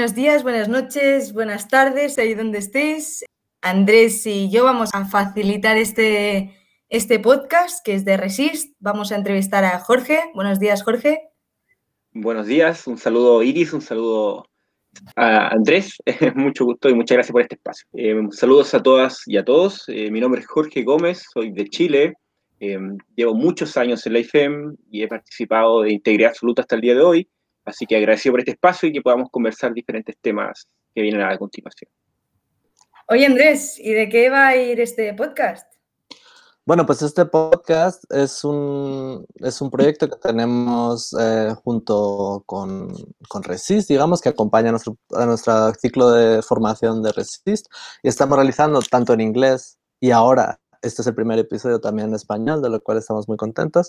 buenos 0.00 0.16
días, 0.16 0.42
buenas 0.44 0.70
noches, 0.70 1.34
buenas 1.34 1.68
tardes, 1.68 2.16
ahí 2.16 2.32
donde 2.32 2.56
estéis. 2.56 3.22
Andrés 3.60 4.26
y 4.26 4.50
yo 4.50 4.64
vamos 4.64 4.88
a 4.94 5.04
facilitar 5.04 5.76
este, 5.76 6.54
este 6.88 7.18
podcast 7.18 7.84
que 7.84 7.92
es 7.92 8.06
de 8.06 8.16
Resist. 8.16 8.74
Vamos 8.78 9.12
a 9.12 9.16
entrevistar 9.16 9.62
a 9.62 9.78
Jorge. 9.78 10.18
Buenos 10.32 10.58
días, 10.58 10.82
Jorge. 10.84 11.28
Buenos 12.14 12.46
días, 12.46 12.86
un 12.86 12.96
saludo 12.96 13.42
Iris, 13.42 13.74
un 13.74 13.82
saludo 13.82 14.46
a 15.16 15.48
Andrés, 15.48 15.98
mucho 16.34 16.64
gusto 16.64 16.88
y 16.88 16.94
muchas 16.94 17.16
gracias 17.16 17.32
por 17.32 17.42
este 17.42 17.56
espacio. 17.56 17.86
Eh, 17.92 18.16
saludos 18.30 18.72
a 18.72 18.82
todas 18.82 19.20
y 19.26 19.36
a 19.36 19.44
todos. 19.44 19.84
Eh, 19.88 20.10
mi 20.10 20.18
nombre 20.18 20.40
es 20.40 20.46
Jorge 20.46 20.82
Gómez, 20.82 21.26
soy 21.30 21.52
de 21.52 21.68
Chile. 21.68 22.14
Eh, 22.58 22.78
llevo 23.16 23.34
muchos 23.34 23.76
años 23.76 24.06
en 24.06 24.14
la 24.14 24.20
IFEM 24.20 24.76
y 24.90 25.02
he 25.02 25.08
participado 25.08 25.82
de 25.82 25.92
integridad 25.92 26.30
absoluta 26.30 26.62
hasta 26.62 26.76
el 26.76 26.80
día 26.80 26.94
de 26.94 27.02
hoy. 27.02 27.28
Así 27.70 27.86
que 27.86 27.96
agradecido 27.96 28.32
por 28.32 28.40
este 28.40 28.52
espacio 28.52 28.88
y 28.88 28.92
que 28.92 29.00
podamos 29.00 29.30
conversar 29.30 29.72
diferentes 29.72 30.16
temas 30.20 30.68
que 30.92 31.02
vienen 31.02 31.22
a 31.22 31.38
continuación. 31.38 31.88
Oye 33.08 33.26
Andrés, 33.26 33.78
¿y 33.78 33.92
de 33.92 34.08
qué 34.08 34.28
va 34.28 34.48
a 34.48 34.56
ir 34.56 34.80
este 34.80 35.14
podcast? 35.14 35.72
Bueno, 36.66 36.84
pues 36.84 37.02
este 37.02 37.24
podcast 37.26 38.04
es 38.12 38.44
un, 38.44 39.24
es 39.36 39.60
un 39.60 39.70
proyecto 39.70 40.08
que 40.08 40.16
tenemos 40.16 41.14
eh, 41.18 41.54
junto 41.64 42.42
con, 42.44 42.92
con, 43.28 43.42
Resist, 43.42 43.88
digamos, 43.88 44.20
que 44.20 44.28
acompaña 44.28 44.68
a 44.68 44.72
nuestro, 44.72 44.96
a 45.12 45.26
nuestro 45.26 45.72
ciclo 45.74 46.10
de 46.10 46.42
formación 46.42 47.02
de 47.02 47.12
Resist. 47.12 47.66
Y 48.02 48.08
estamos 48.08 48.36
realizando 48.36 48.80
tanto 48.82 49.12
en 49.14 49.20
inglés 49.20 49.78
y 50.00 50.10
ahora, 50.10 50.60
este 50.82 51.02
es 51.02 51.06
el 51.08 51.14
primer 51.14 51.38
episodio 51.38 51.80
también 51.80 52.08
en 52.08 52.14
español, 52.14 52.62
de 52.62 52.70
lo 52.70 52.80
cual 52.80 52.98
estamos 52.98 53.28
muy 53.28 53.36
contentos 53.36 53.88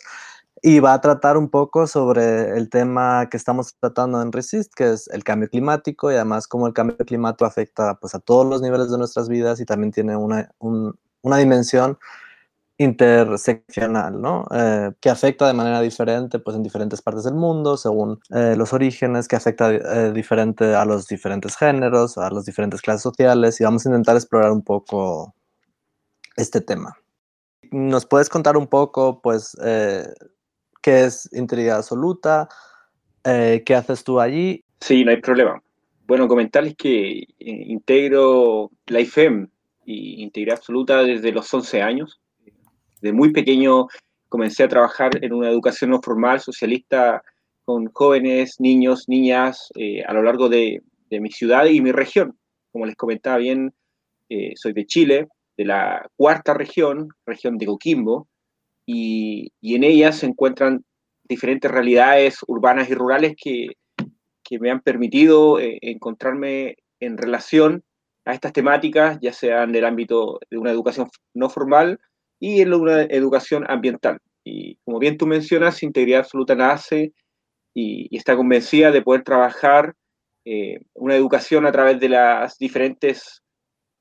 y 0.62 0.80
va 0.80 0.94
a 0.94 1.02
tratar 1.02 1.38
un 1.38 1.50
poco 1.50 1.88
sobre 1.88 2.58
el 2.58 2.70
tema 2.70 3.28
que 3.30 3.38
estamos 3.38 3.76
tratando 3.80 4.22
en 4.22 4.32
Resist, 4.32 4.74
que 4.76 4.92
es 4.92 5.08
el 5.10 5.24
cambio 5.24 5.50
climático 5.50 6.12
y 6.12 6.16
además 6.16 6.48
cómo 6.48 6.68
el 6.68 6.74
cambio 6.74 6.98
climático 6.98 7.46
afecta 7.46 7.96
pues, 7.96 8.14
a 8.16 8.20
todos 8.20 8.46
los 8.46 8.62
niveles 8.62 8.92
de 8.92 8.98
nuestras 8.98 9.28
vidas 9.28 9.60
y 9.60 9.66
también 9.66 9.92
tiene 9.92 10.16
una, 10.16 10.52
una 10.60 11.38
dimensión 11.38 11.98
interseccional, 12.78 14.20
¿no? 14.22 14.46
Eh, 14.52 14.92
que 15.00 15.10
afecta 15.10 15.48
de 15.48 15.54
manera 15.54 15.82
diferente 15.82 16.40
pues, 16.40 16.56
en 16.56 16.64
diferentes 16.64 17.02
partes 17.02 17.24
del 17.24 17.36
mundo, 17.36 17.78
según 17.78 18.20
eh, 18.32 18.56
los 18.58 18.74
orígenes, 18.74 19.28
que 19.28 19.36
afecta 19.36 19.72
eh, 19.72 20.12
diferente 20.14 20.74
a 20.76 20.86
los 20.86 21.08
diferentes 21.08 21.56
géneros, 21.56 22.18
a 22.18 22.30
las 22.32 22.46
diferentes 22.46 22.82
clases 22.82 23.04
sociales, 23.04 23.62
y 23.62 23.64
vamos 23.64 23.86
a 23.86 23.90
intentar 23.90 24.16
explorar 24.16 24.52
un 24.52 24.64
poco 24.64 25.36
este 26.36 26.62
tema. 26.62 26.98
¿Nos 27.72 28.06
puedes 28.06 28.30
contar 28.30 28.58
un 28.58 28.68
poco, 28.68 29.22
pues, 29.22 29.56
qué 30.82 31.06
es 31.06 31.30
integridad 31.34 31.78
absoluta, 31.78 32.50
eh, 33.24 33.64
qué 33.66 33.76
haces 33.76 34.04
tú 34.04 34.20
allí. 34.20 34.64
Sí, 34.80 35.04
no 35.06 35.12
hay 35.12 35.22
problema. 35.22 35.62
Bueno, 36.08 36.28
comentarles 36.28 36.76
que 36.76 37.20
eh, 37.20 37.26
integro 37.40 38.72
la 38.88 39.00
IFEM 39.00 39.48
y 39.86 40.24
integridad 40.24 40.58
absoluta 40.58 41.04
desde 41.04 41.32
los 41.32 41.54
11 41.54 41.82
años. 41.82 42.20
De 43.02 43.14
muy 43.14 43.32
pequeño 43.32 43.88
comencé 44.28 44.64
a 44.64 44.70
trabajar 44.70 45.12
en 45.24 45.34
una 45.34 45.50
educación 45.50 45.92
no 45.92 46.02
formal 46.02 46.40
socialista 46.40 47.22
con 47.64 47.92
jóvenes, 47.94 48.56
niños, 48.60 49.08
niñas 49.08 49.70
eh, 49.76 50.04
a 50.04 50.14
lo 50.14 50.24
largo 50.24 50.50
de, 50.50 50.82
mi 51.10 51.30
ciudad 51.30 51.66
y 51.66 51.82
mi 51.82 51.92
región. 51.92 52.38
Como 52.72 52.86
les 52.86 52.96
comentaba 52.96 53.38
bien, 53.38 53.74
soy 54.56 54.72
de 54.72 54.86
Chile, 54.86 55.28
de 55.62 55.66
la 55.68 56.10
cuarta 56.16 56.56
región, 56.56 57.10
región 57.24 57.58
de 57.60 57.68
Coquimbo, 57.68 58.28
y, 58.86 59.54
en 59.62 59.84
ellas 59.84 60.18
se 60.18 60.26
encuentran 60.26 60.84
diferentes 61.24 61.70
realidades 61.70 62.40
urbanas 62.48 62.90
y 62.90 62.96
rurales 62.96 63.36
que, 63.42 63.68
me 64.60 64.70
han 64.70 64.82
permitido 64.82 65.62
eh, 65.62 65.78
encontrarme 65.82 66.76
en 67.00 67.18
relación 67.18 67.86
a 68.26 68.34
estas 68.34 68.52
temáticas, 68.52 69.18
ya 69.22 69.32
sean 69.32 69.70
en 69.70 69.76
el 69.76 69.86
ámbito 69.86 70.42
de 70.50 70.58
una 70.58 70.72
educación 70.72 71.08
no 71.34 71.50
formal 71.50 72.02
y 72.38 72.60
en 72.60 72.74
una 72.74 73.04
educación 73.04 73.64
ambiental. 73.70 74.18
Y 74.44 74.76
como 74.84 75.00
bien 75.00 75.18
tú 75.18 75.26
mencionas, 75.26 75.84
Integridad 75.84 76.20
Absoluta 76.20 76.54
nace 76.56 77.14
y, 77.74 78.14
está 78.14 78.36
convencida 78.36 78.92
de 78.92 79.02
poder 79.02 79.24
trabajar 79.24 79.96
eh, 80.44 80.82
una 80.96 81.16
educación 81.16 81.66
a 81.66 81.72
través 81.72 82.02
de 82.02 82.10
las 82.10 82.58
diferentes 82.58 83.42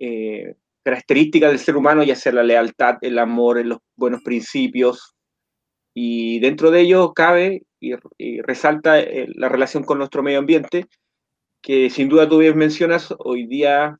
eh, 0.01 0.57
características 0.83 1.51
del 1.51 1.59
ser 1.59 1.77
humano, 1.77 2.03
ya 2.03 2.17
sea 2.17 2.33
la 2.33 2.43
lealtad, 2.43 2.97
el 3.03 3.19
amor, 3.19 3.65
los 3.65 3.79
buenos 3.97 4.23
principios, 4.23 5.15
y 5.95 6.39
dentro 6.41 6.71
de 6.71 6.83
ello 6.83 7.13
cabe 7.13 7.63
y, 7.81 8.41
resalta 8.43 9.01
eh, 9.01 9.27
la 9.35 9.49
relación 9.49 9.85
con 9.85 9.99
nuestro 9.99 10.23
medio 10.23 10.39
ambiente, 10.39 10.87
que 11.63 11.91
sin 11.91 12.09
duda 12.09 12.29
tú 12.29 12.39
bien 12.39 12.57
mencionas, 12.57 13.13
hoy 13.19 13.47
día 13.47 13.99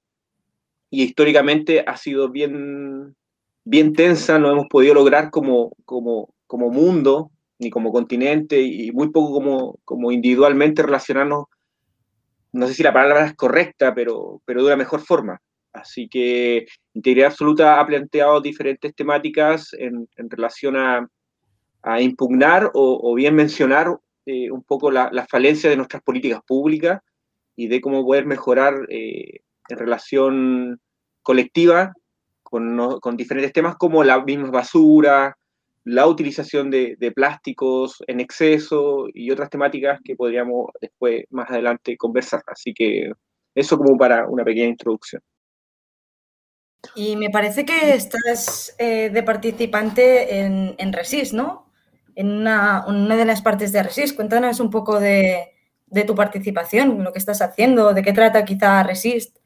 y 0.91 1.03
históricamente 1.05 1.85
ha 1.87 1.97
sido 1.97 2.31
bien, 2.31 3.15
bien 3.65 3.93
tensa, 3.93 4.39
no 4.39 4.51
hemos 4.51 4.67
podido 4.69 4.95
lograr 4.95 5.31
como, 5.31 5.73
como, 5.85 6.35
como 6.47 6.71
mundo, 6.71 7.31
ni 7.59 7.71
como 7.71 7.93
continente, 7.93 8.61
y 8.61 8.91
muy 8.93 9.11
poco 9.11 9.33
como, 9.33 9.79
como 9.85 10.11
individualmente 10.11 10.83
relacionarnos, 10.83 11.45
no 12.53 12.67
sé 12.67 12.75
si 12.75 12.83
la 12.83 12.93
palabra 12.93 13.27
es 13.27 13.35
correcta, 13.35 13.95
pero, 13.95 14.43
pero 14.45 14.61
de 14.61 14.67
una 14.67 14.77
mejor 14.77 15.01
forma. 15.01 15.41
Así 15.73 16.09
que 16.09 16.67
Integridad 16.95 17.31
Absoluta 17.31 17.81
ha 17.81 17.87
planteado 17.87 18.41
diferentes 18.41 18.95
temáticas 18.95 19.73
en, 19.73 20.09
relación 20.17 20.77
a, 20.77 21.09
impugnar 22.01 22.71
o, 22.75 23.15
bien 23.15 23.35
mencionar 23.35 23.99
eh, 24.27 24.51
un 24.51 24.63
poco 24.63 24.91
la, 24.91 25.09
la, 25.13 25.27
falencia 25.27 25.71
de 25.71 25.77
nuestras 25.77 26.03
políticas 26.03 26.41
públicas 26.47 27.01
y 27.57 27.69
de 27.69 27.81
cómo 27.81 28.05
poder 28.05 28.27
mejorar 28.27 28.75
eh, 28.91 29.41
en 29.69 29.79
relación 29.79 30.81
colectiva 31.23 31.93
con, 32.43 32.99
con, 33.01 33.17
diferentes 33.17 33.53
temas 33.53 33.77
como 33.77 34.03
la 34.05 34.23
misma 34.23 34.51
basura, 34.51 35.37
la 35.85 36.07
utilización 36.07 36.71
de, 36.71 37.13
plásticos 37.15 38.03
en 38.07 38.21
exceso 38.21 39.07
y 39.13 39.31
otras 39.31 39.51
temáticas 39.51 40.01
que 40.05 40.17
podríamos 40.17 40.71
después, 40.81 41.25
más 41.31 41.51
adelante, 41.51 41.97
conversar. 41.97 42.43
Así 42.47 42.75
que 42.75 43.13
eso 43.55 43.79
como 43.79 43.97
para 43.97 44.29
una 44.29 44.45
pequeña 44.45 44.69
introducción. 44.69 45.23
Y 46.95 47.17
me 47.17 47.31
parece 47.31 47.65
que 47.65 47.95
estás 47.95 48.75
eh, 48.79 49.11
de 49.11 49.23
participante 49.23 50.41
en, 50.41 50.75
en, 50.79 50.93
Resist, 50.93 51.33
¿no? 51.33 51.71
En 52.15 52.31
una, 52.31 52.85
una, 52.87 53.17
de 53.17 53.25
las 53.25 53.43
partes 53.43 53.73
de 53.73 53.83
Resist. 53.83 54.17
Cuéntanos 54.17 54.61
un 54.61 54.71
poco 54.71 54.99
de, 54.99 55.53
de, 55.87 56.05
tu 56.05 56.15
participación, 56.15 57.03
lo 57.05 57.13
que 57.13 57.19
estás 57.19 57.43
haciendo, 57.43 57.93
de 57.93 58.03
qué 58.03 58.13
trata 58.13 58.45
quizá 58.45 58.83
Resist. 58.83 59.37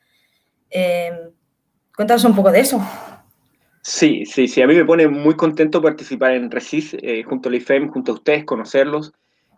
Eh, 0.70 1.12
cuéntanos 1.94 2.24
un 2.24 2.34
poco 2.34 2.50
de 2.50 2.60
eso. 2.60 2.80
Sí, 3.82 4.24
sí, 4.24 4.48
sí. 4.48 4.62
A 4.62 4.66
mí 4.66 4.74
me 4.74 4.84
pone 4.84 5.08
muy 5.08 5.36
contento 5.36 5.82
participar 5.82 6.32
en 6.32 6.50
Resist, 6.50 6.94
eh, 7.02 7.22
junto 7.24 7.48
al 7.48 7.56
IFEM, 7.56 7.90
junto 7.90 8.12
a 8.12 8.14
ustedes, 8.14 8.44
conocerlos. 8.44 9.12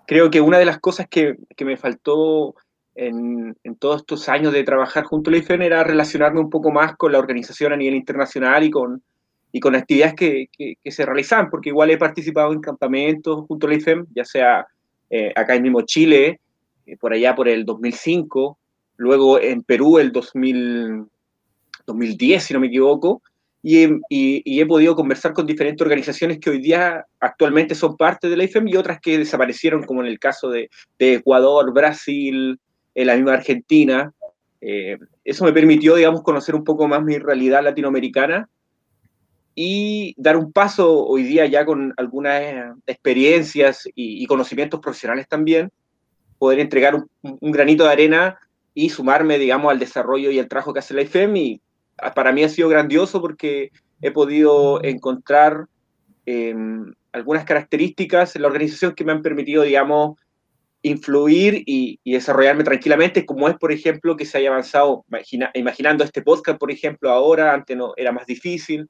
Creo 0.06 0.30
que 0.30 0.40
una 0.40 0.58
de 0.58 0.64
las 0.64 0.80
cosas 0.80 1.06
que, 1.08 1.36
que 1.56 1.64
me 1.64 1.76
faltó 1.76 2.54
en, 2.96 3.54
todos 3.78 4.00
estos 4.00 4.28
años 4.28 4.52
de 4.52 4.64
trabajar 4.64 5.04
junto 5.04 5.30
a 5.30 5.32
la 5.32 5.38
IFEM 5.38 5.62
era 5.62 5.84
relacionarme 5.84 6.40
un 6.40 6.50
poco 6.50 6.70
más 6.70 6.96
con 6.96 7.12
la 7.12 7.18
organización 7.18 7.72
a 7.72 7.76
nivel 7.76 7.94
internacional 7.94 8.64
y 8.64 8.70
con, 8.70 9.02
y 9.52 9.60
con 9.60 9.74
actividades 9.74 10.14
que, 10.14 10.48
que, 10.56 10.90
se 10.90 11.04
realizan, 11.04 11.50
porque 11.50 11.68
igual 11.68 11.90
he 11.90 11.98
participado 11.98 12.52
en 12.52 12.60
campamentos 12.60 13.44
junto 13.46 13.66
a 13.66 13.70
la 13.70 13.76
IFEM, 13.76 14.06
ya 14.14 14.24
sea 14.24 14.66
eh, 15.10 15.32
acá 15.36 15.54
en 15.54 15.62
mismo 15.62 15.82
Chile, 15.82 16.40
eh, 16.86 16.96
por 16.96 17.12
allá 17.12 17.34
por 17.34 17.48
el 17.48 17.64
2005, 17.64 18.58
luego 18.96 19.40
en 19.40 19.62
Perú 19.62 19.98
el 19.98 20.10
2000, 20.10 21.04
2010, 21.86 22.42
si 22.42 22.54
no 22.54 22.60
me 22.60 22.68
equivoco, 22.68 23.22
y, 23.62 23.84
y, 24.08 24.42
y, 24.44 24.60
he 24.60 24.66
podido 24.66 24.94
conversar 24.94 25.32
con 25.32 25.44
diferentes 25.44 25.82
organizaciones 25.82 26.38
que 26.38 26.50
hoy 26.50 26.60
día 26.60 27.04
actualmente 27.18 27.74
son 27.74 27.96
parte 27.96 28.28
de 28.28 28.36
la 28.36 28.44
IFEM 28.44 28.68
y 28.68 28.76
otras 28.76 29.00
que 29.00 29.18
desaparecieron, 29.18 29.82
como 29.82 30.02
en 30.02 30.06
el 30.06 30.20
caso 30.20 30.48
de, 30.48 30.70
de 30.98 31.14
Ecuador, 31.14 31.72
Brasil, 31.72 32.60
en 32.96 33.06
la 33.06 33.14
misma 33.14 33.34
Argentina. 33.34 34.12
Eh, 34.60 34.98
eso 35.22 35.44
me 35.44 35.52
permitió, 35.52 35.94
digamos, 35.94 36.22
conocer 36.22 36.54
un 36.54 36.64
poco 36.64 36.88
más 36.88 37.02
mi 37.04 37.18
realidad 37.18 37.62
latinoamericana 37.62 38.48
y 39.54 40.14
dar 40.16 40.36
un 40.36 40.50
paso 40.50 41.06
hoy 41.06 41.22
día 41.22 41.46
ya 41.46 41.64
con 41.64 41.92
algunas 41.98 42.42
experiencias 42.86 43.88
y, 43.94 44.26
conocimientos 44.26 44.80
profesionales 44.80 45.28
también, 45.28 45.70
poder 46.38 46.58
entregar 46.58 46.94
un, 46.94 47.52
granito 47.52 47.84
de 47.84 47.90
arena 47.90 48.38
y 48.74 48.88
sumarme, 48.88 49.38
digamos, 49.38 49.70
al 49.70 49.78
desarrollo 49.78 50.30
y 50.30 50.38
al 50.38 50.48
trabajo 50.48 50.72
que 50.72 50.80
hace 50.80 50.94
la 50.94 51.02
IFEM. 51.02 51.36
Y 51.36 51.60
para 52.14 52.32
mí 52.32 52.44
ha 52.44 52.48
sido 52.48 52.68
grandioso 52.68 53.20
porque 53.20 53.72
he 54.00 54.10
podido 54.10 54.82
encontrar 54.82 55.66
em, 56.24 56.92
algunas 57.12 57.44
características 57.44 58.36
en 58.36 58.42
la 58.42 58.48
organización 58.48 58.94
que 58.94 59.04
me 59.04 59.12
han 59.12 59.22
permitido, 59.22 59.62
digamos, 59.62 60.18
influir 60.86 61.64
y, 61.66 61.98
desarrollarme 62.04 62.62
tranquilamente, 62.62 63.26
como 63.26 63.48
es, 63.48 63.56
por 63.56 63.72
ejemplo, 63.72 64.16
que 64.16 64.24
se 64.24 64.38
haya 64.38 64.50
avanzado, 64.50 65.04
imaginando 65.54 66.04
este 66.04 66.22
podcast, 66.22 66.58
por 66.58 66.70
ejemplo, 66.70 67.10
ahora, 67.10 67.52
antes 67.52 67.76
no, 67.76 67.92
era 67.96 68.12
más 68.12 68.26
difícil, 68.26 68.88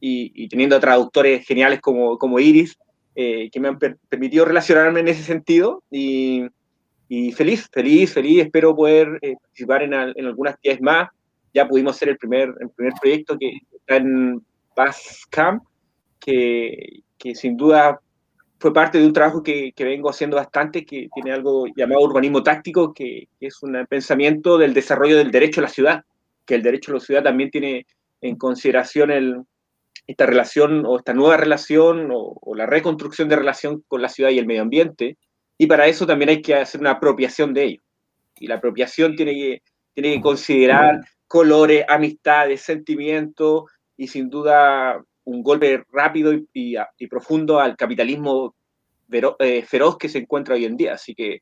y, 0.00 0.48
teniendo 0.48 0.76
a 0.76 0.80
traductores 0.80 1.46
geniales 1.46 1.80
como, 1.80 2.18
como 2.18 2.40
Iris, 2.40 2.76
eh, 3.14 3.50
que 3.50 3.60
me 3.60 3.68
han 3.68 3.78
permitido 3.78 4.44
relacionarme 4.44 5.00
en 5.00 5.08
ese 5.08 5.22
sentido, 5.22 5.82
y, 5.90 6.46
Y 7.10 7.32
feliz, 7.32 7.68
feliz, 7.72 8.12
feliz, 8.12 8.42
espero 8.42 8.76
poder 8.76 9.18
eh, 9.22 9.36
participar 9.40 9.82
en, 9.82 9.94
en, 9.94 10.26
algunas 10.26 10.54
actividades 10.54 10.82
más. 10.82 11.08
Ya 11.54 11.66
pudimos 11.66 11.96
hacer 11.96 12.10
el 12.10 12.18
primer, 12.18 12.52
el 12.60 12.68
primer 12.70 12.92
proyecto 13.00 13.38
que 13.38 13.50
está 13.72 13.96
en 13.96 14.42
Bascamp, 14.76 15.62
que, 16.20 17.00
que 17.16 17.34
sin 17.34 17.56
duda 17.56 17.98
fue 18.58 18.72
parte 18.72 18.98
de 18.98 19.06
un 19.06 19.12
trabajo 19.12 19.42
que, 19.42 19.72
vengo 19.78 20.10
haciendo 20.10 20.36
bastante, 20.36 20.84
que 20.84 21.08
tiene 21.14 21.32
algo 21.32 21.66
llamado 21.76 22.02
urbanismo 22.02 22.42
táctico, 22.42 22.92
que, 22.92 23.28
es 23.40 23.62
un 23.62 23.86
pensamiento 23.88 24.58
del 24.58 24.74
desarrollo 24.74 25.16
del 25.16 25.30
derecho 25.30 25.60
a 25.60 25.64
la 25.64 25.68
ciudad, 25.68 26.04
que 26.44 26.56
el 26.56 26.62
derecho 26.62 26.90
a 26.90 26.94
la 26.94 27.00
ciudad 27.00 27.22
también 27.22 27.50
tiene 27.50 27.86
en 28.20 28.36
consideración 28.36 29.46
esta 30.06 30.26
relación 30.26 30.84
o 30.86 30.98
esta 30.98 31.14
nueva 31.14 31.36
relación 31.36 32.10
o, 32.10 32.36
o, 32.40 32.54
la 32.54 32.66
reconstrucción 32.66 33.28
de 33.28 33.36
relación 33.36 33.84
con 33.86 34.02
la 34.02 34.08
ciudad 34.08 34.30
y 34.30 34.38
el 34.38 34.46
medio 34.46 34.62
ambiente, 34.62 35.16
y 35.56 35.66
para 35.66 35.86
eso 35.86 36.06
también 36.06 36.30
hay 36.30 36.42
que 36.42 36.54
hacer 36.54 36.80
una 36.80 36.92
apropiación 36.92 37.54
de 37.54 37.64
ello. 37.64 37.82
Y 38.40 38.46
la 38.46 38.56
apropiación 38.56 39.16
tiene 39.16 39.34
que, 39.34 39.62
tiene 39.94 40.14
que 40.14 40.20
considerar 40.20 41.00
colores, 41.26 41.84
amistades, 41.88 42.62
sentimientos 42.62 43.64
y 43.96 44.08
sin 44.08 44.30
duda 44.30 45.04
un 45.28 45.42
golpe 45.42 45.84
rápido 45.92 46.32
y, 46.32 46.76
y 46.98 47.06
profundo 47.06 47.60
al 47.60 47.76
capitalismo 47.76 48.54
eh, 49.38 49.62
feroz 49.62 49.98
que 49.98 50.08
se 50.08 50.18
encuentra 50.18 50.54
hoy 50.54 50.64
en 50.64 50.76
día. 50.76 50.94
Así 50.94 51.14
que 51.14 51.40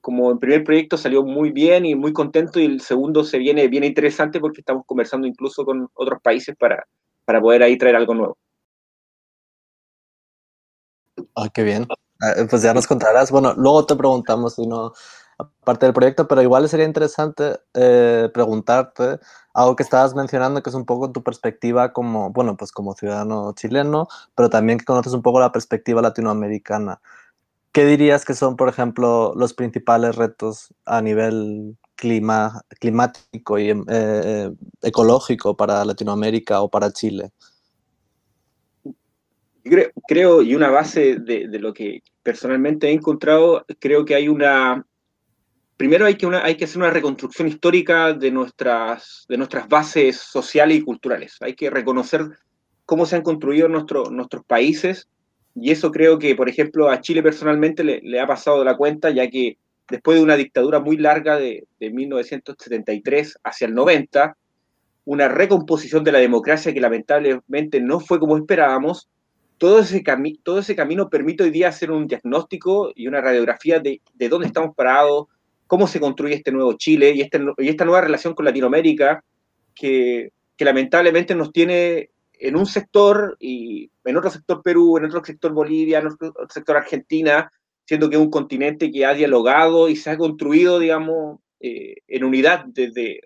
como 0.00 0.30
el 0.30 0.38
primer 0.38 0.62
proyecto 0.64 0.98
salió 0.98 1.22
muy 1.22 1.50
bien 1.50 1.86
y 1.86 1.94
muy 1.94 2.12
contento 2.12 2.60
y 2.60 2.66
el 2.66 2.80
segundo 2.82 3.24
se 3.24 3.38
viene 3.38 3.66
bien 3.68 3.84
interesante 3.84 4.40
porque 4.40 4.60
estamos 4.60 4.84
conversando 4.86 5.26
incluso 5.26 5.64
con 5.64 5.88
otros 5.94 6.20
países 6.22 6.54
para, 6.56 6.84
para 7.24 7.40
poder 7.40 7.62
ahí 7.62 7.78
traer 7.78 7.96
algo 7.96 8.14
nuevo. 8.14 8.38
Ah, 11.34 11.48
qué 11.52 11.62
bien. 11.62 11.86
Pues 12.50 12.62
ya 12.62 12.74
nos 12.74 12.86
contarás. 12.86 13.30
Bueno, 13.30 13.54
luego 13.54 13.86
te 13.86 13.96
preguntamos 13.96 14.54
si 14.54 14.66
no, 14.66 14.92
aparte 15.38 15.86
del 15.86 15.94
proyecto, 15.94 16.28
pero 16.28 16.42
igual 16.42 16.68
sería 16.68 16.86
interesante 16.86 17.58
eh, 17.74 18.30
preguntarte 18.32 19.18
algo 19.52 19.76
que 19.76 19.82
estabas 19.82 20.14
mencionando, 20.14 20.62
que 20.62 20.70
es 20.70 20.76
un 20.76 20.84
poco 20.84 21.12
tu 21.12 21.22
perspectiva 21.22 21.92
como, 21.92 22.30
bueno, 22.30 22.56
pues 22.56 22.72
como 22.72 22.94
ciudadano 22.94 23.52
chileno, 23.54 24.08
pero 24.34 24.50
también 24.50 24.78
que 24.78 24.84
conoces 24.84 25.12
un 25.12 25.22
poco 25.22 25.40
la 25.40 25.52
perspectiva 25.52 26.02
latinoamericana. 26.02 27.00
¿Qué 27.72 27.84
dirías 27.84 28.24
que 28.24 28.34
son, 28.34 28.56
por 28.56 28.68
ejemplo, 28.68 29.32
los 29.36 29.52
principales 29.54 30.14
retos 30.16 30.72
a 30.84 31.02
nivel 31.02 31.76
clima, 31.96 32.62
climático 32.80 33.58
y 33.58 33.72
eh, 33.88 34.50
ecológico 34.82 35.56
para 35.56 35.84
Latinoamérica 35.84 36.62
o 36.62 36.68
para 36.68 36.92
Chile? 36.92 37.32
Creo, 40.06 40.42
y 40.42 40.54
una 40.54 40.70
base 40.70 41.16
de, 41.16 41.48
lo 41.58 41.72
que 41.72 42.02
personalmente 42.22 42.88
he 42.88 42.92
encontrado, 42.92 43.64
creo 43.78 44.04
que 44.04 44.14
hay 44.14 44.28
una... 44.28 44.86
Primero 45.76 46.06
hay 46.06 46.14
que, 46.14 46.26
una, 46.26 46.38
hacer 46.38 46.78
una 46.78 46.90
reconstrucción 46.90 47.48
histórica 47.48 48.12
de 48.12 48.30
nuestras, 48.30 49.26
bases 49.68 50.16
sociales 50.16 50.78
y 50.78 50.82
culturales. 50.82 51.36
Hay 51.40 51.54
que 51.54 51.68
reconocer 51.68 52.22
cómo 52.86 53.06
se 53.06 53.16
han 53.16 53.22
construido 53.22 53.68
nuestro, 53.68 54.04
nuestros 54.10 54.44
países 54.44 55.08
y 55.54 55.70
eso 55.70 55.90
creo 55.90 56.18
que, 56.18 56.34
por 56.34 56.48
ejemplo, 56.48 56.90
a 56.90 57.00
Chile 57.00 57.22
personalmente 57.22 57.82
le, 57.84 58.20
ha 58.20 58.26
pasado 58.26 58.64
la 58.64 58.76
cuenta, 58.76 59.10
ya 59.10 59.28
que 59.28 59.58
después 59.88 60.18
de 60.18 60.24
una 60.24 60.36
dictadura 60.36 60.80
muy 60.80 60.96
larga 60.96 61.36
de, 61.36 61.66
de 61.78 61.90
1973 61.90 63.38
hacia 63.42 63.66
el 63.66 63.74
90, 63.74 64.36
una 65.04 65.28
recomposición 65.28 66.02
de 66.04 66.12
la 66.12 66.18
democracia 66.18 66.72
que 66.72 66.80
lamentablemente 66.80 67.80
no 67.80 68.00
fue 68.00 68.18
como 68.18 68.36
esperábamos, 68.36 69.08
todo 69.58 69.80
ese, 69.80 70.02
cami 70.02 70.36
todo 70.38 70.58
ese 70.58 70.74
camino 70.74 71.08
permite 71.08 71.44
hoy 71.44 71.50
día 71.50 71.68
hacer 71.68 71.90
un 71.90 72.06
diagnóstico 72.06 72.90
y 72.94 73.06
una 73.06 73.20
radiografía 73.20 73.78
de, 73.78 74.02
de 74.14 74.28
dónde 74.28 74.48
estamos 74.48 74.74
parados, 74.74 75.26
cómo 75.74 75.88
se 75.88 75.98
construye 75.98 76.36
este 76.36 76.52
nuevo 76.52 76.74
Chile 76.74 77.10
y, 77.16 77.20
este, 77.20 77.40
y 77.58 77.68
esta 77.68 77.84
nueva 77.84 78.00
relación 78.00 78.32
con 78.32 78.44
Latinoamérica 78.44 79.24
que, 79.74 80.30
que, 80.56 80.64
lamentablemente 80.64 81.34
nos 81.34 81.50
tiene 81.50 82.10
en 82.34 82.54
un 82.54 82.64
sector 82.64 83.36
y 83.40 83.90
en 84.04 84.16
otro 84.16 84.30
sector 84.30 84.62
Perú, 84.62 84.98
en 84.98 85.06
otro 85.06 85.24
sector 85.24 85.52
Bolivia, 85.52 85.98
en 85.98 86.06
otro 86.06 86.32
sector 86.48 86.76
Argentina, 86.76 87.50
siendo 87.84 88.08
que 88.08 88.14
es 88.14 88.22
un 88.22 88.30
continente 88.30 88.88
que 88.92 89.04
ha 89.04 89.14
dialogado 89.14 89.88
y 89.88 89.96
se 89.96 90.10
ha 90.10 90.16
construido, 90.16 90.78
digamos, 90.78 91.40
eh, 91.58 91.96
en 92.06 92.22
unidad 92.22 92.66
desde 92.68 93.22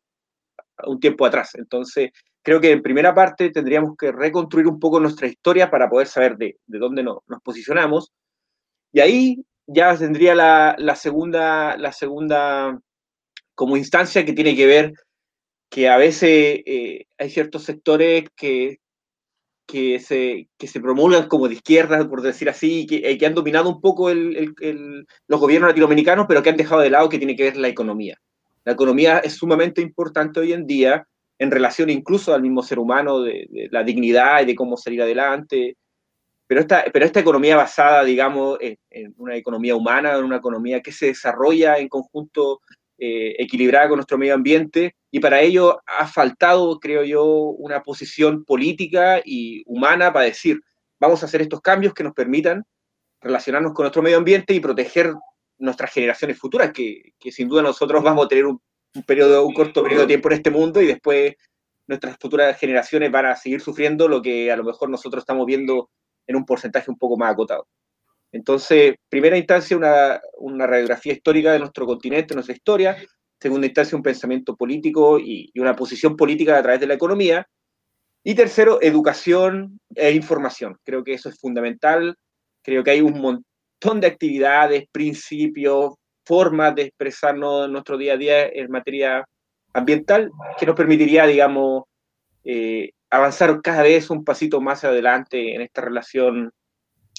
un 0.86 0.98
tiempo 1.00 1.26
atrás. 1.26 1.54
Entonces, 1.54 2.12
creo 2.40 2.62
que 2.62 2.70
en 2.70 2.80
primera 2.80 3.14
parte 3.14 3.50
tendríamos 3.50 3.94
que 3.94 4.10
reconstruir 4.10 4.66
un 4.66 4.80
poco 4.80 5.00
nuestra 5.00 5.28
historia 5.28 5.70
para 5.70 5.90
poder 5.90 6.06
saber 6.06 6.38
de, 6.38 6.56
de 6.66 6.78
dónde 6.78 7.02
no, 7.02 7.22
nos 7.26 7.42
posicionamos. 7.42 8.10
Y 8.90 9.00
ahí 9.00 9.44
ya 9.68 9.96
tendría 9.96 10.34
la, 10.34 10.96
segunda, 10.96 11.76
la 11.76 11.92
segunda 11.92 12.78
como 13.54 13.76
instancia 13.76 14.24
que 14.24 14.32
tiene 14.32 14.56
que 14.56 14.66
ver 14.66 14.92
que 15.70 15.88
a 15.88 15.96
veces 15.96 16.62
eh, 16.66 17.04
hay 17.18 17.30
ciertos 17.30 17.64
sectores 17.64 18.24
que, 18.34 18.78
que, 19.66 20.00
se, 20.00 20.48
que 20.58 20.66
se 20.66 20.80
promulgan 20.80 21.28
como 21.28 21.46
de 21.46 21.54
izquierda, 21.54 22.08
por 22.08 22.22
decir 22.22 22.48
así, 22.48 22.86
que, 22.86 22.96
eh, 23.04 23.18
que 23.18 23.26
han 23.26 23.34
dominado 23.34 23.68
un 23.68 23.80
poco 23.80 24.08
el, 24.10 24.36
el, 24.36 24.54
el, 24.60 25.06
los 25.26 25.40
gobiernos 25.40 25.68
latinoamericanos, 25.68 26.24
pero 26.26 26.42
que 26.42 26.50
han 26.50 26.56
dejado 26.56 26.80
de 26.80 26.90
lado 26.90 27.08
que 27.08 27.18
tiene 27.18 27.36
que 27.36 27.44
ver 27.44 27.56
la 27.58 27.68
economía. 27.68 28.18
La 28.64 28.72
economía 28.72 29.18
es 29.18 29.34
sumamente 29.34 29.82
importante 29.82 30.40
hoy 30.40 30.52
en 30.52 30.66
día 30.66 31.06
en 31.38 31.50
relación 31.50 31.88
incluso 31.90 32.34
al 32.34 32.42
mismo 32.42 32.62
ser 32.62 32.78
humano, 32.78 33.20
de, 33.20 33.68
la 33.70 33.84
dignidad 33.84 34.42
y 34.42 34.46
de 34.46 34.54
cómo 34.54 34.76
salir 34.76 35.02
adelante. 35.02 35.76
Pero 36.48 36.60
esta, 36.60 36.84
pero 36.92 37.04
esta 37.04 37.20
economía 37.20 37.56
basada, 37.56 38.02
digamos, 38.02 38.58
en, 38.60 39.14
una 39.16 39.36
economía 39.36 39.76
humana, 39.76 40.16
en 40.16 40.24
una 40.24 40.38
economía 40.38 40.80
que 40.80 40.90
se 40.90 41.06
desarrolla 41.06 41.78
en 41.78 41.88
conjunto, 41.88 42.60
eh, 42.98 43.36
equilibrada 43.38 43.88
con 43.88 43.98
nuestro 43.98 44.18
medio 44.18 44.34
ambiente, 44.34 44.96
y 45.12 45.20
para 45.20 45.40
ello 45.40 45.80
ha 45.86 46.06
faltado, 46.08 46.80
creo 46.80 47.04
yo, 47.04 47.24
una 47.24 47.82
posición 47.82 48.44
política 48.44 49.20
y 49.24 49.62
humana 49.66 50.12
para 50.12 50.24
decir, 50.24 50.60
vamos 50.98 51.22
a 51.22 51.26
hacer 51.26 51.42
estos 51.42 51.60
cambios 51.60 51.94
que 51.94 52.02
nos 52.02 52.14
permitan 52.14 52.64
relacionarnos 53.20 53.72
con 53.72 53.84
nuestro 53.84 54.02
medio 54.02 54.18
ambiente 54.18 54.54
y 54.54 54.60
proteger 54.60 55.12
nuestras 55.58 55.92
generaciones 55.92 56.38
futuras, 56.38 56.72
que, 56.72 57.12
que 57.20 57.30
sin 57.30 57.48
duda 57.48 57.62
nosotros 57.62 58.02
vamos 58.02 58.26
a 58.26 58.28
tener 58.28 58.46
un 58.46 58.60
un, 58.94 59.02
periodo, 59.02 59.46
un 59.46 59.54
corto 59.54 59.82
periodo 59.82 60.02
de 60.02 60.08
tiempo 60.08 60.28
en 60.28 60.34
este 60.34 60.50
mundo 60.50 60.80
y 60.80 60.86
después 60.86 61.34
nuestras 61.86 62.16
futuras 62.18 62.58
generaciones 62.58 63.10
van 63.10 63.26
a 63.26 63.36
seguir 63.36 63.60
sufriendo 63.60 64.08
lo 64.08 64.20
que 64.20 64.52
a 64.52 64.56
lo 64.56 64.64
mejor 64.64 64.90
nosotros 64.90 65.22
estamos 65.22 65.46
viendo 65.46 65.90
en 66.28 66.36
un 66.36 66.46
porcentaje 66.46 66.90
un 66.90 66.98
poco 66.98 67.16
más 67.16 67.32
acotado. 67.32 67.66
Entonces, 68.30 68.94
primera 69.08 69.36
instancia, 69.36 69.76
una, 69.76 70.20
una 70.38 70.66
radiografía 70.66 71.14
histórica 71.14 71.52
de 71.52 71.58
nuestro 71.58 71.86
continente, 71.86 72.34
nuestra 72.34 72.54
historia. 72.54 72.96
Segunda 73.40 73.66
instancia, 73.66 73.96
un 73.96 74.02
pensamiento 74.02 74.54
político 74.54 75.18
y, 75.18 75.50
y, 75.52 75.60
una 75.60 75.74
posición 75.74 76.16
política 76.16 76.58
a 76.58 76.62
través 76.62 76.80
de 76.80 76.86
la 76.86 76.94
economía. 76.94 77.46
Y 78.22 78.34
tercero, 78.34 78.78
educación 78.82 79.80
e 79.94 80.12
información. 80.12 80.76
Creo 80.84 81.02
que 81.02 81.14
eso 81.14 81.28
es 81.28 81.40
fundamental. 81.40 82.16
Creo 82.62 82.84
que 82.84 82.90
hay 82.90 83.00
un 83.00 83.18
montón 83.20 84.00
de 84.00 84.06
actividades, 84.06 84.84
principios, 84.92 85.94
formas 86.28 86.74
de 86.74 86.82
expresarnos 86.82 87.64
en 87.64 87.72
nuestro 87.72 87.96
día 87.96 88.12
a 88.12 88.16
día 88.18 88.46
en 88.46 88.70
materia 88.70 89.24
ambiental 89.72 90.30
que 90.58 90.66
nos 90.66 90.76
permitiría, 90.76 91.26
digamos, 91.26 91.84
eh, 92.44 92.90
avanzar 93.10 93.60
cada 93.62 93.82
vez 93.82 94.10
un 94.10 94.24
pasito 94.24 94.60
más 94.60 94.84
adelante 94.84 95.54
en 95.54 95.62
esta 95.62 95.80
relación 95.80 96.52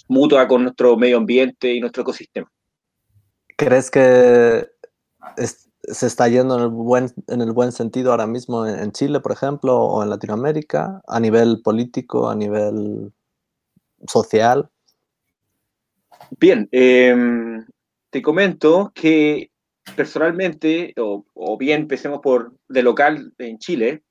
mutua 0.07 0.47
con 0.47 0.63
nuestro 0.63 0.97
medio 0.97 1.17
ambiente 1.17 1.73
y 1.73 1.79
nuestro 1.79 2.03
ecosistema. 2.03 2.51
¿Crees 3.55 3.91
que 3.91 4.67
es, 5.37 5.69
se 5.83 6.07
está 6.07 6.27
yendo 6.27 6.57
en 6.57 6.63
el, 6.63 6.69
buen, 6.69 7.11
en 7.27 7.41
el 7.41 7.51
buen 7.51 7.71
sentido 7.71 8.11
ahora 8.11 8.27
mismo 8.27 8.65
en, 8.65 8.79
en, 8.79 8.91
Chile, 8.91 9.19
por 9.19 9.31
ejemplo, 9.31 9.77
o 9.77 10.03
en 10.03 10.09
Latinoamérica, 10.09 11.01
a 11.07 11.19
nivel 11.19 11.61
político, 11.61 12.29
a 12.29 12.35
nivel 12.35 13.11
social? 14.07 14.69
Bien, 16.39 16.67
eh, 16.71 17.15
te 18.09 18.21
comento 18.21 18.91
que 18.93 19.51
personalmente, 19.95 20.93
o, 20.97 21.25
o, 21.33 21.57
bien 21.57 21.81
empecemos 21.81 22.19
por 22.21 22.53
de 22.67 22.83
local 22.83 23.33
en 23.37 23.57
Chile, 23.57 24.03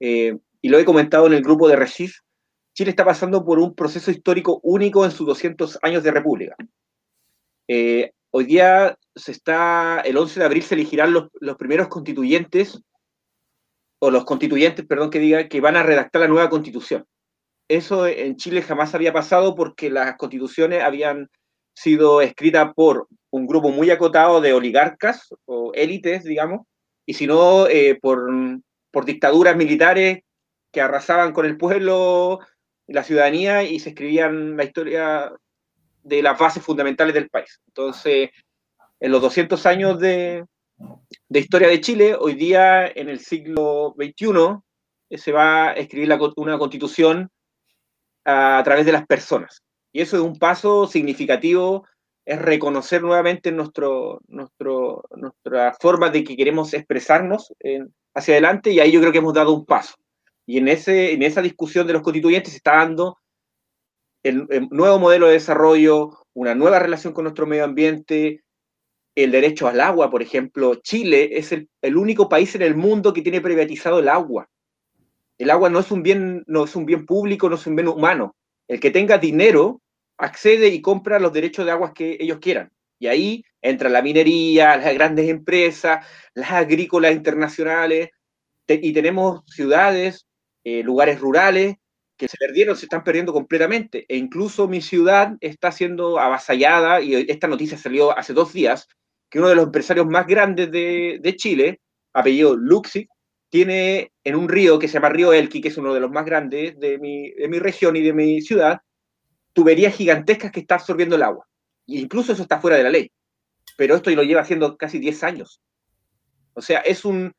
eh, 0.00 0.38
y 0.62 0.68
lo 0.68 0.78
he 0.78 0.84
comentado 0.84 1.26
en 1.26 1.34
el 1.34 1.42
grupo 1.42 1.68
de 1.68 1.76
Regis, 1.76 2.22
Chile 2.74 2.90
está 2.90 3.04
pasando 3.04 3.44
por 3.44 3.58
un 3.58 3.74
proceso 3.74 4.10
histórico 4.10 4.60
único 4.62 5.04
en 5.04 5.10
sus 5.10 5.26
200 5.26 5.78
años 5.82 6.02
de 6.02 6.10
república. 6.12 6.56
Eh, 7.68 8.12
hoy 8.30 8.44
día 8.44 8.96
se 9.14 9.32
está, 9.32 10.00
el 10.00 10.16
11 10.16 10.40
de 10.40 10.46
abril 10.46 10.62
se 10.62 10.74
elegirán 10.74 11.12
los, 11.12 11.28
los, 11.40 11.56
primeros 11.56 11.88
constituyentes, 11.88 12.80
o 13.98 14.10
los 14.10 14.24
constituyentes, 14.24 14.86
perdón 14.86 15.10
que 15.10 15.18
diga, 15.18 15.48
que 15.48 15.60
van 15.60 15.76
a 15.76 15.82
redactar 15.82 16.22
la 16.22 16.28
nueva 16.28 16.48
constitución. 16.48 17.04
Eso 17.68 18.06
en 18.06 18.36
Chile 18.36 18.62
jamás 18.62 18.94
había 18.94 19.12
pasado 19.12 19.54
porque 19.54 19.90
las 19.90 20.16
constituciones 20.16 20.82
habían 20.82 21.28
sido 21.74 22.20
escritas 22.20 22.72
por 22.74 23.08
un 23.30 23.46
grupo 23.46 23.70
muy 23.70 23.90
acotado 23.90 24.40
de 24.40 24.52
oligarcas 24.52 25.28
o 25.44 25.72
élites, 25.74 26.24
digamos, 26.24 26.66
y 27.06 27.14
si 27.14 27.26
no, 27.26 27.66
eh, 27.66 27.98
por, 28.00 28.28
por 28.90 29.04
dictaduras 29.04 29.56
militares 29.56 30.20
que 30.72 30.80
arrasaban 30.80 31.32
con 31.32 31.46
el 31.46 31.56
pueblo 31.56 32.40
la 32.92 33.04
ciudadanía 33.04 33.62
y 33.62 33.78
se 33.78 33.90
escribían 33.90 34.56
la 34.56 34.64
historia 34.64 35.32
de 36.02 36.22
las 36.22 36.38
bases 36.38 36.62
fundamentales 36.62 37.14
del 37.14 37.28
país. 37.30 37.60
Entonces, 37.68 38.30
en 39.00 39.12
los 39.12 39.22
200 39.22 39.66
años 39.66 39.98
de, 39.98 40.44
historia 41.30 41.68
de 41.68 41.80
Chile, 41.80 42.16
hoy 42.18 42.34
día 42.34 42.86
en 42.86 43.08
el 43.08 43.20
siglo 43.20 43.94
XXI, 43.96 44.58
se 45.16 45.32
va 45.32 45.68
a 45.68 45.72
escribir 45.72 46.10
una 46.36 46.58
constitución 46.58 47.30
a, 48.24 48.62
través 48.64 48.86
de 48.86 48.92
las 48.92 49.06
personas. 49.06 49.62
Y 49.92 50.00
eso 50.00 50.16
es 50.16 50.22
un 50.22 50.38
paso 50.38 50.86
significativo, 50.86 51.86
es 52.24 52.40
reconocer 52.40 53.02
nuevamente 53.02 53.52
nuestra 53.52 54.18
forma 55.80 56.08
de 56.10 56.24
que 56.24 56.36
queremos 56.36 56.72
expresarnos 56.72 57.52
hacia 58.14 58.34
adelante 58.34 58.70
y 58.70 58.80
ahí 58.80 58.92
yo 58.92 59.00
creo 59.00 59.12
que 59.12 59.18
hemos 59.18 59.34
dado 59.34 59.52
un 59.52 59.66
paso. 59.66 59.94
Y 60.46 60.58
en, 60.58 60.68
ese, 60.68 61.12
en 61.12 61.22
esa 61.22 61.42
discusión 61.42 61.86
de 61.86 61.92
los 61.92 62.02
constituyentes 62.02 62.52
se 62.52 62.58
está 62.58 62.76
dando 62.76 63.18
el, 64.22 64.46
el 64.50 64.68
nuevo 64.70 64.98
modelo 64.98 65.26
de 65.26 65.34
desarrollo, 65.34 66.10
una 66.34 66.54
nueva 66.54 66.78
relación 66.78 67.12
con 67.12 67.24
nuestro 67.24 67.46
medio 67.46 67.64
ambiente, 67.64 68.42
el 69.14 69.30
derecho 69.30 69.68
al 69.68 69.80
agua, 69.80 70.10
por 70.10 70.22
ejemplo. 70.22 70.76
Chile 70.76 71.38
es 71.38 71.52
el, 71.52 71.68
el, 71.82 71.96
único 71.96 72.28
país 72.28 72.54
en 72.54 72.62
el 72.62 72.74
mundo 72.74 73.12
que 73.12 73.22
tiene 73.22 73.40
privatizado 73.40 73.98
el 73.98 74.08
agua. 74.08 74.48
El 75.38 75.50
agua 75.50 75.70
no 75.70 75.80
es 75.80 75.90
un 75.90 76.02
bien, 76.02 76.44
no 76.46 76.64
es 76.64 76.76
un 76.76 76.86
bien 76.86 77.06
público, 77.06 77.48
no 77.48 77.56
es 77.56 77.66
un 77.66 77.76
bien 77.76 77.88
humano. 77.88 78.36
El 78.68 78.80
que 78.80 78.90
tenga 78.90 79.18
dinero 79.18 79.80
accede 80.18 80.68
y 80.68 80.80
compra 80.80 81.18
los 81.18 81.32
derechos 81.32 81.64
de 81.66 81.72
aguas 81.72 81.92
que 81.92 82.16
ellos 82.20 82.38
quieran. 82.38 82.70
Y 82.98 83.08
ahí 83.08 83.44
entra 83.60 83.88
la 83.88 84.02
minería, 84.02 84.76
las 84.76 84.94
grandes 84.94 85.28
empresas, 85.28 86.06
las 86.34 86.52
agrícolas 86.52 87.12
internacionales, 87.12 88.10
te, 88.66 88.78
y 88.80 88.92
tenemos 88.92 89.42
ciudades, 89.46 90.26
eh, 90.64 90.82
lugares 90.82 91.20
rurales 91.20 91.76
que 92.16 92.28
se 92.28 92.36
perdieron, 92.38 92.76
se 92.76 92.86
están 92.86 93.02
perdiendo 93.04 93.32
completamente. 93.32 94.04
E 94.08 94.16
incluso 94.16 94.68
mi 94.68 94.80
ciudad 94.80 95.36
está 95.40 95.72
siendo 95.72 96.18
avasallada, 96.18 97.00
y 97.00 97.14
esta 97.14 97.48
noticia 97.48 97.76
salió 97.78 98.16
hace 98.16 98.32
dos 98.32 98.52
días, 98.52 98.88
que 99.28 99.38
uno 99.38 99.48
de 99.48 99.56
los 99.56 99.64
empresarios 99.66 100.06
más 100.06 100.26
grandes 100.26 100.70
de, 100.70 101.18
de 101.20 101.36
Chile, 101.36 101.80
apellido 102.12 102.54
Luxi, 102.56 103.08
tiene 103.52 104.12
en 104.24 104.36
un 104.36 104.48
río 104.48 104.78
que 104.78 104.88
se 104.88 104.94
llama 104.94 105.10
Río 105.10 105.32
Elqui, 105.32 105.60
que 105.60 105.68
es 105.68 105.76
uno 105.76 105.92
de 105.92 106.00
los 106.00 106.10
más 106.10 106.24
grandes 106.24 106.78
de 106.78 106.98
mi, 106.98 107.30
de 107.32 107.48
mi 107.48 107.58
región 107.58 107.96
y 107.96 108.02
de 108.02 108.12
mi 108.12 108.40
ciudad, 108.40 108.80
tuberías 109.52 109.94
gigantescas 109.94 110.50
que 110.50 110.60
está 110.60 110.76
absorbiendo 110.76 111.16
el 111.16 111.22
agua. 111.22 111.46
E 111.86 111.98
incluso 111.98 112.32
eso 112.32 112.42
está 112.42 112.60
fuera 112.60 112.76
de 112.76 112.84
la 112.84 112.90
ley. 112.90 113.10
Pero 113.76 113.96
esto 113.96 114.10
lo 114.10 114.22
lleva 114.22 114.40
haciendo 114.40 114.76
casi 114.76 114.98
10 114.98 115.24
años. 115.24 115.60
O 116.54 116.62
sea, 116.62 116.80
es 116.80 117.04
un, 117.04 117.32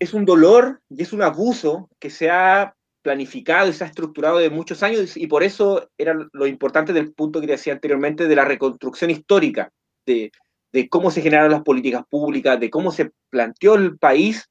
es 0.00 0.14
un 0.14 0.24
dolor 0.24 0.80
y 0.88 1.02
es 1.02 1.12
un 1.12 1.22
abuso 1.22 1.88
que 2.00 2.10
se 2.10 2.30
ha 2.30 2.74
planificado 3.02 3.68
y 3.68 3.72
se 3.72 3.84
ha 3.84 3.86
estructurado 3.86 4.38
de 4.38 4.50
muchos 4.50 4.82
años 4.82 5.16
y 5.16 5.26
por 5.26 5.42
eso 5.42 5.90
era 5.96 6.14
lo 6.32 6.46
importante 6.46 6.92
del 6.92 7.12
punto 7.12 7.40
que 7.40 7.46
decía 7.46 7.74
anteriormente 7.74 8.26
de 8.26 8.34
la 8.34 8.44
reconstrucción 8.44 9.10
histórica, 9.10 9.70
de, 10.06 10.32
cómo 10.88 11.10
se 11.10 11.22
generaron 11.22 11.52
las 11.52 11.62
políticas 11.62 12.04
públicas, 12.08 12.58
de 12.58 12.70
cómo 12.70 12.90
se 12.90 13.10
planteó 13.28 13.74
el 13.74 13.98
país 13.98 14.48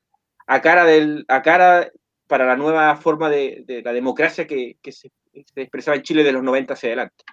a 0.47 0.61
cara, 0.61 0.85
del, 0.85 1.25
a 1.27 1.41
cara 1.41 1.91
para 2.27 2.45
la 2.45 2.55
nueva 2.55 2.95
forma 2.95 3.29
de, 3.29 3.81
la 3.83 3.91
democracia 3.91 4.45
que, 4.45 4.77
se 4.91 5.11
expresaba 5.55 5.97
en 5.97 6.03
Chile 6.03 6.23
de 6.23 6.31
los 6.31 6.43
90 6.43 6.73
hacia 6.73 6.87
adelante. 6.89 7.23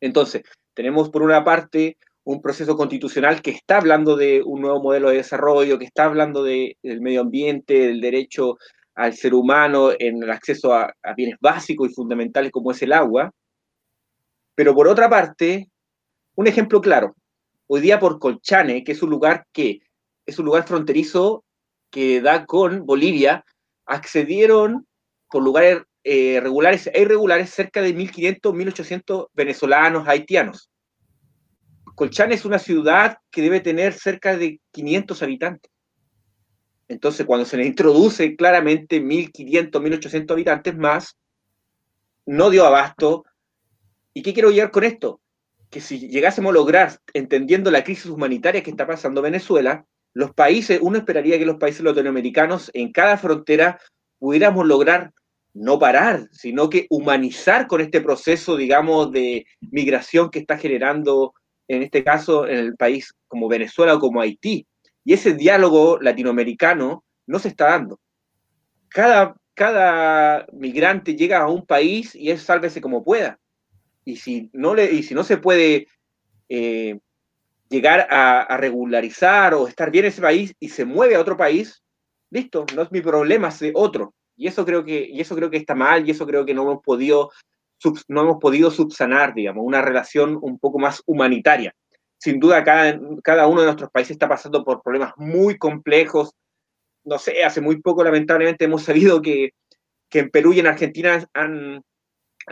Entonces, 0.00 0.42
tenemos 0.74 1.10
por 1.10 1.22
una 1.22 1.42
parte 1.42 1.96
un 2.26 2.42
proceso 2.42 2.76
constitucional 2.76 3.40
que 3.40 3.52
está 3.52 3.76
hablando 3.76 4.16
de 4.16 4.42
un 4.44 4.60
nuevo 4.60 4.82
modelo 4.82 5.10
de 5.10 5.18
desarrollo, 5.18 5.78
que 5.78 5.84
está 5.84 6.06
hablando 6.06 6.42
de, 6.42 6.76
del 6.82 7.00
medio 7.00 7.20
ambiente, 7.20 7.74
del 7.74 8.00
derecho 8.00 8.58
al 8.96 9.14
ser 9.14 9.32
humano 9.32 9.90
en 9.96 10.20
el 10.20 10.30
acceso 10.32 10.74
a, 10.74 10.92
bienes 11.16 11.36
básicos 11.40 11.88
y 11.88 11.94
fundamentales 11.94 12.50
como 12.50 12.72
es 12.72 12.82
el 12.82 12.92
agua. 12.92 13.30
Pero 14.56 14.74
por 14.74 14.88
otra 14.88 15.08
parte, 15.08 15.68
un 16.34 16.48
ejemplo 16.48 16.80
claro, 16.80 17.14
hoy 17.68 17.80
día 17.80 18.00
por 18.00 18.18
Colchane, 18.18 18.82
que 18.82 18.92
es 18.92 19.02
un 19.04 19.10
lugar 19.10 19.46
que 19.52 19.80
es 20.26 20.36
un 20.40 20.46
lugar 20.46 20.66
fronterizo 20.66 21.44
que 21.90 22.20
da 22.20 22.44
con 22.44 22.84
Bolivia, 22.86 23.44
accedieron 23.86 24.84
por 25.30 25.44
lugares 25.44 25.82
eh, 26.02 26.40
regulares 26.40 26.88
e 26.92 27.02
irregulares 27.02 27.50
cerca 27.50 27.82
de 27.82 27.94
1.500, 27.94 28.40
1.800 28.40 29.28
venezolanos, 29.32 30.08
haitianos. 30.08 30.70
Colchane 31.96 32.34
es 32.34 32.44
una 32.44 32.58
ciudad 32.58 33.18
que 33.30 33.40
debe 33.40 33.60
tener 33.60 33.94
cerca 33.94 34.36
de 34.36 34.60
500 34.70 35.22
habitantes. 35.22 35.72
Entonces, 36.88 37.24
cuando 37.26 37.46
se 37.46 37.56
le 37.56 37.66
introduce 37.66 38.36
claramente 38.36 39.02
1.500, 39.02 39.70
1.800 39.70 40.30
habitantes 40.30 40.76
más, 40.76 41.16
no 42.26 42.50
dio 42.50 42.66
abasto. 42.66 43.24
¿Y 44.12 44.22
qué 44.22 44.34
quiero 44.34 44.50
llegar 44.50 44.70
con 44.70 44.84
esto? 44.84 45.20
Que 45.70 45.80
si 45.80 46.08
llegásemos 46.08 46.50
a 46.50 46.54
lograr, 46.54 47.00
entendiendo 47.14 47.70
la 47.70 47.82
crisis 47.82 48.06
humanitaria 48.06 48.62
que 48.62 48.70
está 48.70 48.86
pasando 48.86 49.22
Venezuela, 49.22 49.86
los 50.12 50.34
países, 50.34 50.78
uno 50.82 50.98
esperaría 50.98 51.38
que 51.38 51.46
los 51.46 51.56
países 51.56 51.82
latinoamericanos 51.82 52.70
en 52.74 52.92
cada 52.92 53.16
frontera 53.16 53.80
pudiéramos 54.18 54.66
lograr 54.66 55.12
no 55.54 55.78
parar, 55.78 56.28
sino 56.30 56.68
que 56.68 56.86
humanizar 56.90 57.66
con 57.66 57.80
este 57.80 58.02
proceso, 58.02 58.54
digamos, 58.54 59.10
de 59.12 59.46
migración 59.60 60.30
que 60.30 60.40
está 60.40 60.58
generando, 60.58 61.32
en 61.68 61.82
este 61.82 62.04
caso, 62.04 62.46
en 62.46 62.58
el 62.58 62.76
país 62.76 63.12
como 63.28 63.48
Venezuela 63.48 63.94
o 63.94 64.00
como 64.00 64.20
Haití. 64.20 64.66
Y 65.04 65.12
ese 65.12 65.34
diálogo 65.34 65.98
latinoamericano 66.00 67.04
no 67.26 67.38
se 67.38 67.48
está 67.48 67.70
dando. 67.70 67.98
Cada, 68.88 69.36
cada 69.54 70.46
migrante 70.52 71.16
llega 71.16 71.40
a 71.40 71.48
un 71.48 71.66
país 71.66 72.14
y 72.14 72.30
es 72.30 72.42
sálvese 72.42 72.80
como 72.80 73.04
pueda. 73.04 73.38
Y 74.04 74.16
si 74.16 74.50
no, 74.52 74.74
le, 74.74 74.92
y 74.92 75.02
si 75.02 75.14
no 75.14 75.24
se 75.24 75.36
puede 75.36 75.88
eh, 76.48 76.98
llegar 77.68 78.06
a, 78.10 78.56
regularizar 78.56 79.54
o 79.54 79.66
estar 79.66 79.90
bien 79.90 80.04
en 80.04 80.10
ese 80.10 80.22
país 80.22 80.54
y 80.60 80.68
se 80.68 80.84
mueve 80.84 81.16
a 81.16 81.20
otro 81.20 81.36
país, 81.36 81.82
listo, 82.30 82.64
no 82.74 82.82
es 82.82 82.92
mi 82.92 83.00
problema, 83.00 83.48
es 83.48 83.58
de 83.58 83.72
otro. 83.74 84.14
Y 84.36 84.46
eso 84.46 84.64
creo 84.64 84.84
que, 84.84 85.08
y 85.10 85.20
eso 85.20 85.34
creo 85.34 85.50
que 85.50 85.56
está 85.56 85.74
mal 85.74 86.06
y 86.06 86.10
eso 86.10 86.26
creo 86.26 86.44
que 86.44 86.54
no 86.54 86.62
hemos 86.62 86.82
podido, 86.82 87.30
no 88.08 88.22
hemos 88.22 88.38
podido 88.38 88.70
subsanar, 88.70 89.34
digamos, 89.34 89.64
una 89.64 89.82
relación 89.82 90.38
un 90.40 90.58
poco 90.58 90.78
más 90.78 91.02
humanitaria. 91.06 91.74
Sin 92.18 92.40
duda, 92.40 92.64
cada, 92.64 92.98
cada 93.22 93.46
uno 93.46 93.60
de 93.60 93.66
nuestros 93.66 93.90
países 93.90 94.12
está 94.12 94.28
pasando 94.28 94.64
por 94.64 94.82
problemas 94.82 95.12
muy 95.16 95.58
complejos. 95.58 96.32
No 97.04 97.18
sé, 97.18 97.44
hace 97.44 97.60
muy 97.60 97.80
poco, 97.80 98.02
lamentablemente, 98.02 98.64
hemos 98.64 98.82
sabido 98.82 99.20
que, 99.22 99.50
que 100.08 100.20
en 100.20 100.30
Perú 100.30 100.52
y 100.52 100.60
en 100.60 100.66
Argentina 100.66 101.24
han, 101.34 101.82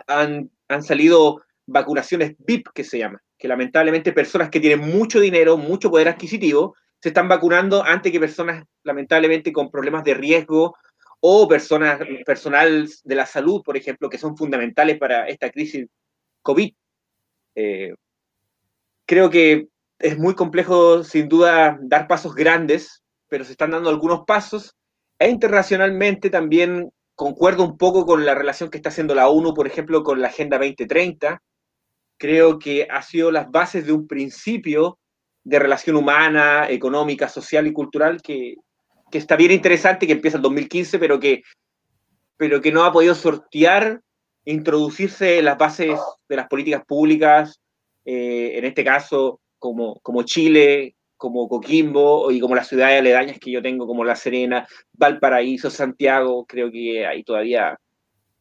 han, 0.06 0.50
han 0.68 0.82
salido 0.82 1.42
vacunaciones 1.66 2.34
VIP, 2.38 2.68
que 2.74 2.84
se 2.84 2.98
llama, 2.98 3.22
que 3.38 3.48
lamentablemente 3.48 4.12
personas 4.12 4.50
que 4.50 4.60
tienen 4.60 4.80
mucho 4.80 5.18
dinero, 5.18 5.56
mucho 5.56 5.90
poder 5.90 6.08
adquisitivo, 6.08 6.76
se 7.00 7.08
están 7.08 7.28
vacunando 7.28 7.82
antes 7.82 8.12
que 8.12 8.20
personas, 8.20 8.64
lamentablemente, 8.82 9.52
con 9.52 9.70
problemas 9.70 10.04
de 10.04 10.14
riesgo 10.14 10.76
o 11.20 11.48
personas, 11.48 12.00
personal 12.24 12.88
de 13.02 13.14
la 13.14 13.26
salud, 13.26 13.62
por 13.62 13.76
ejemplo, 13.76 14.08
que 14.08 14.18
son 14.18 14.36
fundamentales 14.36 14.98
para 14.98 15.28
esta 15.28 15.50
crisis 15.50 15.86
COVID. 16.42 16.72
Eh, 17.54 17.94
creo 19.06 19.30
que 19.30 19.68
es 19.98 20.18
muy 20.18 20.34
complejo, 20.34 21.02
sin 21.04 21.28
duda, 21.28 21.78
dar 21.80 22.06
pasos 22.06 22.34
grandes, 22.34 23.02
pero 23.28 23.44
se 23.44 23.52
están 23.52 23.70
dando 23.70 23.90
algunos 23.90 24.24
pasos. 24.26 24.76
E 25.18 25.30
internacionalmente 25.30 26.30
también 26.30 26.90
concuerdo 27.14 27.64
un 27.64 27.78
poco 27.78 28.04
con 28.04 28.26
la 28.26 28.34
relación 28.34 28.70
que 28.70 28.78
está 28.78 28.90
haciendo 28.90 29.14
la 29.14 29.28
ONU, 29.28 29.54
por 29.54 29.66
ejemplo, 29.66 30.02
con 30.02 30.20
la 30.20 30.28
Agenda 30.28 30.58
2030. 30.58 31.40
Creo 32.18 32.58
que 32.58 32.86
ha 32.90 33.02
sido 33.02 33.30
las 33.30 33.50
bases 33.50 33.86
de 33.86 33.92
un 33.92 34.06
principio 34.06 34.98
de 35.44 35.58
relación 35.58 35.96
humana, 35.96 36.68
económica, 36.68 37.28
social 37.28 37.66
y 37.66 37.72
cultural 37.72 38.22
que, 38.22 38.56
que 39.14 39.18
está 39.18 39.36
bien 39.36 39.52
interesante, 39.52 40.08
que 40.08 40.14
empieza 40.14 40.38
en 40.38 40.42
2015, 40.42 40.98
pero 40.98 41.20
que, 41.20 41.44
pero 42.36 42.60
que 42.60 42.72
no 42.72 42.82
ha 42.82 42.90
podido 42.90 43.14
sortear, 43.14 44.00
introducirse 44.44 45.38
en 45.38 45.44
las 45.44 45.56
bases 45.56 46.00
de 46.28 46.34
las 46.34 46.48
políticas 46.48 46.84
públicas, 46.84 47.60
eh, 48.04 48.58
en 48.58 48.64
este 48.64 48.82
caso 48.82 49.40
como, 49.56 50.00
como 50.00 50.24
Chile, 50.24 50.96
como 51.16 51.48
Coquimbo 51.48 52.32
y 52.32 52.40
como 52.40 52.56
las 52.56 52.66
ciudades 52.66 52.98
aledañas 52.98 53.38
que 53.38 53.52
yo 53.52 53.62
tengo, 53.62 53.86
como 53.86 54.02
La 54.02 54.16
Serena, 54.16 54.66
Valparaíso, 54.92 55.70
Santiago, 55.70 56.44
creo 56.44 56.72
que 56.72 57.06
ahí 57.06 57.22
todavía 57.22 57.78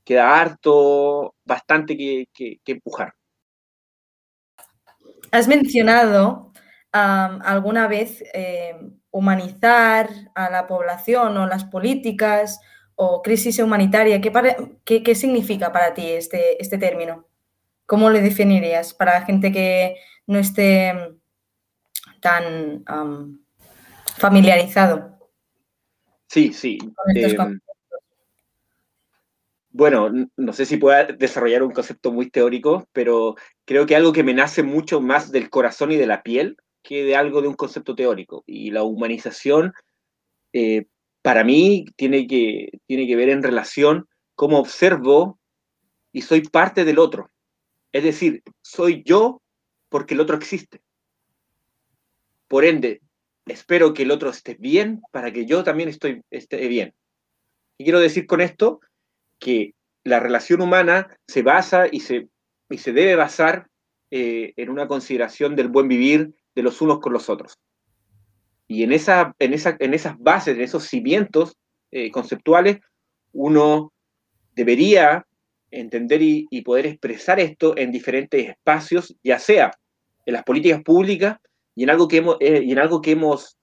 queda 0.04 0.42
harto, 0.42 1.36
bastante 1.46 1.96
que, 1.96 2.30
que, 2.34 2.62
que 2.66 2.72
empujar. 2.72 3.14
Has 5.30 5.48
mencionado 5.48 6.52
um, 6.96 7.42
alguna 7.44 7.88
vez 7.88 8.24
eh, 8.34 8.76
humanizar 9.14 10.10
a 10.34 10.50
la 10.50 10.66
población 10.66 11.38
o 11.38 11.46
las 11.46 11.64
políticas 11.64 12.60
o 12.96 13.22
crisis 13.22 13.60
humanitaria. 13.60 14.20
¿Qué, 14.20 14.32
para, 14.32 14.58
qué, 14.84 15.04
qué 15.04 15.16
significa 15.16 15.72
para 15.72 15.94
ti 15.94 16.10
este, 16.10 16.62
este, 16.62 16.80
término? 16.80 17.28
¿Cómo 17.86 18.10
lo 18.10 18.20
definirías 18.20 18.94
para 18.94 19.22
gente 19.22 19.52
que 19.52 19.98
no 20.26 20.40
esté 20.40 20.94
tan 22.22 22.84
um, 22.92 23.40
familiarizado? 24.18 25.20
Sí, 26.28 26.52
sí. 26.52 26.80
Eh, 27.16 27.38
bueno, 29.70 30.10
no 30.38 30.54
sé 30.54 30.66
si 30.66 30.78
pueda 30.78 31.04
desarrollar 31.04 31.62
un 31.62 31.72
concepto 31.72 32.12
muy 32.12 32.32
teórico, 32.32 32.88
pero 32.94 33.36
creo 33.66 33.86
que 33.86 33.96
algo 33.96 34.12
que 34.12 34.24
me 34.24 34.34
nace 34.34 34.64
mucho 34.64 35.02
más 35.02 35.32
del 35.32 35.52
corazón 35.52 35.92
y 35.92 35.98
de 35.98 36.08
la 36.08 36.24
piel 36.24 36.58
que 36.84 37.04
de 37.04 37.16
algo 37.16 37.42
de 37.42 37.48
un 37.48 37.56
concepto 37.56 37.96
teórico. 37.96 38.44
Y 38.46 38.72
la 38.72 38.84
humanización, 38.84 39.74
eh, 40.52 40.86
para 41.22 41.44
mí, 41.44 41.86
tiene 41.96 42.28
que, 42.28 42.70
tiene 42.86 43.08
que 43.08 43.16
ver 43.16 43.30
en 43.30 43.42
relación 43.42 44.08
cómo 44.36 44.60
observo 44.60 45.40
y 46.12 46.22
soy 46.22 46.42
parte 46.42 46.86
del 46.86 47.00
otro. 47.00 47.32
Es 47.92 48.04
decir, 48.04 48.44
soy 48.62 49.04
yo 49.06 49.42
porque 49.90 50.14
el 50.14 50.20
otro 50.20 50.36
existe. 50.36 50.82
Por 52.48 52.66
ende, 52.66 53.02
espero 53.46 53.94
que 53.94 54.04
el 54.04 54.12
otro 54.12 54.30
esté 54.30 54.56
bien 54.56 55.02
para 55.12 55.32
que 55.32 55.46
yo 55.46 55.64
también 55.64 55.90
estoy, 55.90 56.22
esté 56.30 56.68
bien. 56.68 56.94
Y 57.78 57.86
quiero 57.86 58.00
decir 58.00 58.28
con 58.28 58.42
esto 58.42 58.82
que 59.40 59.74
la 60.04 60.20
relación 60.20 60.62
humana 60.62 61.18
se 61.28 61.42
basa 61.42 61.88
y 61.90 62.02
se, 62.02 62.28
y 62.70 62.78
se 62.78 62.92
debe 62.92 63.16
basar 63.16 63.68
eh, 64.12 64.54
en 64.58 64.70
una 64.70 64.88
consideración 64.88 65.56
del 65.56 65.70
buen 65.70 65.88
vivir 65.88 66.34
de 66.56 66.64
los 66.64 66.82
unos 66.82 67.00
con 67.00 67.14
los 67.14 67.30
otros. 67.30 67.58
Y 68.68 68.84
en, 68.84 68.92
esa, 68.92 69.36
en, 69.40 69.54
esa, 69.54 69.76
en 69.80 69.94
esas 69.94 70.18
bases, 70.20 70.56
en 70.56 70.62
esos 70.62 70.84
cimientos 70.84 71.58
eh, 71.92 72.12
conceptuales, 72.12 72.80
uno 73.34 73.94
debería 74.56 75.26
entender 75.72 76.22
y, 76.22 76.62
poder 76.62 76.86
expresar 76.86 77.40
esto 77.40 77.76
en 77.78 77.92
diferentes 77.92 78.48
espacios, 78.48 79.16
ya 79.24 79.40
sea 79.40 79.72
en 80.26 80.34
las 80.34 80.44
políticas 80.44 80.82
públicas 80.84 81.38
y 81.76 81.84
en 81.84 81.90
algo 81.90 82.08
que 82.08 82.18
hemos, 82.18 82.38
eh, 82.40 82.62
y 82.64 82.72
en 82.72 82.80
algo 82.80 83.02
que 83.02 83.12
hemos 83.12 83.58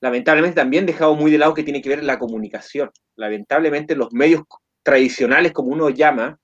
lamentablemente 0.00 0.56
también 0.56 0.84
dejado 0.84 1.14
muy 1.14 1.30
de 1.30 1.38
lado 1.38 1.54
que 1.54 1.62
tiene 1.62 1.80
que 1.80 1.88
ver 1.88 2.04
la 2.04 2.18
comunicación. 2.18 2.90
Lamentablemente 3.16 3.96
los 3.96 4.12
medios 4.12 4.42
tradicionales, 4.82 5.52
como 5.52 5.70
uno 5.70 5.88
llama, 5.88 6.38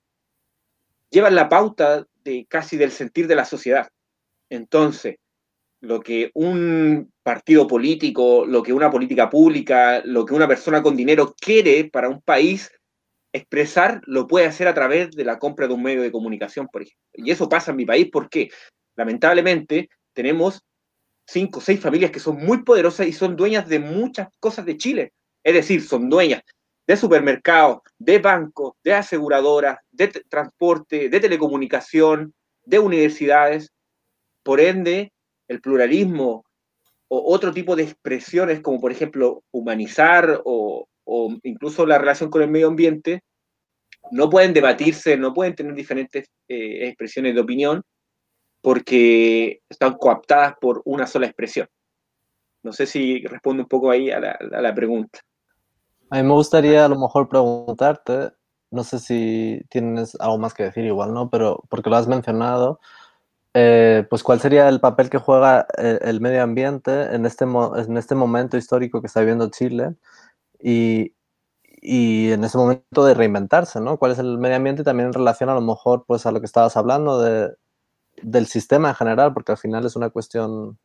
llevan 1.11 1.35
la 1.35 1.49
pauta 1.49 2.07
de 2.25 2.47
casi 2.49 2.79
del 2.79 2.91
sentir 2.91 3.27
de 3.27 3.37
la 3.37 3.45
sociedad. 3.45 3.89
Entonces, 4.49 5.17
lo 5.81 6.01
que 6.01 6.31
un 6.35 7.13
partido 7.23 7.67
político, 7.67 8.45
lo 8.47 8.63
que 8.63 8.73
una 8.73 8.91
política 8.91 9.31
pública, 9.31 10.03
lo 10.05 10.27
que 10.27 10.35
una 10.35 10.47
persona 10.47 10.83
con 10.83 10.97
dinero 10.97 11.35
quiere 11.41 11.85
para 11.85 12.09
un 12.09 12.21
país 12.21 12.71
expresar, 13.33 14.01
lo 14.07 14.27
puede 14.27 14.47
hacer 14.47 14.69
a 14.69 14.75
través 14.75 15.11
de 15.13 15.25
la 15.25 15.39
compra 15.39 15.67
de 15.67 15.75
un 15.75 15.83
medio 15.83 16.03
de 16.03 16.13
comunicación, 16.13 16.69
por 16.69 16.83
ejemplo. 16.83 17.01
Y 17.15 17.31
eso 17.31 17.49
pasa 17.49 17.71
en 17.71 17.79
mi 17.79 17.87
país 17.87 18.09
porque, 18.13 18.51
lamentablemente, 18.97 19.89
tenemos 20.13 20.63
cinco 21.27 21.61
o 21.61 21.63
seis 21.63 21.81
familias 21.81 22.11
que 22.11 22.21
son 22.21 22.37
muy 22.37 22.63
poderosas 22.63 23.07
y 23.07 23.13
son 23.13 23.37
dueñas 23.37 23.69
de 23.69 23.79
muchas 23.79 24.29
cosas 24.41 24.67
de 24.67 24.77
Chile. 24.77 25.13
Es 25.45 25.55
decir, 25.55 25.83
son 25.83 26.11
dueñas 26.11 26.43
de 26.87 26.97
supermercados, 26.97 27.79
de 27.99 28.19
bancos, 28.19 28.75
de 28.83 28.95
aseguradoras, 28.95 29.79
de 29.93 30.09
transporte, 30.29 31.09
de 31.09 31.21
telecomunicación, 31.21 32.35
de 32.65 32.81
universidades. 32.81 33.71
Por 34.43 34.61
ende, 34.61 35.13
el 35.51 35.61
pluralismo 35.61 36.45
o 37.09 37.35
otro 37.35 37.53
tipo 37.53 37.75
de 37.75 37.83
expresiones 37.83 38.61
como 38.61 38.81
por 38.81 38.93
ejemplo 38.93 39.43
humanizar 39.51 40.41
o, 40.45 40.87
incluso 41.43 41.85
la 41.85 41.99
relación 41.99 42.31
con 42.31 42.43
el 42.43 42.49
medio 42.49 42.69
ambiente, 42.69 43.25
no 44.13 44.31
pueden 44.31 44.55
debatirse, 44.55 45.17
no 45.17 45.35
pueden 45.35 45.57
tener 45.57 45.75
diferentes 45.75 46.29
eh, 46.47 46.87
expresiones 46.87 47.35
de 47.35 47.41
opinión 47.41 47.83
porque 48.63 49.61
están 49.69 49.95
coaptadas 49.95 50.55
por 50.61 50.83
una 50.85 51.09
sola 51.09 51.27
expresión. 51.27 51.67
No 52.63 52.73
sé 52.73 52.87
si 52.87 53.27
responde 53.27 53.65
un 53.65 53.69
poco 53.69 53.91
ahí 53.91 54.11
a 54.11 54.21
la 54.21 54.75
pregunta. 54.75 55.19
A 56.11 56.19
mí 56.19 56.23
me 56.23 56.35
gustaría 56.35 56.85
a 56.85 56.89
lo 56.89 56.99
mejor 56.99 57.29
preguntarte, 57.29 58.31
no 58.71 58.85
sé 58.85 59.01
si 59.01 59.63
tienes 59.69 60.17
algo 60.21 60.39
más 60.39 60.55
que 60.55 60.65
decir 60.65 60.85
igual, 60.85 61.13
¿no? 61.13 61.29
Pero 61.29 61.65
porque 61.69 61.91
lo 61.91 61.97
has 61.97 62.07
mencionado, 62.07 62.79
eh, 63.55 64.07
pues 64.09 64.23
cuál 64.23 64.41
sería 64.41 64.69
el 64.69 64.81
papel 64.81 65.11
que 65.11 65.19
juega 65.19 65.67
eh, 65.77 65.99
el, 66.03 66.21
medio 66.21 66.43
ambiente 66.43 67.15
en 67.15 67.27
este, 67.27 67.45
en 67.45 67.97
este 67.97 68.15
momento 68.15 68.57
histórico 68.57 69.01
que 69.01 69.09
está 69.09 69.21
viviendo 69.21 69.51
Chile 69.51 69.97
y, 70.61 71.15
y, 71.65 72.31
en 72.31 72.45
ese 72.45 72.59
momento 72.59 73.05
de 73.05 73.15
reinventarse, 73.15 73.81
¿no? 73.81 73.97
¿Cuál 73.99 74.13
es 74.13 74.19
el 74.19 74.39
medio 74.39 74.57
ambiente 74.57 74.85
también 74.85 75.09
en 75.09 75.15
relación 75.15 75.51
a 75.51 75.55
lo 75.55 75.63
mejor 75.63 76.05
pues 76.07 76.27
a 76.27 76.33
lo 76.33 76.41
que 76.41 76.47
estabas 76.47 76.77
hablando 76.77 77.21
de, 77.21 77.55
del 78.23 78.47
sistema 78.47 78.91
en 78.91 78.95
general, 78.95 79.33
porque 79.33 79.53
al 79.53 79.59
final 79.59 79.85
es 79.85 79.97
una 79.97 80.11
cuestión 80.11 80.79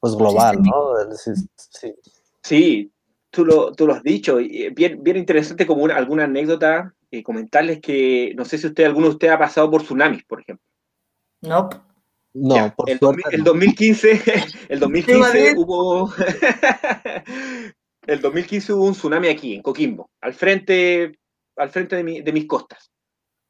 pues 0.00 0.14
global, 0.16 0.62
¿no? 0.62 0.94
sí. 1.14 1.94
sí, 2.42 2.92
tú 3.30 3.44
lo, 3.44 3.72
tú 3.72 3.86
lo 3.86 3.94
has 3.94 4.02
dicho, 4.02 4.40
y 4.40 4.64
eh, 4.64 4.70
bien, 4.70 5.02
bien 5.02 5.18
interesante 5.18 5.66
como 5.66 5.86
alguna 5.86 6.24
anécdota, 6.24 6.94
eh, 7.10 7.22
comentarles 7.22 7.80
que 7.80 8.32
no 8.34 8.44
sé 8.44 8.56
si 8.56 8.66
usted, 8.66 8.84
alguno 8.84 9.08
de 9.08 9.12
ustedes 9.12 9.34
ha 9.34 9.38
pasado 9.38 9.70
por 9.70 9.82
tsunamis, 9.82 10.24
por 10.24 10.40
ejemplo. 10.40 10.69
No. 11.42 11.68
No, 12.32 12.74
por 12.76 12.88
el, 12.88 13.00
el 13.32 13.44
2015, 13.44 14.22
el 14.68 14.78
2015 14.78 15.54
hubo 15.56 16.12
el 18.06 18.20
2015 18.20 18.72
hubo 18.72 18.84
un 18.84 18.92
tsunami 18.92 19.28
aquí 19.28 19.54
en 19.54 19.62
Coquimbo, 19.62 20.10
al 20.20 20.32
frente 20.34 21.18
al 21.56 21.70
frente 21.70 21.96
de, 21.96 22.22
de 22.22 22.32
mis 22.32 22.46
costas. 22.46 22.90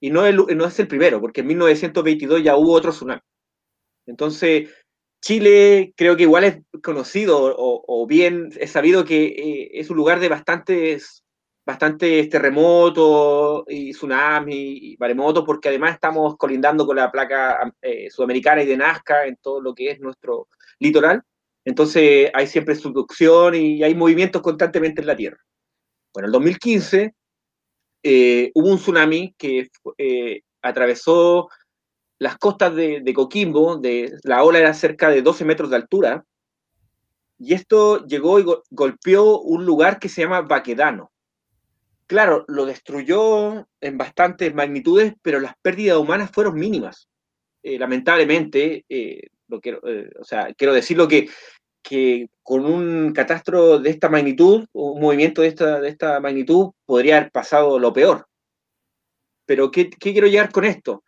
Y 0.00 0.11
no, 0.11 0.31
no 0.33 0.64
es 0.64 0.81
el 0.81 0.88
primero, 0.88 1.20
porque 1.20 1.42
en 1.42 1.48
1922 1.48 2.42
ya 2.42 2.57
hubo 2.57 2.72
otro 2.72 2.90
tsunami. 2.90 3.20
Entonces, 4.07 4.70
Chile 5.22 5.92
creo 5.96 6.16
que 6.16 6.22
igual 6.22 6.44
es 6.44 6.59
conocido 6.83 7.55
o, 7.57 8.07
bien 8.07 8.50
es 8.59 8.70
sabido 8.72 9.05
que 9.05 9.26
eh, 9.26 9.70
es 9.74 9.90
un 9.90 9.96
lugar 9.96 10.18
de 10.18 10.29
bastantes, 10.29 11.22
bastantes 11.71 12.29
terremotos 12.29 13.65
y 13.69 13.93
tsunamis 13.93 14.83
y 14.83 14.97
maremotos, 14.99 15.45
porque 15.45 15.69
además 15.69 15.95
estamos 15.95 16.37
colindando 16.37 16.87
con 16.87 16.97
la 16.97 17.11
placa 17.11 17.73
eh, 17.81 18.11
sudamericana 18.11 18.63
y 18.63 18.67
de 18.67 18.77
Nazca 18.77 19.27
en 19.27 19.37
todo 19.37 19.61
lo 19.61 19.75
que 19.75 19.91
es 19.91 20.01
nuestro 20.01 20.49
litoral. 20.79 21.23
Entonces 21.65 22.31
hay 22.35 22.47
siempre 22.47 22.75
subducción 22.75 23.55
y 23.55 23.83
hay 23.83 23.95
movimientos 23.95 24.43
constantemente 24.43 25.01
en 25.01 25.07
la 25.07 25.17
Tierra. 25.17 25.39
Bueno, 26.13 26.27
en 26.27 26.31
el 26.31 26.33
2015 26.33 27.15
eh, 28.03 28.51
hubo 28.55 28.69
un 28.69 28.79
tsunami 28.79 29.35
que 29.39 29.69
atravesó 30.63 31.49
las 32.19 32.37
costas 32.37 32.75
de, 32.75 33.13
Coquimbo, 33.15 33.79
de, 33.79 34.19
la 34.25 34.43
ola 34.43 34.59
era 34.59 34.75
cerca 34.75 35.09
de 35.09 35.23
12 35.23 35.45
metros 35.45 35.71
de 35.71 35.77
altura, 35.77 36.25
y 37.39 37.55
esto 37.55 38.07
llegó 38.07 38.39
y 38.39 38.45
golpeó 38.71 39.41
un 39.41 39.65
lugar 39.65 39.99
que 39.99 40.11
se 40.11 40.23
llama 40.23 40.43
Baquedano. 40.43 41.11
Claro, 42.11 42.44
lo 42.49 42.66
destruyó 42.66 43.68
en 43.81 43.96
bastantes 43.96 44.53
magnitudes, 44.53 45.14
pero 45.23 45.38
las 45.38 45.55
pérdidas 45.62 45.96
humanas 45.96 46.33
fueron 46.33 46.57
mínimas. 46.57 47.09
Eh, 47.62 47.79
lamentablemente, 47.79 48.85
eh, 48.88 49.29
lo 49.46 49.61
quiero, 49.61 49.81
eh, 49.87 50.11
o 50.18 50.25
sea, 50.25 50.53
quiero 50.55 50.75
decirlo 50.75 51.07
que, 51.07 51.31
que 51.81 52.29
con 52.42 52.64
un 52.66 53.12
catastro 53.12 53.79
de 53.79 53.90
esta 53.90 54.09
magnitud, 54.09 54.66
un 54.73 55.01
movimiento 55.01 55.42
de 55.42 55.49
esta, 55.49 55.81
de 55.81 55.88
esta 55.88 56.18
magnitud, 56.18 56.73
podría 56.85 57.18
haber 57.18 57.31
pasado 57.31 57.79
lo 57.79 57.92
peor. 57.92 58.27
Pero 59.46 59.70
¿qué, 59.70 59.88
¿qué 59.88 60.11
quiero 60.11 60.27
llegar 60.27 60.51
con 60.51 60.64
esto? 60.64 61.05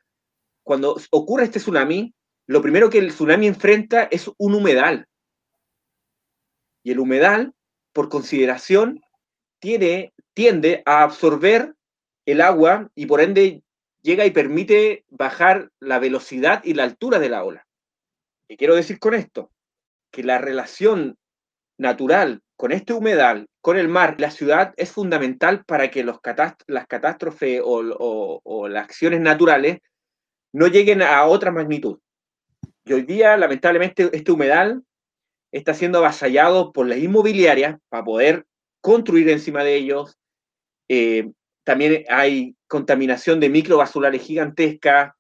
cuando 0.63 0.97
ocurre 1.11 1.47
este 1.47 1.59
tsunami, 1.59 2.15
lo 2.47 2.63
primero 2.63 2.89
que 2.89 2.99
el 2.99 3.09
tsunami 3.09 3.49
enfrenta 3.49 4.05
es 4.05 4.31
un 4.39 4.55
humedal. 4.55 5.09
Y 6.85 6.93
el 6.93 7.01
humedal, 7.01 7.55
por 7.93 8.09
consideración, 8.09 9.01
tiene, 9.63 10.13
tiende 10.35 10.83
a 10.87 11.05
absorber 11.05 11.77
el 12.27 12.41
agua 12.41 12.91
y 12.97 13.07
por 13.07 13.21
ende 13.21 13.63
llega 14.03 14.27
y 14.27 14.33
permite 14.33 15.05
bajar 15.09 15.71
la 15.79 16.01
velocidad 16.01 16.65
y 16.65 16.75
la 16.75 16.83
altura 16.83 17.21
de 17.21 17.29
la 17.29 17.45
ola. 17.45 17.65
¿Qué 18.49 18.57
quiero 18.57 18.75
decir 18.75 18.99
con 18.99 19.15
esto? 19.15 19.53
Que 20.11 20.25
la 20.25 20.39
relación 20.39 21.17
natural 21.79 22.43
con 22.57 22.73
este 22.73 22.93
humedal, 22.93 23.47
con 23.61 23.77
el 23.77 23.87
mar, 23.87 24.17
la 24.19 24.33
ciudad, 24.33 24.75
es 24.77 24.91
fundamental 24.91 25.65
para 25.65 25.93
que 25.93 26.03
los 26.03 26.19
las 26.67 26.87
catástrofes 26.89 27.63
o 27.65 28.69
las 28.69 28.85
acciones 28.85 29.21
naturales 29.21 29.79
no 30.53 30.67
lleguen 30.67 31.03
a 31.03 31.25
otra 31.25 31.53
magnitud. 31.53 32.01
Y 32.85 32.95
hoy 32.95 33.03
día, 33.03 33.37
lamentablemente, 33.37 34.11
este 34.13 34.33
humedal 34.33 34.83
está 35.53 35.73
siendo 35.73 35.99
avasallado 35.99 36.73
por 36.73 36.89
las 36.89 36.99
inmobiliarias 36.99 37.79
para 37.89 38.05
poder 38.05 38.45
construir 38.83 39.31
encima 39.31 39.65
de 39.65 39.77
ellos. 39.77 40.19
Eh, 40.89 41.31
también 41.65 42.05
hay 42.11 42.55
contaminación 42.69 43.41
de 43.41 43.49
microbasulares 43.49 44.21
gigantescas. 44.21 45.13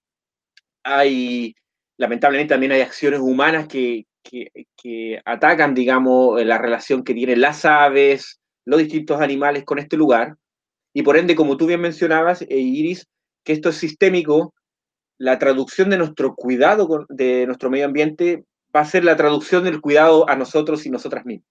Hay, 0.85 1.55
lamentablemente, 1.97 2.53
también 2.53 2.73
hay 2.73 2.83
acciones 2.83 3.21
humanas 3.21 3.67
que, 3.67 4.05
que 4.23 5.23
atacan, 5.25 5.73
digamos, 5.75 6.45
la 6.45 6.59
relación 6.59 7.03
que 7.03 7.15
tienen 7.15 7.41
las 7.41 7.65
aves, 7.65 8.39
los 8.67 8.79
distintos 8.79 9.23
animales 9.23 9.65
con 9.65 9.79
este 9.79 9.97
lugar. 9.97 10.37
Y 10.93 11.03
por 11.03 11.17
ende, 11.17 11.35
como 11.35 11.57
tú 11.57 11.67
bien 11.67 11.81
mencionabas, 11.81 12.43
eh, 12.43 12.49
Iris, 12.51 13.07
que 13.43 13.55
esto 13.55 13.71
es 13.71 13.77
sistémico 13.77 14.53
la 15.23 15.39
traducción 15.39 15.89
de 15.89 15.99
nuestro 15.99 16.35
cuidado 16.35 17.07
de 17.09 17.47
nuestro 17.47 17.71
medio 17.71 17.87
ambiente 17.87 18.45
va 18.75 18.81
a 18.81 18.85
ser 18.85 19.05
la 19.05 19.17
traducción 19.17 19.63
del 19.63 19.81
cuidado 19.81 20.29
a 20.29 20.35
nosotros 20.35 20.85
y 20.85 20.91
nosotras 20.91 21.25
mismas. 21.25 21.49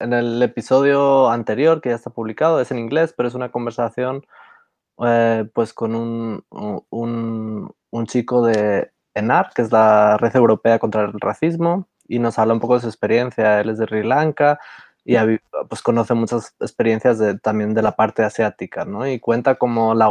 En 0.00 0.12
el 0.12 0.42
episodio 0.42 1.28
anterior, 1.28 1.80
que 1.80 1.90
ya 1.90 1.94
está 1.94 2.10
publicado, 2.10 2.60
es 2.60 2.70
en 2.70 2.78
inglés, 2.78 3.14
pero 3.16 3.28
es 3.28 3.34
una 3.34 3.50
conversación 3.50 4.26
eh, 5.04 5.48
pues 5.54 5.72
con 5.72 5.94
un, 5.94 6.44
un, 6.50 8.06
chico 8.06 8.44
de 8.44 8.90
ENAR, 9.14 9.50
que 9.54 9.62
es 9.62 9.72
la 9.72 10.16
Red 10.16 10.36
Europea 10.36 10.78
contra 10.78 11.02
el 11.02 11.12
Racismo, 11.20 11.86
y 12.08 12.18
nos 12.18 12.38
habla 12.38 12.54
un 12.54 12.60
poco 12.60 12.74
de 12.74 12.80
su 12.80 12.86
experiencia. 12.88 13.60
Él 13.60 13.70
es 13.70 13.78
de 13.78 13.86
Sri 13.86 14.02
Lanka 14.02 14.58
y 15.04 15.16
pues 15.68 15.82
conoce 15.82 16.14
muchas 16.14 16.54
experiencias 16.60 17.18
de, 17.18 17.38
también 17.38 17.74
de 17.74 17.82
la 17.82 17.92
parte 17.92 18.22
asiática, 18.22 18.84
¿no? 18.84 19.06
Y 19.06 19.18
cuenta 19.20 19.56
como 19.56 19.94
la, 19.94 20.08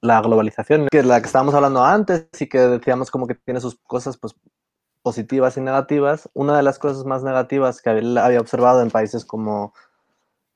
la 0.00 0.20
globalización, 0.20 0.88
que 0.90 0.98
es 0.98 1.06
la 1.06 1.20
que 1.20 1.26
estábamos 1.26 1.54
hablando 1.54 1.84
antes 1.84 2.28
y 2.40 2.48
que 2.48 2.58
decíamos 2.58 3.10
como 3.10 3.26
que 3.26 3.34
tiene 3.34 3.60
sus 3.60 3.76
cosas 3.86 4.16
pues 4.18 4.34
positivas 5.02 5.56
y 5.56 5.60
negativas. 5.60 6.28
Una 6.34 6.56
de 6.56 6.62
las 6.62 6.78
cosas 6.78 7.04
más 7.04 7.22
negativas 7.22 7.82
que 7.82 7.90
había 7.90 8.40
observado 8.40 8.82
en 8.82 8.90
países 8.90 9.24
como 9.24 9.74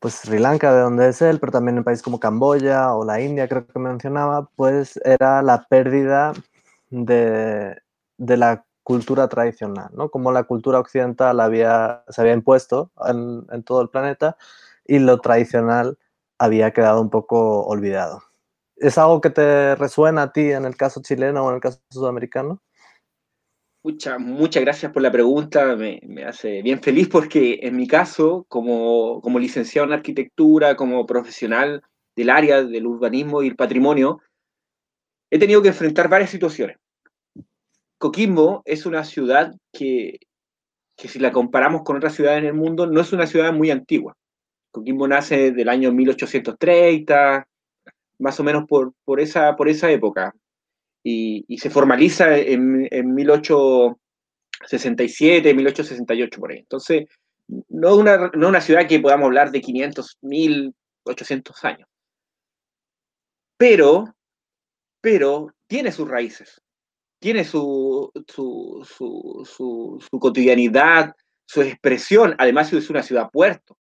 pues 0.00 0.14
Sri 0.14 0.38
Lanka, 0.38 0.72
de 0.74 0.80
donde 0.80 1.08
es 1.08 1.22
él, 1.22 1.40
pero 1.40 1.52
también 1.52 1.78
en 1.78 1.84
países 1.84 2.02
como 2.02 2.20
Camboya 2.20 2.94
o 2.94 3.04
la 3.04 3.20
India, 3.20 3.48
creo 3.48 3.66
que 3.66 3.78
mencionaba, 3.78 4.48
pues 4.56 5.00
era 5.04 5.42
la 5.42 5.66
pérdida 5.68 6.32
de, 6.90 7.76
de 8.18 8.36
la 8.36 8.64
cultura 8.82 9.28
tradicional, 9.28 9.88
¿no? 9.94 10.10
Como 10.10 10.30
la 10.32 10.44
cultura 10.44 10.78
occidental 10.78 11.40
había, 11.40 12.04
se 12.08 12.20
había 12.20 12.34
impuesto 12.34 12.90
en, 13.06 13.46
en 13.50 13.62
todo 13.64 13.82
el 13.82 13.88
planeta 13.88 14.36
y 14.86 14.98
lo 15.00 15.18
tradicional 15.20 15.98
había 16.38 16.72
quedado 16.72 17.00
un 17.00 17.10
poco 17.10 17.64
olvidado. 17.66 18.22
¿Es 18.76 18.98
algo 18.98 19.20
que 19.20 19.30
te 19.30 19.74
resuena 19.76 20.22
a 20.22 20.32
ti 20.32 20.52
en 20.52 20.64
el 20.66 20.76
caso 20.76 21.02
chileno 21.02 21.44
o 21.44 21.48
en 21.50 21.56
el 21.56 21.60
caso 21.60 21.80
sudamericano? 21.90 22.60
Muchas, 24.18 24.64
gracias 24.64 24.90
por 24.90 25.00
la 25.00 25.12
pregunta, 25.12 25.76
me, 25.76 26.00
me, 26.02 26.24
hace 26.24 26.60
bien 26.60 26.82
feliz 26.82 27.06
porque 27.06 27.60
en 27.62 27.76
mi 27.76 27.86
caso, 27.86 28.44
como, 28.48 29.20
como 29.20 29.38
licenciado 29.38 29.86
en 29.86 29.92
arquitectura, 29.92 30.74
como 30.74 31.06
profesional 31.06 31.84
del 32.16 32.30
área 32.30 32.64
del 32.64 32.84
urbanismo 32.84 33.44
y 33.44 33.46
el 33.46 33.54
patrimonio, 33.54 34.20
he 35.30 35.38
tenido 35.38 35.62
que 35.62 35.68
enfrentar 35.68 36.08
varias 36.08 36.30
situaciones. 36.30 36.78
Coquimbo 37.96 38.62
es 38.64 38.86
una 38.86 39.04
ciudad 39.04 39.54
que, 39.72 40.18
que 40.96 41.06
si 41.06 41.20
la 41.20 41.30
comparamos 41.30 41.82
con 41.84 41.96
otras 41.96 42.16
ciudades 42.16 42.40
en 42.40 42.46
el 42.46 42.54
mundo, 42.54 42.88
no 42.88 43.00
es 43.00 43.12
una 43.12 43.28
ciudad 43.28 43.52
muy 43.52 43.70
antigua. 43.70 44.16
Coquimbo 44.72 45.06
nace 45.06 45.52
del 45.52 45.68
año 45.68 45.92
1830, 45.92 47.46
más 48.18 48.40
o 48.40 48.42
menos 48.42 48.64
por, 48.66 48.94
por, 49.04 49.20
esa, 49.20 49.54
por 49.54 49.68
esa 49.68 49.92
época, 49.92 50.34
y, 51.08 51.58
se 51.58 51.70
formaliza 51.70 52.36
en, 52.36 52.88
en 52.90 53.14
1867, 53.14 55.54
1868 55.54 56.40
por 56.40 56.50
ahí. 56.50 56.58
Entonces, 56.58 57.04
no 57.68 57.94
una, 57.94 58.32
no 58.34 58.48
una 58.48 58.60
ciudad 58.60 58.88
que 58.88 58.98
podamos 58.98 59.26
hablar 59.26 59.52
de 59.52 59.60
500, 59.60 60.18
1800 60.22 61.64
años. 61.64 61.88
Pero, 63.56 64.16
pero 65.00 65.54
tiene 65.68 65.92
sus 65.92 66.08
raíces, 66.08 66.60
tiene 67.20 67.44
su, 67.44 68.10
su, 68.26 68.84
su, 68.84 70.04
su, 70.10 70.18
cotidianidad, 70.18 71.14
su 71.46 71.62
expresión. 71.62 72.34
Además, 72.38 72.72
es 72.72 72.90
una 72.90 73.04
ciudad 73.04 73.30
puerto. 73.30 73.78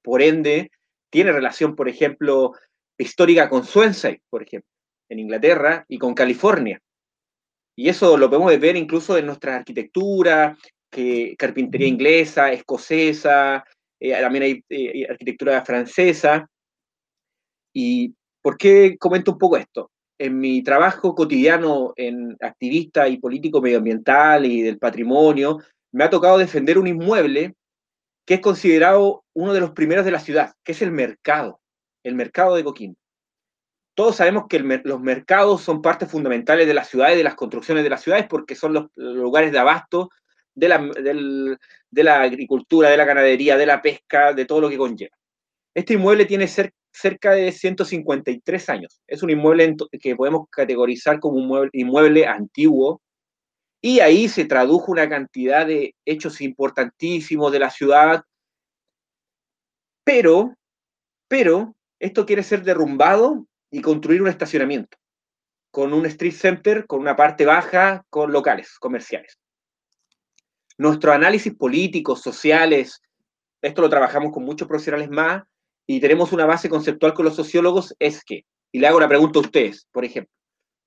Por 0.00 0.22
ende, 0.22 0.70
tiene 1.10 1.32
relación, 1.32 1.74
por 1.74 1.88
ejemplo, 1.88 2.52
histórica 2.96 3.48
con 3.48 3.64
Swansea, 3.64 4.16
por 4.30 4.44
ejemplo 4.44 4.77
en 5.08 5.18
Inglaterra 5.18 5.84
y 5.88 5.98
con 5.98 6.14
California. 6.14 6.80
Y 7.76 7.88
eso 7.88 8.16
lo 8.16 8.28
podemos 8.28 8.58
ver 8.58 8.76
incluso 8.76 9.16
en 9.16 9.26
nuestra 9.26 9.56
arquitectura, 9.56 10.56
que 10.90 11.36
carpintería 11.38 11.86
inglesa, 11.86 12.52
escocesa, 12.52 13.64
eh, 14.00 14.12
también 14.20 14.44
hay 14.44 14.64
eh, 14.68 15.06
arquitectura 15.08 15.64
francesa. 15.64 16.48
¿Y 17.72 18.14
por 18.42 18.56
qué 18.56 18.96
comento 18.98 19.32
un 19.32 19.38
poco 19.38 19.56
esto? 19.56 19.90
En 20.18 20.40
mi 20.40 20.62
trabajo 20.62 21.14
cotidiano 21.14 21.92
en 21.94 22.36
activista 22.40 23.06
y 23.06 23.18
político 23.18 23.60
medioambiental 23.60 24.44
y 24.46 24.62
del 24.62 24.78
patrimonio, 24.78 25.58
me 25.92 26.04
ha 26.04 26.10
tocado 26.10 26.38
defender 26.38 26.78
un 26.78 26.88
inmueble 26.88 27.54
que 28.26 28.34
es 28.34 28.40
considerado 28.40 29.24
uno 29.34 29.54
de 29.54 29.60
los 29.60 29.70
primeros 29.70 30.04
de 30.04 30.10
la 30.10 30.20
ciudad, 30.20 30.52
que 30.64 30.72
es 30.72 30.82
el 30.82 30.90
mercado, 30.90 31.60
el 32.02 32.14
mercado 32.14 32.56
de 32.56 32.64
Coquimbo 32.64 32.98
todos 33.98 34.14
sabemos 34.14 34.44
que 34.48 34.60
los 34.60 35.00
mercados 35.00 35.60
son 35.60 35.82
partes 35.82 36.08
fundamentales 36.08 36.68
de 36.68 36.72
las 36.72 36.86
ciudades, 36.86 37.16
de 37.16 37.24
las 37.24 37.34
construcciones 37.34 37.82
de 37.82 37.90
las 37.90 38.00
ciudades, 38.00 38.26
porque 38.30 38.54
son 38.54 38.72
los, 38.72 38.86
lugares 38.94 39.50
de 39.50 39.58
abasto 39.58 40.10
de 40.54 40.68
la, 40.68 40.78
de 40.78 42.04
la, 42.04 42.22
agricultura, 42.22 42.90
de 42.90 42.96
la 42.96 43.04
ganadería, 43.04 43.56
de 43.56 43.66
la 43.66 43.82
pesca, 43.82 44.32
de 44.34 44.44
todo 44.44 44.60
lo 44.60 44.68
que 44.68 44.78
conlleva. 44.78 45.16
Este 45.74 45.94
inmueble 45.94 46.26
tiene 46.26 46.46
cerca 46.46 47.32
de 47.32 47.50
153 47.50 48.68
años. 48.68 49.00
Es 49.04 49.24
un 49.24 49.30
inmueble 49.30 49.74
que 50.00 50.14
podemos 50.14 50.46
categorizar 50.48 51.18
como 51.18 51.38
un 51.38 51.68
inmueble 51.72 52.24
antiguo, 52.24 53.02
y 53.82 53.98
ahí 53.98 54.28
se 54.28 54.44
tradujo 54.44 54.92
una 54.92 55.08
cantidad 55.08 55.66
de 55.66 55.96
hechos 56.04 56.40
importantísimos 56.40 57.50
de 57.50 57.58
la 57.58 57.70
ciudad, 57.70 58.22
pero, 60.04 60.54
pero 61.26 61.74
esto 61.98 62.26
quiere 62.26 62.44
ser 62.44 62.62
derrumbado 62.62 63.48
y 63.70 63.80
construir 63.80 64.22
un 64.22 64.28
estacionamiento 64.28 64.96
con 65.70 65.92
un 65.92 66.06
street 66.06 66.32
center, 66.32 66.86
con 66.86 67.00
una 67.00 67.16
parte 67.16 67.44
baja, 67.44 68.04
con 68.10 68.32
locales 68.32 68.78
comerciales. 68.78 69.38
Nuestro 70.78 71.12
análisis 71.12 71.54
políticos, 71.54 72.22
sociales, 72.22 73.00
esto 73.60 73.82
lo 73.82 73.88
trabajamos 73.88 74.32
con 74.32 74.44
muchos 74.44 74.68
profesionales 74.68 75.10
más 75.10 75.42
y 75.86 76.00
tenemos 76.00 76.32
una 76.32 76.46
base 76.46 76.68
conceptual 76.68 77.14
con 77.14 77.24
los 77.24 77.34
sociólogos, 77.34 77.94
es 77.98 78.24
que, 78.24 78.44
y 78.72 78.78
le 78.78 78.86
hago 78.86 78.98
una 78.98 79.08
pregunta 79.08 79.38
a 79.38 79.42
ustedes, 79.42 79.86
por 79.90 80.04
ejemplo, 80.04 80.32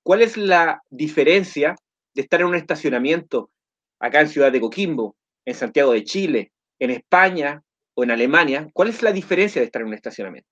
¿cuál 0.04 0.22
es 0.22 0.38
la 0.38 0.82
diferencia 0.90 1.76
de 2.14 2.22
estar 2.22 2.42
en 2.42 2.48
un 2.48 2.56
estacionamiento 2.56 3.52
acá 4.00 4.22
en 4.22 4.30
Ciudad 4.30 4.52
de 4.52 4.62
Coquimbo, 4.62 5.16
en 5.46 5.56
Santiago 5.56 5.92
de 5.92 6.04
Chile, 6.04 6.52
en 6.80 6.92
España 6.92 7.62
o 7.94 8.04
en 8.04 8.12
Alemania? 8.12 8.70
¿Cuál 8.74 8.90
es 8.90 9.02
la 9.02 9.12
diferencia 9.12 9.62
de 9.62 9.66
estar 9.66 9.82
en 9.82 9.90
un 9.90 9.94
estacionamiento? 9.94 10.50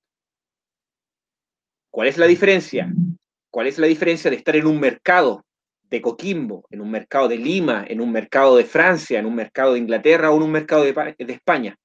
¿Cuál 1.92 2.08
es 2.08 2.18
la 2.18 2.28
diferencia? 2.28 2.94
¿Cuál 3.50 3.68
es 3.68 3.80
la 3.80 3.88
diferencia 3.88 4.30
de 4.30 4.38
estar 4.38 4.56
en 4.56 4.68
un 4.68 4.80
mercado 4.80 5.46
de 5.90 6.02
Coquimbo, 6.02 6.66
en 6.70 6.82
un 6.82 6.92
mercado 6.92 7.28
de 7.28 7.38
Lima, 7.38 7.84
en 7.88 8.00
un 8.00 8.12
mercado 8.12 8.56
de 8.58 8.66
Francia, 8.66 9.20
en 9.20 9.26
un 9.26 9.36
mercado 9.36 9.74
de 9.74 9.80
Inglaterra 9.80 10.30
o 10.30 10.38
en 10.38 10.44
un 10.44 10.52
mercado 10.52 10.84
de, 10.84 11.16
España? 11.18 11.76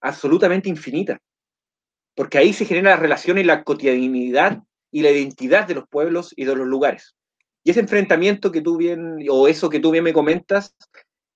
Absolutamente 0.00 0.68
infinita. 0.68 1.18
Porque 2.14 2.38
ahí 2.38 2.52
se 2.52 2.64
genera 2.64 2.90
la 2.90 2.96
relación 2.96 3.38
y 3.38 3.44
la 3.44 3.62
cotidianidad 3.62 4.62
y 4.90 5.02
la 5.02 5.10
identidad 5.10 5.66
de 5.66 5.74
los 5.74 5.86
pueblos 5.88 6.32
y 6.36 6.44
de 6.44 6.56
los 6.56 6.66
lugares. 6.66 7.14
Y 7.62 7.70
ese 7.70 7.80
enfrentamiento 7.80 8.50
que 8.50 8.62
tú 8.62 8.76
bien, 8.76 9.18
o 9.28 9.48
eso 9.48 9.70
que 9.70 9.80
tú 9.80 9.90
bien 9.90 10.04
me 10.04 10.12
comentas, 10.12 10.74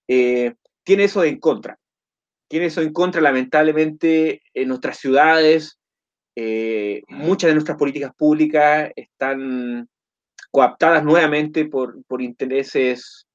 eh, 0.08 0.54
tiene 0.84 1.04
eso 1.04 1.22
en 1.22 1.38
contra. 1.38 1.78
Tiene 2.48 2.66
eso 2.66 2.82
en 2.82 2.92
contra, 2.92 3.20
lamentablemente, 3.20 4.42
en 4.54 4.68
nuestras 4.68 4.98
ciudades, 4.98 5.79
eh, 6.36 7.02
muchas 7.08 7.48
de 7.48 7.54
nuestras 7.54 7.76
políticas 7.76 8.14
públicas 8.14 8.90
están 8.94 9.88
coaptadas 10.50 11.04
nuevamente 11.04 11.64
por, 11.66 12.02
intereses 12.18 13.26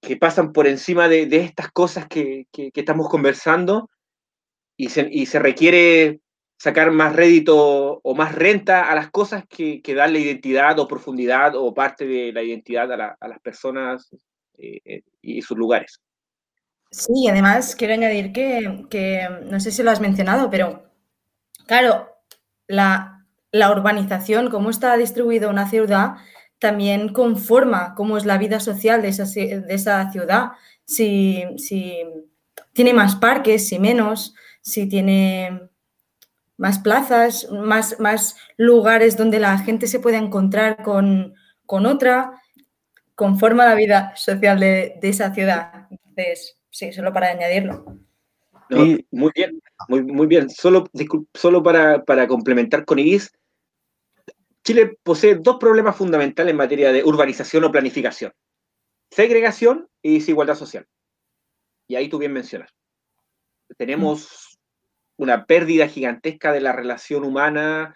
que 0.00 0.16
pasan 0.16 0.52
por 0.52 0.66
encima 0.66 1.08
de, 1.08 1.22
estas 1.36 1.70
cosas 1.72 2.06
que, 2.08 2.46
estamos 2.52 3.08
conversando 3.08 3.90
y 4.76 4.88
se, 4.88 5.38
requiere 5.38 6.20
sacar 6.58 6.90
más 6.90 7.14
rédito 7.14 8.00
o 8.02 8.14
más 8.14 8.34
renta 8.34 8.90
a 8.90 8.94
las 8.94 9.10
cosas 9.10 9.44
que, 9.48 9.82
que 9.82 9.94
darle 9.94 10.20
identidad 10.20 10.78
o 10.78 10.88
profundidad 10.88 11.54
o 11.56 11.74
parte 11.74 12.06
de 12.06 12.32
la 12.32 12.42
identidad 12.42 12.90
a, 12.92 13.28
las 13.28 13.40
personas 13.40 14.10
eh, 14.58 14.80
eh, 14.84 15.02
y 15.20 15.42
sus 15.42 15.56
lugares. 15.56 16.00
Sí, 16.90 17.26
además 17.28 17.74
quiero 17.74 17.94
añadir 17.94 18.32
que, 18.32 18.84
que, 18.88 19.26
no 19.50 19.58
sé 19.58 19.72
si 19.72 19.82
lo 19.82 19.90
has 19.90 20.00
mencionado, 20.00 20.48
pero 20.48 20.93
Claro, 21.66 22.08
la, 22.66 23.24
urbanización, 23.52 24.50
cómo 24.50 24.70
está 24.70 24.96
distribuida 24.96 25.48
una 25.48 25.68
ciudad, 25.68 26.16
también 26.58 27.12
conforma 27.12 27.94
cómo 27.94 28.16
es 28.16 28.26
la 28.26 28.38
vida 28.38 28.60
social 28.60 29.02
de 29.02 29.08
esa, 29.08 29.24
de 29.24 29.64
esa 29.68 30.10
ciudad. 30.10 30.52
Si, 30.84 31.44
tiene 32.72 32.92
más 32.92 33.16
parques, 33.16 33.68
si 33.68 33.78
menos, 33.78 34.34
si 34.60 34.88
tiene 34.88 35.68
más 36.56 36.78
plazas, 36.80 37.48
más, 37.50 37.98
más 38.00 38.36
lugares 38.56 39.16
donde 39.16 39.38
la 39.38 39.58
gente 39.58 39.86
se 39.86 40.00
puede 40.00 40.16
encontrar 40.16 40.82
con, 40.82 41.34
otra, 41.66 42.42
conforma 43.14 43.64
la 43.64 43.74
vida 43.74 44.12
social 44.16 44.60
de, 44.60 44.96
de, 45.00 45.08
esa 45.08 45.32
ciudad. 45.32 45.86
Entonces, 45.90 46.58
sí, 46.70 46.92
solo 46.92 47.12
para 47.12 47.28
añadirlo 47.28 48.03
muy 48.70 49.30
bien, 49.34 49.60
muy, 49.88 50.02
muy 50.02 50.26
bien. 50.26 50.50
Solo, 50.50 50.84
solo 51.34 51.62
para, 51.62 52.04
para 52.04 52.26
complementar 52.26 52.84
con 52.84 52.98
Iris, 52.98 53.32
Chile 54.64 54.98
posee 55.02 55.34
dos 55.36 55.56
problemas 55.58 55.96
fundamentales 55.96 56.52
en 56.52 56.56
materia 56.56 56.90
de 56.92 57.04
urbanización 57.04 57.64
o 57.64 57.72
planificación. 57.72 58.32
Segregación 59.10 59.88
y 60.02 60.14
desigualdad 60.14 60.54
social. 60.54 60.86
Y 61.86 61.96
ahí 61.96 62.08
tú 62.08 62.18
bien 62.18 62.32
mencionas. 62.32 62.70
Tenemos 63.76 64.58
una 65.16 65.44
pérdida 65.44 65.86
gigantesca 65.86 66.52
de 66.52 66.60
la 66.60 66.72
relación 66.72 67.24
humana, 67.24 67.94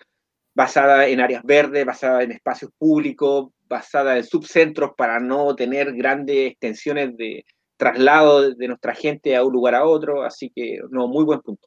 basada 0.54 1.07
en 1.07 1.20
áreas 1.20 1.42
verdes, 1.44 1.87
basada 1.87 2.22
en 2.22 2.33
espacios 2.33 2.70
públicos, 2.76 3.50
basada 3.66 4.16
en 4.16 4.24
subcentros 4.24 4.92
para 4.96 5.20
no 5.20 5.54
tener 5.57 5.94
grandes 5.94 6.50
extensiones 6.50 7.16
de 7.16 7.44
traslado 7.78 8.54
de 8.54 8.68
nuestra 8.68 8.94
gente 8.94 9.34
a 9.34 9.44
un 9.44 9.52
lugar 9.52 9.74
a 9.74 9.86
otro. 9.86 10.22
Así 10.22 10.50
que, 10.54 10.80
no, 10.90 11.08
muy 11.08 11.24
buen 11.24 11.40
punto. 11.40 11.66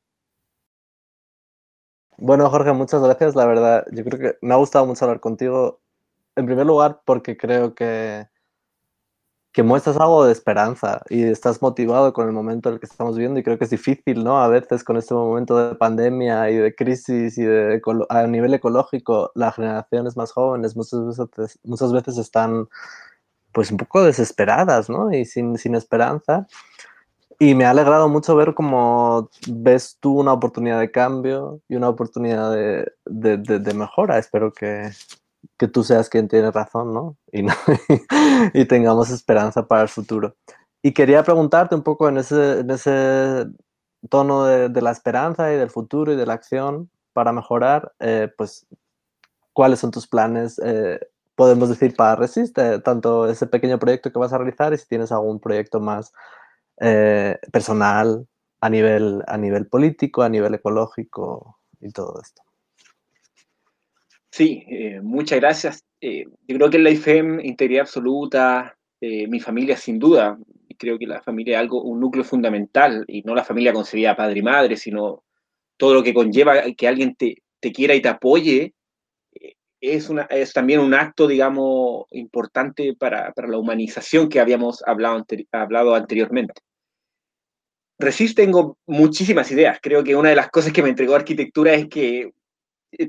Bueno, 2.17 2.47
Jorge, 2.51 2.71
muchas 2.73 3.01
gracias. 3.01 3.35
La 3.35 3.47
verdad, 3.47 3.85
yo 3.91 4.03
creo 4.03 4.19
que 4.19 4.37
me 4.45 4.53
ha 4.53 4.57
gustado 4.57 4.85
mucho 4.85 5.05
hablar 5.05 5.19
contigo. 5.19 5.81
En 6.35 6.45
primer 6.45 6.67
lugar, 6.67 7.01
porque 7.05 7.35
creo 7.35 7.73
que 7.73 8.27
que 9.51 9.63
muestras 9.63 9.97
algo 9.97 10.25
de 10.25 10.31
esperanza 10.31 11.01
y 11.09 11.23
estás 11.23 11.61
motivado 11.61 12.13
con 12.13 12.25
el 12.27 12.33
momento 12.33 12.69
en 12.69 12.75
el 12.75 12.79
que 12.79 12.85
estamos 12.85 13.17
viviendo 13.17 13.39
y 13.39 13.43
creo 13.43 13.57
que 13.57 13.65
es 13.65 13.69
difícil, 13.69 14.23
¿no? 14.23 14.41
A 14.41 14.47
veces 14.47 14.83
con 14.83 14.95
este 14.95 15.13
momento 15.13 15.57
de 15.57 15.75
pandemia 15.75 16.49
y 16.49 16.55
de 16.55 16.73
crisis 16.73 17.37
y 17.37 17.43
de 17.43 17.81
a 18.09 18.27
nivel 18.27 18.53
ecológico, 18.53 19.31
las 19.35 19.55
generaciones 19.55 20.15
más 20.15 20.31
jóvenes 20.31 20.75
muchas 20.77 21.05
veces, 21.05 21.59
muchas 21.63 21.91
veces 21.91 22.17
están 22.17 22.67
pues 23.51 23.71
un 23.71 23.77
poco 23.77 24.03
desesperadas, 24.03 24.89
¿no? 24.89 25.11
Y 25.13 25.25
sin, 25.25 25.57
sin 25.57 25.75
esperanza. 25.75 26.47
Y 27.39 27.55
me 27.55 27.65
ha 27.65 27.71
alegrado 27.71 28.07
mucho 28.07 28.35
ver 28.35 28.53
cómo 28.53 29.29
ves 29.47 29.97
tú 29.99 30.19
una 30.19 30.33
oportunidad 30.33 30.79
de 30.79 30.91
cambio 30.91 31.59
y 31.67 31.75
una 31.75 31.89
oportunidad 31.89 32.51
de, 32.51 32.91
de, 33.05 33.37
de 33.37 33.73
mejora. 33.73 34.19
Espero 34.19 34.53
que, 34.53 34.91
que 35.57 35.67
tú 35.67 35.83
seas 35.83 36.09
quien 36.09 36.27
tiene 36.27 36.51
razón, 36.51 36.93
¿no? 36.93 37.17
Y, 37.31 37.45
y 38.53 38.65
tengamos 38.65 39.09
esperanza 39.09 39.67
para 39.67 39.83
el 39.83 39.89
futuro. 39.89 40.35
Y 40.81 40.93
quería 40.93 41.23
preguntarte 41.23 41.75
un 41.75 41.83
poco 41.83 42.09
en 42.09 42.17
ese, 42.17 42.61
en 42.61 42.69
ese 42.71 43.45
tono 44.09 44.45
de, 44.45 44.81
la 44.81 44.91
esperanza 44.91 45.53
y 45.53 45.57
del 45.57 45.69
futuro 45.69 46.11
y 46.11 46.15
de 46.15 46.25
la 46.25 46.33
acción 46.33 46.89
para 47.13 47.31
mejorar, 47.31 47.93
eh, 47.99 48.29
pues, 48.37 48.65
¿cuáles 49.53 49.79
son 49.79 49.91
tus 49.91 50.07
planes, 50.07 50.59
eh, 50.63 50.99
podemos 51.35 51.69
decir, 51.69 51.95
para 51.95 52.15
Resist? 52.15 52.57
Eh, 52.57 52.79
tanto 52.79 53.29
ese 53.29 53.47
pequeño 53.47 53.79
proyecto 53.79 54.11
que 54.11 54.19
vas 54.19 54.33
a 54.33 54.37
realizar 54.37 54.73
y 54.73 54.77
si 54.77 54.87
tienes 54.87 55.11
algún 55.11 55.39
proyecto 55.39 55.79
más 55.79 56.13
personal 57.51 58.25
a 58.59 58.69
nivel, 58.69 59.21
a 59.27 59.37
nivel 59.37 59.67
político, 59.67 60.21
a 60.21 60.29
nivel 60.29 60.55
ecológico 60.55 61.59
y 61.79 61.91
todo 61.91 62.19
esto. 62.21 62.41
Sí, 64.31 64.63
eh, 64.67 65.01
muchas 65.01 65.39
gracias. 65.39 65.83
Eh, 65.99 66.25
yo 66.47 66.55
creo 66.55 66.69
que 66.69 66.77
en 66.77 66.83
la 66.85 66.91
IFEM, 66.91 67.39
integridad 67.41 67.81
absoluta, 67.81 68.77
eh, 69.01 69.27
mi 69.27 69.39
familia 69.39 69.75
sin 69.75 69.99
duda, 69.99 70.37
creo 70.77 70.97
que 70.97 71.05
la 71.05 71.21
familia 71.21 71.57
es 71.57 71.59
algo, 71.59 71.83
un 71.83 71.99
núcleo 71.99 72.23
fundamental, 72.23 73.03
y 73.07 73.23
no 73.23 73.35
la 73.35 73.43
familia 73.43 73.73
concebida 73.73 74.15
padre 74.15 74.39
y 74.39 74.43
madre, 74.43 74.77
sino 74.77 75.23
todo 75.75 75.95
lo 75.95 76.03
que 76.03 76.13
conlleva 76.13 76.61
que 76.77 76.87
alguien 76.87 77.15
te, 77.15 77.35
quiera 77.73 77.93
y 77.93 78.01
te 78.01 78.09
apoye, 78.09 78.73
es, 79.81 80.53
también 80.53 80.79
un 80.79 80.93
acto, 80.93 81.27
digamos, 81.27 82.05
importante 82.11 82.95
para, 82.97 83.33
la 83.35 83.57
humanización 83.57 84.29
que 84.29 84.39
habíamos 84.39 84.83
hablado, 84.85 85.25
hablado 85.51 85.95
anteriormente. 85.95 86.61
Recién 87.97 88.33
tengo 88.33 88.77
muchísimas 88.85 89.51
ideas. 89.51 89.79
Creo 89.81 90.03
que 90.03 90.15
una 90.15 90.29
de 90.29 90.35
las 90.35 90.49
cosas 90.49 90.71
que 90.71 90.83
me 90.83 90.89
entregó 90.89 91.15
arquitectura 91.15 91.73
es 91.73 91.87
que 91.87 92.31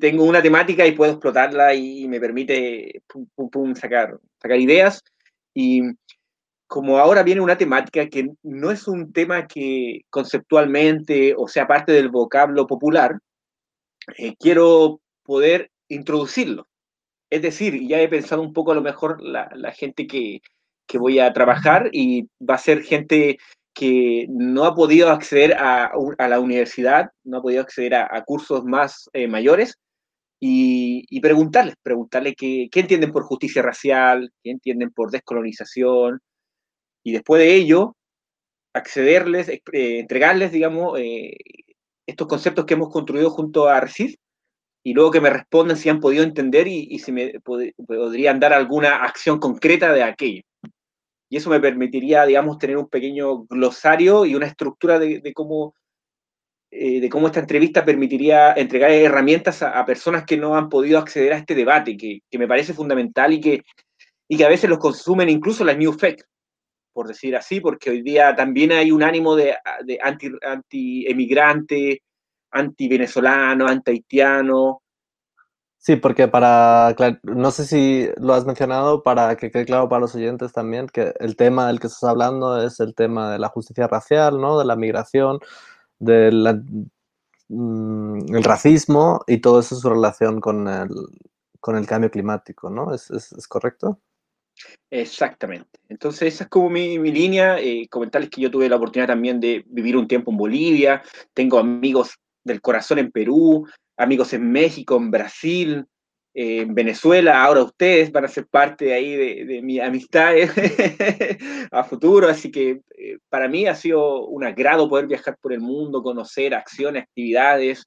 tengo 0.01 0.25
una 0.25 0.43
temática 0.43 0.87
y 0.87 0.93
puedo 0.93 1.13
explotarla 1.13 1.75
y 1.75 2.09
me 2.09 2.21
permite 2.21 3.03
sacar, 3.75 4.19
sacar 4.41 4.59
ideas. 4.59 5.03
Y 5.55 5.83
como 6.67 6.99
ahora 6.99 7.23
viene 7.23 7.41
una 7.41 7.59
temática 7.59 8.09
que 8.09 8.31
no 8.43 8.71
es 8.71 8.89
un 8.89 9.13
tema 9.13 9.47
que 9.47 10.03
conceptualmente 10.09 11.35
o 11.37 11.49
sea 11.49 11.67
parte 11.67 11.93
del 11.93 12.09
vocablo 12.09 12.67
popular, 12.67 13.19
eh, 14.17 14.35
quiero 14.39 15.01
poder 15.23 15.72
introducirlo. 15.95 16.69
Es 17.31 17.43
decir, 17.43 17.87
ya 17.89 18.01
he 18.01 18.09
pensado 18.09 18.43
un 18.43 18.53
poco 18.53 18.73
a 18.73 18.75
lo 18.75 18.83
mejor 18.83 19.23
la, 19.23 19.73
gente 19.73 20.07
que, 20.07 20.41
que, 20.87 20.99
voy 20.99 21.19
a 21.19 21.33
trabajar 21.33 21.89
y 21.93 22.29
va 22.41 22.57
a 22.57 22.59
ser 22.59 22.83
gente 22.83 23.39
que 23.75 24.27
no 24.29 24.65
ha 24.65 24.75
podido 24.75 25.11
acceder 25.11 25.55
a, 25.55 25.93
la 26.19 26.41
universidad, 26.41 27.11
no 27.25 27.39
ha 27.39 27.43
podido 27.43 27.63
acceder 27.63 27.95
a, 27.95 28.23
cursos 28.25 28.65
más 28.65 29.09
eh, 29.13 29.29
mayores, 29.29 29.79
y, 30.45 31.21
preguntarles, 31.21 31.77
preguntarles 31.83 32.35
qué, 32.37 32.69
entienden 32.75 33.13
por 33.13 33.23
justicia 33.23 33.63
racial, 33.63 34.33
qué 34.43 34.51
entienden 34.51 34.91
por 34.91 35.13
descolonización, 35.13 36.21
y 37.05 37.13
después 37.13 37.41
de 37.41 37.55
ello, 37.55 37.97
accederles, 38.75 39.49
eh, 39.49 39.61
entregarles, 39.73 40.51
digamos, 40.53 40.99
eh, 40.99 41.37
estos 42.07 42.27
conceptos 42.27 42.65
que 42.67 42.75
hemos 42.75 42.91
construido 42.91 43.31
junto 43.31 43.69
a 43.69 43.81
RECIF, 43.81 44.17
y 44.85 44.95
luego 44.95 45.11
que 45.11 45.21
me 45.21 45.31
respondan 45.31 45.77
si 45.77 45.89
han 45.89 46.01
podido 46.01 46.25
entender 46.25 46.67
y, 46.67 46.99
si 46.99 47.13
me 47.13 47.35
podrían 47.41 48.41
dar 48.41 48.53
alguna 48.53 49.05
acción 49.05 49.39
concreta 49.39 49.93
de 49.93 50.03
aquello. 50.03 50.43
Y 51.29 51.37
eso 51.37 51.51
me 51.51 51.61
permitiría, 51.61 52.27
digamos, 52.27 52.59
tener 52.59 52.77
un 52.77 52.89
pequeño 52.89 53.45
glosario 53.45 54.27
y 54.27 54.35
una 54.35 54.47
estructura 54.47 54.99
de, 54.99 55.33
cómo, 55.33 55.75
eh, 56.71 57.01
de 57.01 57.09
cómo 57.09 57.29
esta 57.29 57.41
entrevista 57.41 57.85
permitiría 57.85 58.53
entregar 58.53 58.91
herramientas 58.91 59.63
a, 59.63 59.85
personas 59.87 60.27
que 60.27 60.37
no 60.37 60.57
han 60.57 60.69
podido 60.69 60.99
acceder 60.99 61.33
a 61.33 61.39
este 61.39 61.55
debate, 61.55 61.97
que, 61.97 62.39
me 62.39 62.49
parece 62.49 62.75
fundamental 62.75 63.33
y 63.33 63.41
que, 63.41 63.63
y 64.29 64.37
que 64.37 64.45
a 64.45 64.49
veces 64.49 64.69
los 64.69 64.79
consumen 64.79 65.31
incluso 65.31 65.65
las 65.65 65.79
New 65.79 65.93
Fake, 65.93 66.25
por 66.93 67.07
decir 67.07 67.35
así, 67.37 67.61
porque 67.61 67.89
hoy 67.89 68.03
día 68.03 68.35
también 68.35 68.73
hay 68.73 68.91
un 68.91 69.03
ánimo 69.03 69.37
de, 69.37 69.55
de 69.87 69.99
anti-emigrante, 70.03 72.03
anti-venezolano, 72.53 73.67
anti-haitiano, 73.67 74.83
Sí, 75.85 75.97
porque 75.97 76.29
para, 76.29 76.95
no 77.25 77.51
sé 77.51 77.67
si 77.67 78.09
lo 78.17 78.35
has 78.35 78.47
mencionado 78.47 79.03
para 79.03 79.37
que 79.37 79.51
quede 79.51 79.65
claro 79.65 79.89
para 79.89 80.03
los 80.03 80.15
oyentes 80.15 80.53
también, 80.53 80.87
que 80.87 81.13
el 81.19 81.35
tema 81.35 81.67
del 81.67 81.81
que 81.81 81.89
estás 81.89 82.05
hablando 82.05 82.65
es 82.65 82.79
el 82.79 82.95
tema 82.95 83.33
de 83.33 83.41
la 83.41 83.49
justicia 83.49 83.89
racial, 83.89 84.41
¿no? 84.41 84.61
De 84.61 84.65
la 84.65 84.77
migración, 84.77 85.41
del 85.99 86.63
mm, 87.49 88.43
racismo 88.45 89.25
y 89.27 89.39
todo 89.39 89.59
eso 89.59 89.75
su 89.75 89.91
relación 89.91 90.41
con 90.41 90.69
el, 90.69 90.89
con 91.59 91.77
el 91.77 91.85
cambio 91.85 92.13
climático, 92.13 92.71
¿no? 92.71 92.95
¿Es, 92.95 93.11
es, 93.11 93.49
correcto? 93.49 93.99
Exactamente. 94.89 95.81
Entonces, 95.89 96.35
esa 96.35 96.45
es 96.45 96.51
como 96.51 96.71
mi, 96.71 97.01
mi 97.01 97.11
línea. 97.11 97.59
Eh, 97.59 97.89
comentarles 97.89 98.31
que 98.31 98.41
yo 98.41 98.53
tuve 98.53 98.69
la 98.69 98.77
oportunidad 98.77 99.09
también 99.09 99.41
de 99.41 99.65
vivir 99.67 99.97
un 99.97 100.07
tiempo 100.07 100.31
en 100.31 100.37
Bolivia, 100.37 101.03
tengo 101.35 101.59
amigos 101.59 102.21
del 102.45 102.61
corazón 102.61 102.99
en 102.99 103.11
Perú, 103.11 103.67
amigos 103.97 104.33
en 104.33 104.51
México, 104.51 104.97
en 104.97 105.11
Brasil, 105.11 105.87
en 106.35 106.75
Venezuela, 106.75 107.45
ahora 107.45 107.63
ustedes 107.63 108.11
van 108.11 108.25
a 108.25 108.29
ser 108.29 108.47
parte 108.47 108.95
ahí 108.95 109.15
de, 109.45 109.61
mi 109.63 109.79
amistad 109.81 110.33
a 111.71 111.85
futuro, 111.85 112.29
así 112.29 112.51
que 112.51 112.81
eh, 112.97 113.19
para 113.29 113.49
mí 113.49 113.67
ha 113.67 113.75
sido 113.75 114.27
un 114.27 114.45
agrado 114.45 114.89
poder 114.89 115.07
viajar 115.07 115.37
por 115.41 115.53
el 115.53 115.61
mundo, 115.61 116.03
conocer 116.03 116.55
acciones, 116.55 117.03
actividades, 117.03 117.85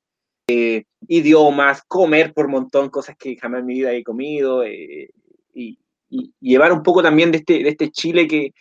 eh, 0.48 0.84
idiomas, 1.08 1.82
comer 1.88 2.34
por 2.34 2.48
montón, 2.48 2.90
cosas 2.90 3.16
que 3.18 3.36
jamás 3.36 3.62
en 3.62 3.66
mi 3.66 3.74
vida 3.76 3.94
he 3.94 4.04
comido, 4.04 4.64
eh, 4.64 5.10
y, 5.54 5.80
llevar 6.40 6.72
un 6.72 6.84
poco 6.84 7.02
también 7.02 7.32
de 7.32 7.40
este, 7.40 7.64
de 7.64 7.70
este 7.70 7.90
Chile 7.90 8.28
que, 8.28 8.54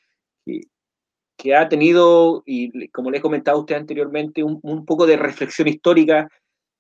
que, 1.45 1.55
ha 1.55 1.69
tenido, 1.69 2.43
y 2.47 2.89
como 2.89 3.11
le 3.11 3.19
he 3.19 3.21
comentado 3.21 3.59
a 3.59 3.61
usted 3.61 3.77
anteriormente, 3.77 4.43
un, 4.43 4.59
un 4.63 4.85
poco 4.85 5.07
de 5.07 5.17
reflexión 5.17 5.69
histórica 5.69 6.29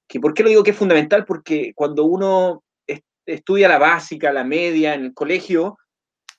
que 0.09 0.20
¿Por 0.20 0.35
qué 0.35 0.42
lo 0.42 0.48
digo 0.48 0.62
que 0.62 0.72
es 0.72 0.77
fundamental? 0.77 1.24
Porque 1.24 1.72
cuando 1.74 2.05
uno 2.05 2.62
estudia 3.27 3.68
la 3.68 3.79
básica, 3.79 4.33
la 4.33 4.44
media 4.44 4.94
en 4.94 5.03
el 5.03 5.14
colegio, 5.14 5.79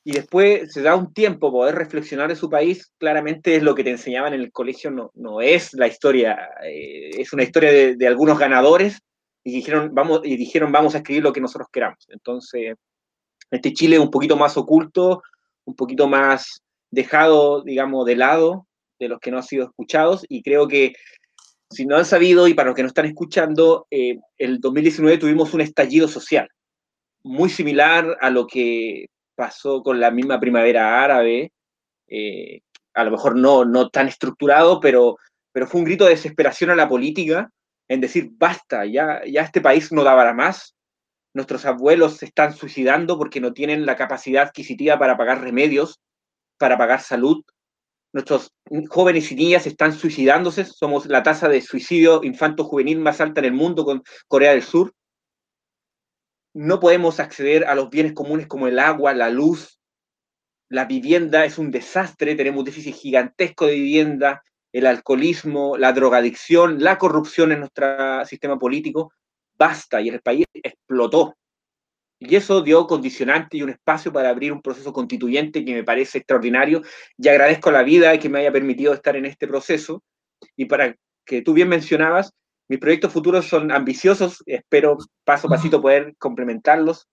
y 0.03 0.11
después 0.11 0.71
se 0.71 0.83
da 0.83 0.95
un 0.95 1.13
tiempo 1.13 1.51
poder 1.51 1.73
reflexionar 1.73 2.29
de 2.29 2.35
su 2.35 2.47
país, 2.47 2.91
claramente 2.99 3.55
es 3.55 3.63
lo 3.63 3.73
que 3.73 3.83
te 3.83 3.89
enseñaban 3.89 4.35
en 4.35 4.41
el 4.41 4.51
colegio, 4.51 4.91
no, 4.91 5.09
no 5.15 5.41
es 5.41 5.73
la 5.73 5.87
historia, 5.87 6.37
eh, 6.63 7.09
es 7.17 7.33
una 7.33 7.41
historia 7.41 7.95
de, 7.95 8.07
algunos 8.07 8.37
ganadores 8.37 9.01
y 9.43 9.51
dijeron, 9.51 9.95
vamos, 9.95 10.21
y 10.23 10.37
dijeron 10.37 10.71
vamos 10.71 10.93
a 10.93 10.99
escribir 10.99 11.23
lo 11.23 11.33
que 11.33 11.41
nosotros 11.41 11.69
queramos. 11.71 12.05
Entonces, 12.09 12.75
este 13.49 13.73
Chile 13.73 13.95
es 13.95 14.01
un 14.01 14.11
poquito 14.11 14.37
más 14.37 14.55
oculto, 14.57 15.23
un 15.65 15.75
poquito 15.75 16.07
más 16.07 16.61
dejado, 16.95 17.61
digamos, 17.61 18.05
de 18.05 18.15
lado 18.15 18.67
de 18.99 19.09
los 19.09 19.19
que 19.19 19.29
no 19.29 19.37
han 19.37 19.43
sido 19.43 19.65
escuchados, 19.65 20.25
y 20.27 20.41
creo 20.41 20.67
que 20.67 20.93
si 21.69 21.85
no 21.85 21.97
han 21.97 22.05
sabido 22.05 22.47
y 22.47 22.53
para 22.53 22.67
los 22.67 22.75
que 22.75 22.81
no 22.81 22.87
están 22.87 23.05
escuchando, 23.05 23.85
eh, 23.91 24.17
el 24.37 24.59
2019 24.59 25.17
tuvimos 25.17 25.53
un 25.53 25.61
estallido 25.61 26.07
social 26.07 26.47
muy 27.25 27.49
similar 27.49 28.17
a 28.21 28.29
lo 28.29 28.45
que 28.45 29.07
pasó 29.35 29.81
con 29.81 29.99
la 29.99 30.11
misma 30.11 30.39
primavera 30.39 31.03
árabe, 31.03 31.51
eh, 32.07 32.61
a 32.93 33.03
lo 33.03 33.11
mejor 33.11 33.35
no, 33.35 33.65
no 33.65 33.89
tan 33.89 34.07
estructurado, 34.07 34.79
pero, 34.79 35.17
pero 35.51 35.65
fue 35.65 35.81
un 35.81 35.85
grito 35.85 36.05
de 36.05 36.11
desesperación 36.11 36.69
a 36.69 36.75
la 36.75 36.87
política 36.87 37.49
en 37.87 37.99
decir, 37.99 38.29
basta, 38.33 38.85
ya, 38.85 39.21
ya 39.25 39.41
este 39.41 39.59
país 39.59 39.91
no 39.91 40.03
daba 40.03 40.31
más, 40.33 40.75
nuestros 41.33 41.65
abuelos 41.65 42.17
se 42.17 42.25
están 42.25 42.53
suicidando 42.53 43.17
porque 43.17 43.41
no 43.41 43.53
tienen 43.53 43.85
la 43.87 43.95
capacidad 43.95 44.43
adquisitiva 44.43 44.99
para 44.99 45.17
pagar 45.17 45.41
remedios, 45.41 45.99
para 46.57 46.77
pagar 46.77 47.01
salud, 47.01 47.43
nuestros 48.13 48.53
jóvenes 48.89 49.31
y 49.31 49.35
niñas 49.35 49.67
están 49.67 49.93
suicidándose, 49.93 50.63
somos 50.63 51.05
la 51.05 51.21
tasa 51.21 51.49
de 51.49 51.61
suicidio 51.61 52.23
infanto-juvenil 52.23 52.99
más 52.99 53.19
alta 53.19 53.41
en 53.41 53.45
el 53.47 53.53
mundo 53.53 53.83
con 53.83 54.03
Corea 54.27 54.51
del 54.51 54.63
Sur. 54.63 54.93
no 56.53 56.79
podemos 56.79 57.19
acceder 57.19 57.65
a 57.65 57.75
los 57.75 57.89
bienes 57.89 58.13
comunes 58.13 58.47
como 58.47 58.67
el 58.67 58.79
agua, 58.79 59.13
la 59.13 59.29
luz, 59.29 59.77
la 60.69 60.85
vivienda. 60.85 61.43
Es 61.43 61.57
un 61.57 61.71
desastre, 61.71 62.35
tenemos 62.35 62.59
un 62.59 62.65
déficit 62.65 62.95
gigantesco 62.95 63.65
de 63.65 63.73
vivienda, 63.73 64.41
el 64.71 64.85
alcoholismo, 64.85 65.77
la 65.77 65.91
drogadicción, 65.91 66.81
la 66.81 66.97
corrupción 66.97 67.51
en 67.51 67.59
nuestro 67.59 68.25
sistema 68.25 68.57
político, 68.57 69.11
basta, 69.57 70.01
y 70.01 70.09
el 70.09 70.21
país 70.21 70.45
explotó. 70.53 71.35
Y 72.27 72.35
eso 72.35 72.61
dio 72.61 72.87
condicionante 72.87 73.57
y 73.57 73.61
un 73.61 73.69
espacio 73.69 74.11
para 74.11 74.29
abrir 74.29 74.51
un 74.51 74.61
proceso 74.61 74.91
constituyente 74.91 75.63
que 75.63 75.73
me 75.73 75.83
parece 75.83 76.19
extraordinario 76.19 76.81
y 77.17 77.27
agradezco 77.27 77.69
a 77.69 77.73
la 77.73 77.83
vida 77.83 78.17
que 78.17 78.29
me 78.29 78.39
haya 78.39 78.51
permitido 78.51 78.93
estar 78.93 79.15
en 79.15 79.25
este 79.25 79.47
proceso. 79.47 80.03
Y 80.55 80.65
para 80.65 80.95
que 81.25 81.41
tú 81.41 81.53
bien 81.53 81.69
mencionabas, 81.69 82.33
mis 82.67 82.79
proyectos 82.79 83.13
futuros 83.13 83.45
son 83.45 83.71
ambiciosos, 83.71 84.41
espero 84.47 84.97
paso 85.23 85.47
a 85.47 85.51
pasito 85.51 85.81
poder 85.81 86.15
complementarlos. 86.17 87.07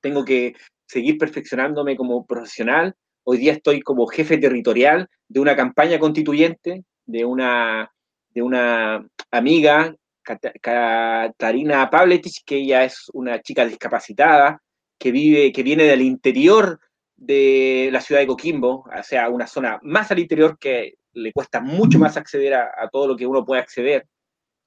Tengo 0.00 0.24
que 0.24 0.54
seguir 0.86 1.18
perfeccionándome 1.18 1.96
como 1.96 2.26
profesional. 2.26 2.94
Hoy 3.24 3.38
día 3.38 3.52
estoy 3.52 3.82
como 3.82 4.06
jefe 4.06 4.38
territorial 4.38 5.08
de 5.28 5.40
una 5.40 5.54
campaña 5.54 5.98
constituyente, 5.98 6.84
de 7.04 7.24
una, 7.24 7.92
de 8.30 8.42
una 8.42 9.06
amiga, 9.30 9.94
Katarina 10.22 11.90
Pavletich, 11.90 12.44
que 12.44 12.56
ella 12.56 12.84
es 12.84 13.08
una 13.12 13.40
chica 13.40 13.64
discapacitada, 13.64 14.60
que 14.98 15.10
vive, 15.10 15.52
que 15.52 15.62
viene 15.62 15.84
del 15.84 16.02
interior 16.02 16.78
de 17.16 17.88
la 17.92 18.00
ciudad 18.00 18.20
de 18.20 18.26
Coquimbo, 18.26 18.84
o 18.84 19.02
sea, 19.02 19.28
una 19.28 19.46
zona 19.46 19.78
más 19.82 20.10
al 20.10 20.18
interior 20.18 20.58
que 20.58 20.94
le 21.12 21.32
cuesta 21.32 21.60
mucho 21.60 21.98
más 21.98 22.16
acceder 22.16 22.54
a, 22.54 22.88
todo 22.90 23.08
lo 23.08 23.16
que 23.16 23.26
uno 23.26 23.44
puede 23.44 23.60
acceder. 23.60 24.06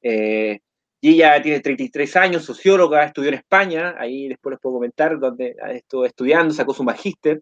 Eh, 0.02 0.60
y 1.02 1.10
ella 1.10 1.42
tiene 1.42 1.60
33 1.60 2.16
años, 2.16 2.46
socióloga, 2.46 3.04
estudió 3.04 3.30
en 3.30 3.36
España, 3.36 3.96
ahí 3.98 4.28
después 4.28 4.54
les 4.54 4.60
puedo 4.62 4.76
comentar, 4.76 5.20
donde 5.20 5.56
estuvo 5.72 6.06
estudiando, 6.06 6.54
sacó 6.54 6.74
su 6.74 6.84
magíster, 6.84 7.42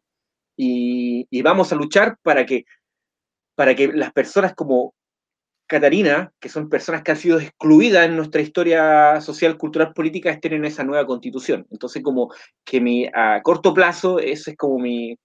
y, 0.56 1.42
vamos 1.42 1.72
a 1.72 1.76
luchar 1.76 2.18
para 2.22 2.46
que, 2.46 2.66
para 3.56 3.76
que 3.76 3.88
las 3.88 4.12
personas 4.12 4.54
como 4.54 4.94
Catarina, 5.74 6.32
que 6.40 6.50
son 6.50 6.70
personas 6.70 7.02
que 7.02 7.12
han 7.12 7.18
sido 7.18 7.40
excluidas 7.40 8.06
en 8.06 8.16
nuestra 8.16 8.42
historia 8.42 9.20
social, 9.22 9.58
cultural, 9.58 9.94
política, 9.94 10.30
estén 10.30 10.54
en 10.54 10.66
esa 10.66 10.84
nueva 10.84 11.06
constitución. 11.08 11.66
Entonces, 11.72 12.04
como 12.04 12.32
que 12.64 12.80
mi, 12.80 13.08
a 13.14 13.42
corto 13.42 13.74
plazo, 13.74 14.20
ese 14.20 14.52
es 14.52 14.58
como 14.58 14.78
mi, 14.78 15.18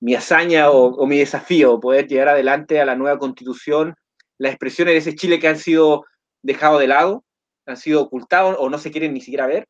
mi 0.00 0.14
hazaña 0.14 0.70
o, 0.70 1.06
mi 1.06 1.18
desafío, 1.18 1.78
poder 1.78 2.08
llegar 2.08 2.28
adelante 2.28 2.80
a 2.80 2.86
la 2.86 2.96
nueva 2.96 3.18
constitución, 3.18 3.94
las 4.38 4.52
expresiones 4.52 4.94
de 4.94 4.98
ese 4.98 5.14
Chile 5.14 5.38
que 5.38 5.48
han 5.48 5.58
sido 5.58 6.04
dejado 6.42 6.78
de 6.78 6.86
lado, 6.86 7.24
han 7.66 7.76
sido 7.76 8.02
ocultados 8.02 8.56
o 8.58 8.70
no 8.70 8.78
se 8.78 8.90
quieren 8.90 9.12
ni 9.12 9.20
siquiera 9.20 9.46
ver. 9.46 9.68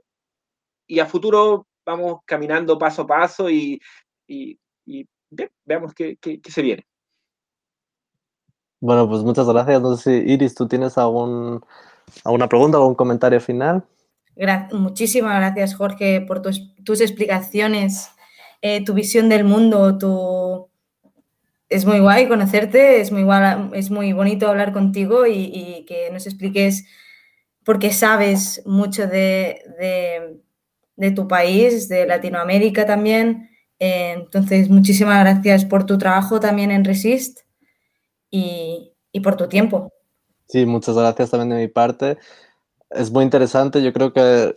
Y 0.87 1.01
a 1.01 1.07
futuro 1.07 1.67
vamos 1.85 2.21
caminando 2.25 2.79
paso 2.79 3.03
a 3.03 3.07
paso 3.07 3.51
y, 3.51 3.81
veamos 5.65 5.93
qué, 5.95 6.19
se 6.49 6.63
viene. 6.63 6.87
Bueno, 8.81 9.09
pues 9.09 9.23
muchas 9.23 9.47
gracias. 9.47 9.81
No 9.83 9.97
sé 9.97 10.23
si 10.23 10.33
Iris, 10.33 10.55
¿tú 10.55 10.67
tienes 10.67 10.97
algún, 10.97 11.63
alguna 12.25 12.49
pregunta 12.49 12.79
algún 12.79 12.95
comentario 12.95 13.41
final? 13.41 13.85
muchísimas 14.73 15.37
gracias, 15.37 15.75
Jorge, 15.75 16.23
por 16.23 16.41
tus, 16.41 16.75
tus 16.83 17.03
explicaciones, 17.03 18.09
eh, 18.63 18.83
tu 18.85 18.95
visión 18.95 19.29
del 19.29 19.45
mundo, 19.45 19.99
tu... 19.99 20.69
Es 21.69 21.85
muy 21.85 22.01
guay 22.01 22.27
conocerte, 22.27 23.01
es 23.01 23.13
muy, 23.13 23.25
es 23.75 23.91
muy 23.91 24.13
bonito 24.13 24.49
hablar 24.49 24.73
contigo 24.73 25.27
y, 25.27 25.85
que 25.87 26.11
nos 26.11 26.27
expliques 26.27 26.85
porque 27.65 27.93
sabes 27.93 28.63
mucho 28.67 29.07
de, 29.07 29.63
tu 31.15 31.29
país, 31.29 31.89
de 31.89 32.07
Latinoamérica 32.07 32.87
también. 32.87 33.51
Eh, 33.79 34.15
entonces, 34.17 34.69
muchísimas 34.69 35.21
gracias 35.21 35.65
por 35.65 35.87
tu 35.87 35.97
trabajo 35.97 36.41
también 36.41 36.73
en 36.73 36.85
Resist 36.85 37.41
y, 38.31 38.93
por 39.23 39.37
tu 39.37 39.49
tiempo. 39.49 39.93
Sí, 40.49 40.67
muchas 40.67 40.97
gracias 40.97 41.31
también 41.31 41.51
de 41.51 41.67
mi 41.67 41.69
parte. 41.69 42.19
Es 42.91 43.11
muy 43.11 43.25
interesante, 43.25 43.83
yo 43.83 43.93
creo 43.93 44.13
que 44.13 44.55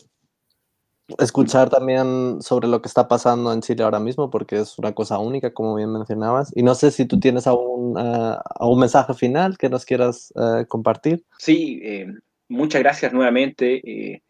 escuchar 1.19 1.69
también 1.69 2.41
sobre 2.41 2.67
lo 2.67 2.81
que 2.81 2.87
está 2.87 3.07
pasando 3.07 3.51
en 3.53 3.61
Chile 3.61 3.83
ahora 3.83 3.99
mismo, 3.99 4.29
porque 4.29 4.59
es 4.59 4.79
una 4.79 4.93
cosa 4.93 5.19
única, 5.19 5.53
como 5.53 5.75
bien 5.75 5.91
mencionabas. 5.91 6.51
Y 6.55 6.63
no 6.63 6.75
sé 6.75 6.91
si 6.91 7.05
tú 7.05 7.19
tienes 7.19 7.45
algún, 7.45 7.97
uh, 7.97 8.75
mensaje 8.75 9.13
final 9.13 9.57
que 9.57 9.69
nos 9.69 9.85
quieras 9.85 10.33
eh, 10.35 10.65
compartir. 10.67 11.23
Sí, 11.37 11.81
muchas 12.47 12.81
gracias 12.81 13.13
nuevamente. 13.13 13.81
Eh, 13.83 14.21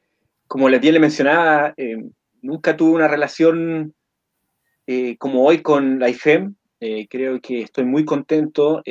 como 0.48 0.70
les 0.70 0.82
bien 0.82 0.94
le 0.94 1.00
mencionaba, 1.00 1.74
eh, 1.78 1.98
nunca 2.42 2.76
tuve 2.76 2.92
una 2.92 3.08
relación 3.08 3.94
eh, 4.88 5.18
como 5.18 5.44
hoy 5.46 5.62
con 5.62 6.00
la 6.00 6.10
IFEM. 6.10 6.56
Creo 7.10 7.40
que 7.42 7.62
estoy 7.62 7.86
muy 7.86 8.06
contento. 8.06 8.82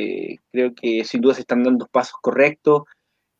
creo 0.50 0.74
que 0.74 1.04
sin 1.04 1.20
duda 1.20 1.34
se 1.34 1.40
están 1.42 1.62
dando 1.62 1.86
pasos 1.86 2.16
correctos. 2.20 2.82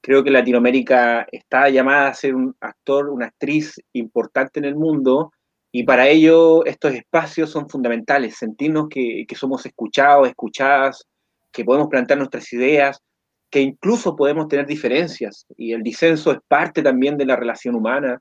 Creo 0.00 0.24
que 0.24 0.30
Latinoamérica 0.30 1.26
está 1.30 1.68
llamada 1.68 2.08
a 2.08 2.14
ser 2.14 2.34
un 2.34 2.56
actor, 2.60 3.08
una 3.08 3.26
actriz 3.26 3.80
importante 3.92 4.58
en 4.58 4.64
el 4.66 4.74
mundo. 4.74 5.32
Y 5.70 5.84
para 5.84 6.08
ello 6.08 6.64
estos 6.66 6.92
espacios 6.94 7.50
son 7.50 7.68
fundamentales, 7.68 8.36
sentirnos 8.36 8.88
que, 8.88 9.24
que 9.26 9.36
somos 9.36 9.64
escuchados, 9.64 10.28
escuchadas, 10.28 11.06
que 11.52 11.64
podemos 11.64 11.88
plantear 11.88 12.18
nuestras 12.18 12.52
ideas, 12.52 13.00
que 13.52 13.60
incluso 13.60 14.16
podemos 14.16 14.48
tener 14.48 14.66
diferencias 14.66 15.46
y 15.56 15.72
el 15.72 15.82
disenso 15.82 16.32
es 16.32 16.38
parte 16.48 16.82
también 16.82 17.18
de 17.18 17.26
la 17.26 17.36
relación 17.36 17.74
humana. 17.74 18.18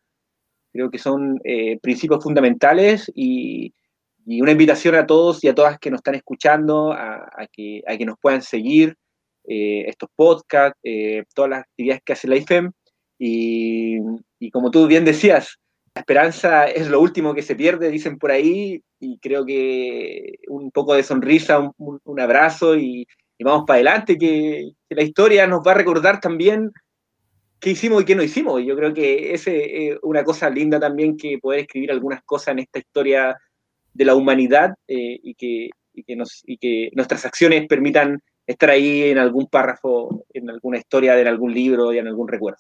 Creo 0.73 0.91
que 0.91 0.99
son 0.99 1.39
eh, 1.45 1.79
principios 1.81 2.21
fundamentales 2.21 3.09
y, 3.15 3.73
una 4.25 4.51
invitación 4.51 4.95
a 4.95 5.05
todos 5.05 5.43
y 5.43 5.47
a 5.47 5.55
todas 5.55 5.79
que 5.79 5.89
nos 5.89 5.99
están 5.99 6.15
escuchando 6.15 6.91
a, 6.91 7.47
que, 7.51 7.81
a 7.87 7.97
que, 7.97 8.05
nos 8.05 8.17
puedan 8.19 8.41
seguir 8.41 8.95
eh, 9.47 9.85
estos 9.87 10.09
podcasts, 10.15 10.79
eh, 10.83 11.23
todas 11.33 11.49
las 11.51 11.59
actividades 11.61 12.01
que 12.03 12.13
hace 12.13 12.27
la 12.27 12.37
IFEM. 12.37 12.71
Y, 13.19 13.99
como 14.51 14.71
tú 14.71 14.87
bien 14.87 15.05
decías, 15.05 15.57
la 15.93 16.01
esperanza 16.01 16.65
es 16.65 16.89
lo 16.89 16.99
último 16.99 17.33
que 17.33 17.41
se 17.41 17.55
pierde, 17.55 17.91
dicen 17.91 18.17
por 18.17 18.31
ahí, 18.31 18.81
y 18.99 19.19
creo 19.19 19.45
que 19.45 20.35
un 20.47 20.71
poco 20.71 20.95
de 20.95 21.03
sonrisa, 21.03 21.71
un 21.77 22.19
abrazo 22.19 22.75
y, 22.75 23.05
y 23.41 23.43
vamos 23.43 23.63
para 23.65 23.77
adelante, 23.77 24.19
que, 24.19 24.71
la 24.89 25.01
historia 25.01 25.47
nos 25.47 25.65
va 25.65 25.71
a 25.71 25.75
recordar 25.75 26.19
también 26.19 26.71
qué 27.59 27.71
hicimos 27.71 28.03
y 28.03 28.05
qué 28.05 28.13
no 28.13 28.21
hicimos. 28.21 28.61
Y 28.61 28.67
yo 28.67 28.75
creo 28.75 28.93
que 28.93 29.33
es 29.33 29.45
una 30.03 30.23
cosa 30.23 30.47
linda 30.47 30.79
también 30.79 31.17
que 31.17 31.39
poder 31.39 31.61
escribir 31.61 31.91
algunas 31.91 32.21
cosas 32.23 32.49
en 32.49 32.59
esta 32.59 32.77
historia 32.77 33.35
de 33.93 34.05
la 34.05 34.15
humanidad 34.15 34.75
eh, 34.87 35.19
y, 35.23 35.35
que, 35.35 36.15
nos, 36.15 36.41
y 36.45 36.57
que 36.57 36.89
nuestras 36.93 37.25
acciones 37.25 37.67
permitan 37.67 38.21
estar 38.47 38.69
ahí 38.69 39.03
en 39.03 39.17
algún 39.17 39.47
párrafo, 39.47 40.25
en 40.33 40.49
alguna 40.49 40.77
historia, 40.77 41.19
en 41.19 41.27
algún 41.27 41.53
libro 41.53 41.93
y 41.93 41.97
en 41.97 42.07
algún 42.07 42.27
recuerdo. 42.27 42.59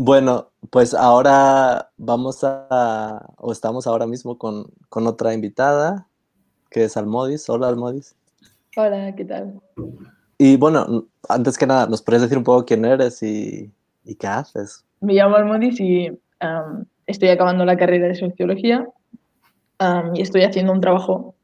Bueno, 0.00 0.52
pues 0.70 0.94
ahora 0.94 1.90
vamos 1.96 2.44
a, 2.44 3.34
o 3.36 3.50
estamos 3.50 3.88
ahora 3.88 4.06
mismo 4.06 4.38
con, 4.38 4.72
otra 4.90 5.34
invitada, 5.34 6.08
que 6.70 6.84
es 6.84 6.96
Almodis. 6.96 7.48
Hola, 7.48 7.66
Almodis. 7.66 8.14
Hola, 8.76 9.12
¿qué 9.16 9.24
tal? 9.24 9.60
Y 10.38 10.56
bueno, 10.56 11.04
antes 11.28 11.58
que 11.58 11.66
nada, 11.66 11.86
¿nos 11.88 12.00
puedes 12.00 12.22
decir 12.22 12.38
un 12.38 12.44
poco 12.44 12.64
quién 12.64 12.84
eres 12.84 13.22
y, 13.24 13.72
qué 14.18 14.26
haces? 14.26 14.84
Me 15.00 15.14
llamo 15.14 15.36
Almodis 15.36 15.80
y 15.80 16.10
estoy 17.06 17.28
acabando 17.28 17.64
la 17.64 17.76
carrera 17.76 18.06
de 18.06 18.14
Sociología 18.14 18.88
y 20.14 20.22
estoy 20.22 20.44
haciendo 20.44 20.72
un 20.72 20.80
trabajo 20.80 21.34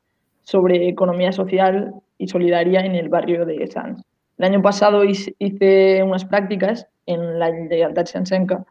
sobre 0.45 0.89
economía 0.89 1.33
social 1.33 1.93
y 2.19 2.29
solidaria 2.29 2.81
en 2.81 2.95
el 2.95 3.09
barrio 3.09 3.45
de 3.45 3.67
Sanz. 3.67 4.01
El 4.39 4.45
año 4.45 4.63
pasado 4.63 5.03
hice 5.05 6.03
unas 6.03 6.25
prácticas 6.25 6.87
en 7.07 7.39
la 7.39 7.51
Lleialtat 7.51 8.07
Sensenca, 8.07 8.65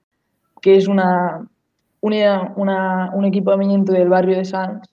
que 0.61 0.77
es 0.77 0.87
una, 0.87 1.47
una, 2.01 3.11
un 3.13 3.25
equipamiento 3.25 3.91
del 3.91 4.09
barrio 4.09 4.37
de 4.37 4.45
Sanz 4.45 4.87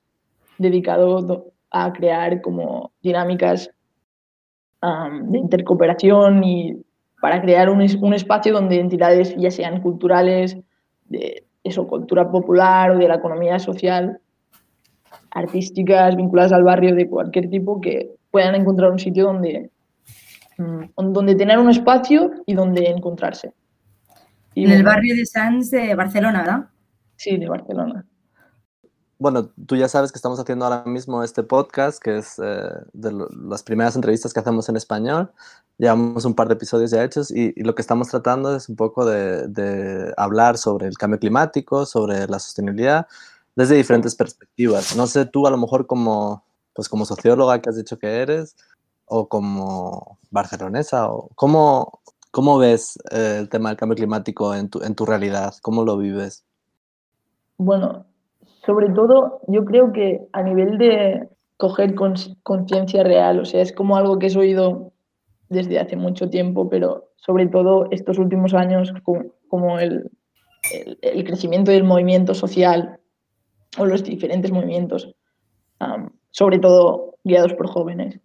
dedicado 0.59 1.53
a 1.71 1.93
crear 1.93 2.41
como 2.41 2.93
dinámicas 3.03 3.71
de 4.83 5.39
intercooperación 5.39 6.43
y 6.43 6.83
para 7.21 7.43
crear 7.43 7.69
un, 7.69 7.81
un, 8.01 8.15
espacio 8.15 8.53
donde 8.53 8.81
entidades, 8.81 9.35
ya 9.37 9.51
sean 9.51 9.83
culturales, 9.83 10.57
de 11.07 11.45
eso, 11.63 11.87
cultura 11.87 12.31
popular 12.31 12.93
o 12.93 12.99
de 12.99 13.09
la 13.09 13.17
economía 13.17 13.59
social, 13.59 14.21
artísticas 15.31 16.17
vinculadas 16.17 16.53
al 16.53 16.65
barrio 16.65 16.95
de 16.95 17.09
cualquier 17.09 17.51
tipo, 17.51 17.81
que 17.81 18.11
puedan 18.31 18.55
encontrar 18.55 18.91
un 18.91 18.99
sitio 18.99 19.25
donde 19.25 19.71
Mm, 20.61 21.13
donde 21.13 21.35
tener 21.35 21.59
un 21.59 21.71
espacio 21.71 22.33
y 22.45 22.55
donde 22.55 22.91
encontrarse. 22.91 23.55
en 24.55 24.71
el 24.71 24.83
barrio 24.83 25.17
de 25.17 25.25
Sants 25.25 25.71
de 25.71 25.95
Barcelona, 25.95 26.41
¿verdad? 26.41 26.65
Sí, 27.17 27.39
de 27.39 27.49
Barcelona. 27.49 28.05
Bueno, 29.21 29.51
tú 29.67 29.77
ya 29.77 29.87
sabes 29.87 30.13
que 30.13 30.17
estamos 30.17 30.41
haciendo 30.41 30.65
ahora 30.65 30.83
mismo 30.87 31.23
este 31.23 31.43
podcast, 31.43 32.03
que 32.03 32.17
es 32.17 32.41
eh, 32.43 32.71
de 32.95 33.27
las 33.45 33.63
primeras 33.63 33.95
entrevistas 33.95 34.33
que 34.33 34.41
hacemos 34.41 34.71
en 34.71 34.77
español. 34.77 35.31
Llevamos 35.77 36.25
un 36.25 36.35
par 36.35 36.49
de 36.49 36.55
episodios 36.55 36.91
ya 36.91 37.05
hechos 37.05 37.31
y, 37.31 37.53
lo 37.63 37.75
que 37.75 37.83
estamos 37.83 38.09
tratando 38.09 38.57
es 38.57 38.71
un 38.71 38.77
poco 38.77 39.05
de, 39.05 40.15
hablar 40.17 40.57
sobre 40.57 40.87
el 40.87 40.97
cambio 40.97 41.21
climático, 41.21 41.85
sobre 41.85 42.27
la 42.29 42.39
sostenibilidad, 42.39 43.07
desde 43.55 43.77
diferentes 43.77 44.15
perspectivas. 44.15 44.97
No 44.97 45.07
sé, 45.07 45.27
tú 45.27 45.47
a 45.47 45.51
lo 45.51 45.59
mejor 45.59 45.87
como, 45.87 46.43
pues 46.73 46.89
como 46.89 47.05
socióloga 47.05 47.61
que 47.61 47.69
has 47.69 47.77
dicho 47.77 47.99
que 47.99 48.23
eres, 48.23 48.57
o 49.05 49.29
como 49.29 50.19
barcelonesa, 50.31 51.11
o 51.11 51.29
cómo, 51.35 52.01
cómo 52.31 52.57
ves 52.57 52.99
eh, 53.11 53.37
el 53.41 53.51
tema 53.51 53.69
del 53.69 53.77
cambio 53.77 53.97
climático 53.97 54.55
en 54.55 54.71
tu, 54.71 54.83
en 54.83 54.95
tu 54.95 55.05
realidad, 55.05 55.55
cómo 55.61 55.85
lo 55.85 55.99
vives. 55.99 56.43
Bueno, 57.59 58.07
sobre 58.65 58.91
todo 58.91 59.41
yo 59.49 59.65
creo 59.65 59.93
que 59.93 60.21
a 60.33 60.43
nivel 60.43 60.79
de 60.79 61.29
coger 61.57 61.95
conciencia 62.43 63.03
real, 63.05 63.41
o 63.41 63.45
sea, 63.45 63.61
es 63.61 63.73
como 63.73 63.97
algo 63.97 64.19
que 64.19 64.29
he 64.29 64.37
oído 64.37 64.93
desde 65.49 65.79
hace 65.79 65.97
mucho 65.97 66.31
tiempo, 66.31 66.69
pero 66.69 67.11
sobre 67.17 67.47
todo 67.47 67.87
estos 67.91 68.19
últimos 68.19 68.55
años, 68.55 68.93
como, 69.49 69.79
el, 69.79 70.11
el, 71.03 71.25
crecimiento 71.25 71.71
del 71.71 71.85
movimiento 71.85 72.35
social 72.35 72.99
o 73.79 73.85
los 73.85 74.03
diferentes 74.03 74.51
movimientos, 74.51 75.15
sobre 76.31 76.59
todo 76.59 77.17
guiados 77.25 77.53
por 77.55 77.69
jóvenes, 77.69 78.19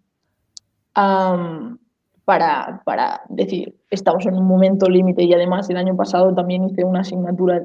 para, 0.93 2.81
para 2.85 3.21
decir, 3.29 3.75
estamos 3.89 4.25
en 4.25 4.35
un 4.35 4.45
momento 4.45 4.87
límite 4.87 5.23
y 5.23 5.33
además 5.33 5.69
el 5.69 5.77
año 5.77 5.95
pasado 5.95 6.33
también 6.33 6.65
hice 6.65 6.83
una 6.85 7.01
asignatura 7.01 7.61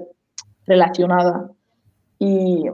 relacionada 0.66 1.50
y, 2.20 2.66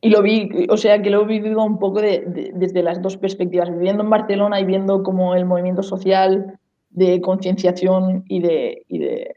y 0.00 0.08
lo 0.08 0.22
vi, 0.22 0.66
o 0.70 0.76
sea, 0.76 1.02
que 1.02 1.10
lo 1.10 1.22
he 1.22 1.26
vivido 1.26 1.62
un 1.62 1.80
poco 1.80 2.00
desde 2.00 2.82
las 2.82 3.02
dos 3.02 3.16
perspectivas, 3.16 3.70
viviendo 3.70 4.04
en 4.04 4.10
Barcelona 4.10 4.60
y 4.60 4.64
viendo 4.64 5.02
como 5.02 5.34
el 5.34 5.44
movimiento 5.44 5.82
social 5.82 6.60
de 6.90 7.20
concienciación 7.20 8.24
y 8.28 8.40
de, 8.40 8.84
y 8.86 8.98
de 8.98 9.34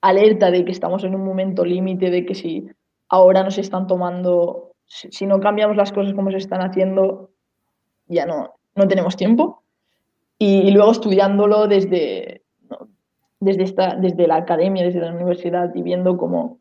alerta 0.00 0.50
de 0.50 0.64
que 0.64 0.72
estamos 0.72 1.04
en 1.04 1.14
un 1.14 1.24
momento 1.24 1.64
límite, 1.64 2.10
de 2.10 2.26
que 2.26 2.34
si 2.34 2.66
ahora 3.08 3.44
nos 3.44 3.58
están 3.58 3.86
tomando, 3.86 4.72
si, 4.86 5.24
no 5.24 5.38
cambiamos 5.38 5.76
las 5.76 5.92
cosas 5.92 6.14
como 6.14 6.32
se 6.32 6.38
están 6.38 6.62
haciendo, 6.62 7.30
ya 8.08 8.26
no, 8.26 8.54
no 8.74 8.88
tenemos 8.88 9.16
tiempo. 9.16 9.62
Y, 10.36 10.72
luego 10.72 10.90
estudiándolo 10.90 11.68
desde, 11.68 12.42
desde, 13.38 13.62
esta, 13.62 13.94
desde 13.94 14.26
la 14.26 14.36
academia, 14.36 14.84
desde 14.84 15.00
la 15.00 15.12
universidad 15.12 15.72
y 15.76 15.82
viendo 15.82 16.16
cómo 16.16 16.58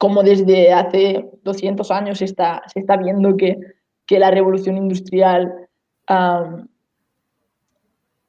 como 0.00 0.22
desde 0.22 0.72
hace 0.72 1.28
200 1.42 1.90
años 1.90 2.22
está, 2.22 2.62
se 2.72 2.80
está 2.80 2.96
viendo 2.96 3.36
que, 3.36 3.58
que 4.06 4.18
la 4.18 4.30
revolución 4.30 4.78
industrial 4.78 5.68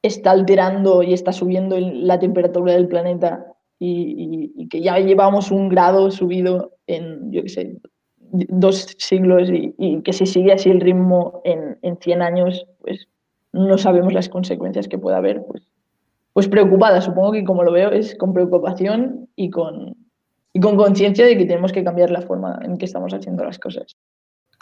está 0.02 0.30
alterando 0.32 1.02
y 1.02 1.14
está 1.14 1.32
subiendo 1.32 1.78
la 1.80 2.18
temperatura 2.18 2.74
del 2.74 2.88
planeta 2.88 3.46
y, 3.78 4.68
que 4.68 4.82
ya 4.82 4.98
llevamos 4.98 5.50
un 5.50 5.70
grado 5.70 6.10
subido 6.10 6.72
en, 6.86 7.32
yo 7.32 7.42
qué 7.42 7.48
sé, 7.48 7.80
dos 8.18 8.94
siglos 8.98 9.48
y, 9.50 10.02
que 10.02 10.12
si 10.12 10.26
sigue 10.26 10.52
así 10.52 10.68
el 10.68 10.82
ritmo 10.82 11.40
en, 11.44 11.78
en 11.80 11.96
100 11.96 12.20
años, 12.20 12.66
pues 12.82 13.08
no 13.52 13.78
sabemos 13.78 14.12
las 14.12 14.28
consecuencias 14.28 14.88
que 14.88 14.98
pueda 14.98 15.16
haber. 15.16 15.42
Pues, 15.46 15.62
pues 16.34 16.48
preocupada, 16.48 17.00
supongo 17.00 17.32
que 17.32 17.44
como 17.44 17.62
lo 17.62 17.72
veo 17.72 17.90
es 17.92 18.14
con 18.14 18.34
preocupación 18.34 19.30
y 19.36 19.48
con, 19.48 19.96
y 20.52 20.60
con 20.60 20.76
conciencia 20.76 21.24
de 21.24 21.36
que 21.36 21.46
tenemos 21.46 21.72
que 21.72 21.84
cambiar 21.84 22.10
la 22.10 22.22
forma 22.22 22.58
en 22.62 22.76
que 22.76 22.84
estamos 22.84 23.12
haciendo 23.14 23.44
las 23.44 23.58
cosas. 23.58 23.96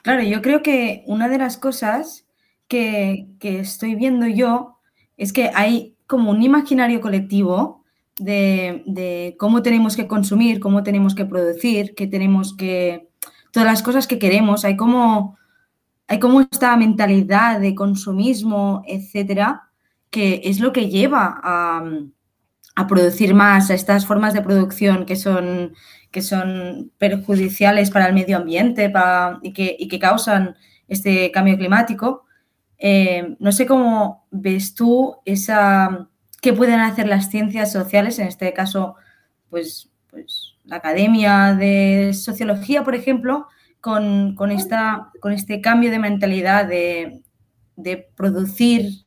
Claro, 0.02 0.22
yo 0.22 0.40
creo 0.40 0.62
que 0.62 1.02
una 1.06 1.28
de 1.28 1.38
las 1.38 1.56
cosas 1.56 2.26
que, 2.68 3.26
estoy 3.40 3.96
viendo 3.96 4.26
yo 4.26 4.78
es 5.16 5.32
que 5.32 5.50
hay 5.54 5.96
como 6.06 6.30
un 6.30 6.42
imaginario 6.42 7.00
colectivo 7.00 7.84
de, 8.18 9.34
cómo 9.38 9.62
tenemos 9.62 9.96
que 9.96 10.06
consumir, 10.06 10.60
cómo 10.60 10.82
tenemos 10.82 11.14
que 11.14 11.26
producir, 11.26 11.94
que 11.94 12.06
tenemos 12.06 12.56
que... 12.56 13.08
Todas 13.52 13.68
las 13.68 13.82
cosas 13.82 14.06
que 14.06 14.20
queremos, 14.20 14.64
hay 14.64 14.76
como, 14.76 15.36
hay 16.06 16.20
como 16.20 16.40
esta 16.40 16.76
mentalidad 16.76 17.58
de 17.58 17.74
consumismo, 17.74 18.82
etcétera, 18.86 19.70
que 20.10 20.42
es 20.44 20.60
lo 20.60 20.72
que 20.72 20.88
lleva 20.88 21.40
a, 21.42 21.82
a 22.80 22.86
producir 22.86 23.34
más, 23.34 23.70
a 23.70 23.74
estas 23.74 24.06
formas 24.06 24.32
de 24.32 24.40
producción 24.40 25.04
que 25.04 25.16
son, 25.16 25.74
que 26.10 26.22
son 26.22 26.90
perjudiciales 26.96 27.90
para 27.90 28.06
el 28.06 28.14
medio 28.14 28.38
ambiente 28.38 28.90
y, 29.42 29.52
que, 29.52 29.98
causan 29.98 30.56
este 30.88 31.30
cambio 31.30 31.58
climático. 31.58 32.24
Eh, 32.78 33.36
no 33.38 33.52
sé 33.52 33.66
cómo 33.66 34.26
ves 34.30 34.74
tú 34.74 35.16
esa, 35.26 36.08
qué 36.40 36.54
pueden 36.54 36.80
hacer 36.80 37.06
las 37.06 37.28
ciencias 37.28 37.70
sociales, 37.70 38.18
en 38.18 38.28
este 38.28 38.54
caso, 38.54 38.94
pues, 39.50 39.90
pues 40.10 40.54
la 40.64 40.76
Academia 40.76 41.54
de 41.54 42.12
Sociología, 42.14 42.82
por 42.82 42.94
ejemplo, 42.94 43.46
con, 43.82 44.50
esta, 44.50 45.10
con 45.20 45.32
este 45.32 45.60
cambio 45.60 45.90
de 45.90 45.98
mentalidad 45.98 46.66
de, 46.66 47.22
producir 48.16 49.04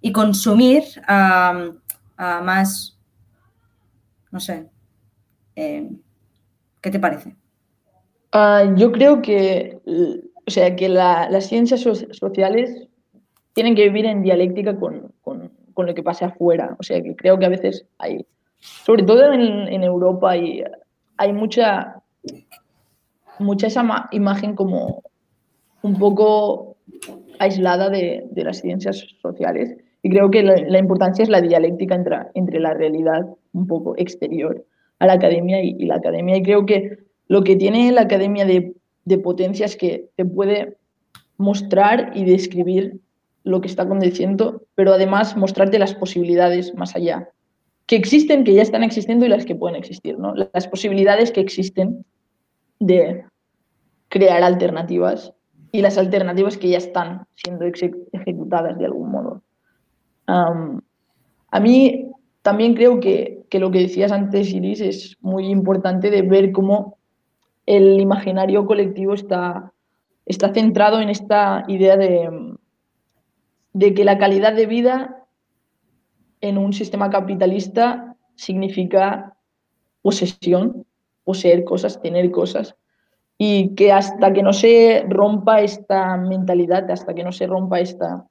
y 0.00 0.12
consumir 0.12 0.84
a 1.06 1.72
más 2.16 2.97
no 4.30 4.40
sé. 4.40 4.66
Eh, 5.56 5.90
¿Qué 6.80 6.90
te 6.90 7.00
parece? 7.00 7.34
Ah, 8.32 8.72
yo 8.76 8.92
creo 8.92 9.22
que, 9.22 9.78
o 10.46 10.50
sea, 10.50 10.76
que 10.76 10.88
las 10.88 11.46
ciencias 11.46 11.80
sociales 11.80 12.88
tienen 13.54 13.74
que 13.74 13.84
vivir 13.84 14.06
en 14.06 14.22
dialéctica 14.22 14.78
con, 14.78 15.12
lo 15.76 15.94
que 15.94 16.02
pasa 16.02 16.26
afuera. 16.26 16.76
O 16.78 16.82
sea, 16.82 17.02
que 17.02 17.16
creo 17.16 17.38
que 17.38 17.46
a 17.46 17.50
veces 17.50 17.86
hay, 17.98 18.26
sobre 18.60 19.02
todo 19.02 19.32
en, 19.32 19.82
Europa, 19.82 20.30
hay, 20.30 20.64
hay 21.16 21.32
mucha, 21.32 22.02
mucha 23.38 23.66
esa 23.68 24.08
imagen 24.12 24.54
como 24.54 25.02
un 25.82 25.98
poco 25.98 26.76
aislada 27.38 27.90
de, 27.90 28.28
las 28.34 28.60
ciencias 28.60 29.06
sociales. 29.22 29.76
Y 30.08 30.10
creo 30.10 30.30
que 30.30 30.42
la, 30.42 30.78
importancia 30.78 31.22
es 31.22 31.28
la 31.28 31.42
dialéctica 31.42 31.94
entre, 31.94 32.16
entre 32.32 32.60
la 32.60 32.72
realidad 32.72 33.26
un 33.52 33.66
poco 33.66 33.94
exterior 33.98 34.64
a 35.00 35.06
la 35.06 35.12
academia 35.12 35.62
y, 35.62 35.84
la 35.84 35.96
academia. 35.96 36.38
Y 36.38 36.42
creo 36.42 36.64
que 36.64 36.96
lo 37.26 37.44
que 37.44 37.56
tiene 37.56 37.92
la 37.92 38.00
academia 38.02 38.46
de, 38.46 38.72
potencia 39.22 39.66
es 39.66 39.76
que 39.76 40.08
te 40.16 40.24
puede 40.24 40.78
mostrar 41.36 42.12
y 42.14 42.24
describir 42.24 43.00
lo 43.44 43.60
que 43.60 43.68
está 43.68 43.82
aconteciendo, 43.82 44.62
pero 44.74 44.94
además 44.94 45.36
mostrarte 45.36 45.78
las 45.78 45.94
posibilidades 45.94 46.74
más 46.74 46.96
allá, 46.96 47.28
que 47.84 47.96
existen, 47.96 48.44
que 48.44 48.54
ya 48.54 48.62
están 48.62 48.84
existiendo 48.84 49.26
y 49.26 49.28
las 49.28 49.44
que 49.44 49.56
pueden 49.56 49.76
existir, 49.76 50.18
¿no? 50.18 50.34
Las 50.34 50.68
posibilidades 50.68 51.32
que 51.32 51.42
existen 51.42 52.06
de 52.78 53.24
crear 54.08 54.42
alternativas 54.42 55.34
y 55.70 55.82
las 55.82 55.98
alternativas 55.98 56.56
que 56.56 56.70
ya 56.70 56.78
están 56.78 57.26
siendo 57.34 57.66
ejecutadas 57.66 58.78
de 58.78 58.86
algún 58.86 59.10
modo. 59.10 59.42
A 60.28 61.60
mí 61.60 62.10
también 62.42 62.74
creo 62.74 63.00
que, 63.00 63.46
lo 63.52 63.70
que 63.70 63.80
decías 63.80 64.12
antes, 64.12 64.52
Iris, 64.52 64.80
es 64.80 65.16
muy 65.20 65.46
importante 65.46 66.10
de 66.10 66.22
ver 66.22 66.52
cómo 66.52 66.98
el 67.66 68.00
imaginario 68.00 68.66
colectivo 68.66 69.14
está, 69.14 69.72
está 70.26 70.52
centrado 70.52 71.00
en 71.00 71.08
esta 71.08 71.64
idea 71.68 71.96
de, 71.96 72.56
de 73.72 73.94
que 73.94 74.04
la 74.04 74.18
calidad 74.18 74.54
de 74.54 74.66
vida 74.66 75.26
en 76.40 76.58
un 76.58 76.72
sistema 76.72 77.10
capitalista 77.10 78.16
significa 78.34 79.36
posesión, 80.02 80.86
poseer 81.24 81.64
cosas, 81.64 82.00
tener 82.00 82.30
cosas, 82.30 82.76
y 83.36 83.74
que 83.74 83.92
hasta 83.92 84.32
que 84.32 84.42
no 84.42 84.52
se 84.52 85.04
rompa 85.08 85.60
esta 85.60 86.16
mentalidad, 86.16 86.90
hasta 86.90 87.14
que 87.14 87.24
no 87.24 87.32
se 87.32 87.46
rompa 87.46 87.80
esta 87.80 88.26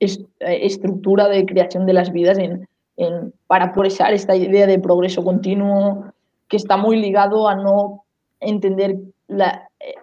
estructura 0.00 1.28
de 1.28 1.44
creación 1.44 1.86
de 1.86 1.92
las 1.92 2.12
vidas 2.12 2.38
en, 2.38 2.68
para 3.46 3.72
progresar 3.72 4.12
esta 4.12 4.36
idea 4.36 4.66
de 4.66 4.78
progreso 4.78 5.22
continuo 5.22 6.04
que 6.48 6.56
está 6.56 6.76
muy 6.76 7.00
ligado 7.00 7.48
a 7.48 7.54
no 7.54 8.04
entender 8.40 8.96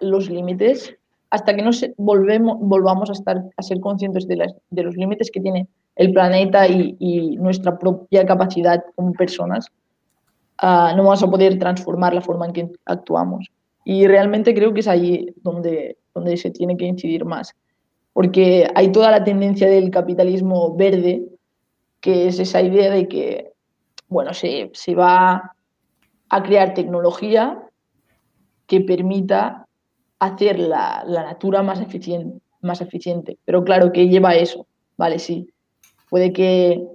los 0.00 0.30
límites 0.30 0.94
hasta 1.30 1.54
que 1.54 1.62
no 1.62 1.70
volvemos, 1.96 2.56
volvamos 2.60 3.10
a, 3.10 3.12
estar, 3.12 3.42
a 3.56 3.62
ser 3.62 3.80
conscientes 3.80 4.26
de, 4.26 4.36
los 4.82 4.96
límites 4.96 5.30
que 5.30 5.40
tiene 5.40 5.66
el 5.96 6.12
planeta 6.12 6.66
y, 6.68 7.36
nuestra 7.36 7.78
propia 7.78 8.24
capacidad 8.24 8.82
como 8.94 9.12
personas, 9.12 9.66
ah, 10.58 10.92
no 10.96 11.04
vamos 11.04 11.22
a 11.22 11.30
poder 11.30 11.58
transformar 11.58 12.14
la 12.14 12.20
forma 12.20 12.46
en 12.46 12.52
que 12.52 12.70
actuamos. 12.84 13.48
Y 13.84 14.06
realmente 14.06 14.54
creo 14.54 14.72
que 14.72 14.80
es 14.80 14.88
ahí 14.88 15.32
donde, 15.42 15.96
donde 16.14 16.36
se 16.36 16.50
tiene 16.50 16.76
que 16.76 16.86
incidir 16.86 17.24
más, 17.24 17.54
porque 18.16 18.66
hay 18.74 18.90
toda 18.92 19.10
la 19.10 19.24
tendencia 19.24 19.68
del 19.68 19.90
capitalismo 19.90 20.74
verde 20.74 21.22
que 22.00 22.28
es 22.28 22.38
esa 22.38 22.62
idea 22.62 22.90
de 22.90 23.08
que, 23.08 23.52
bueno, 24.08 24.32
se, 24.32 24.70
se 24.72 24.94
va 24.94 25.54
a 26.30 26.42
crear 26.42 26.72
tecnología 26.72 27.62
que 28.66 28.80
permita 28.80 29.66
hacer 30.18 30.58
la, 30.58 31.04
la 31.06 31.24
natura 31.24 31.62
más 31.62 31.78
eficiente, 31.78 32.40
más 32.62 32.80
eficiente. 32.80 33.36
Pero 33.44 33.62
claro, 33.64 33.92
¿qué 33.92 34.08
lleva 34.08 34.34
eso? 34.34 34.66
Vale, 34.96 35.18
sí. 35.18 35.50
Puede 36.08 36.32
que 36.32 36.88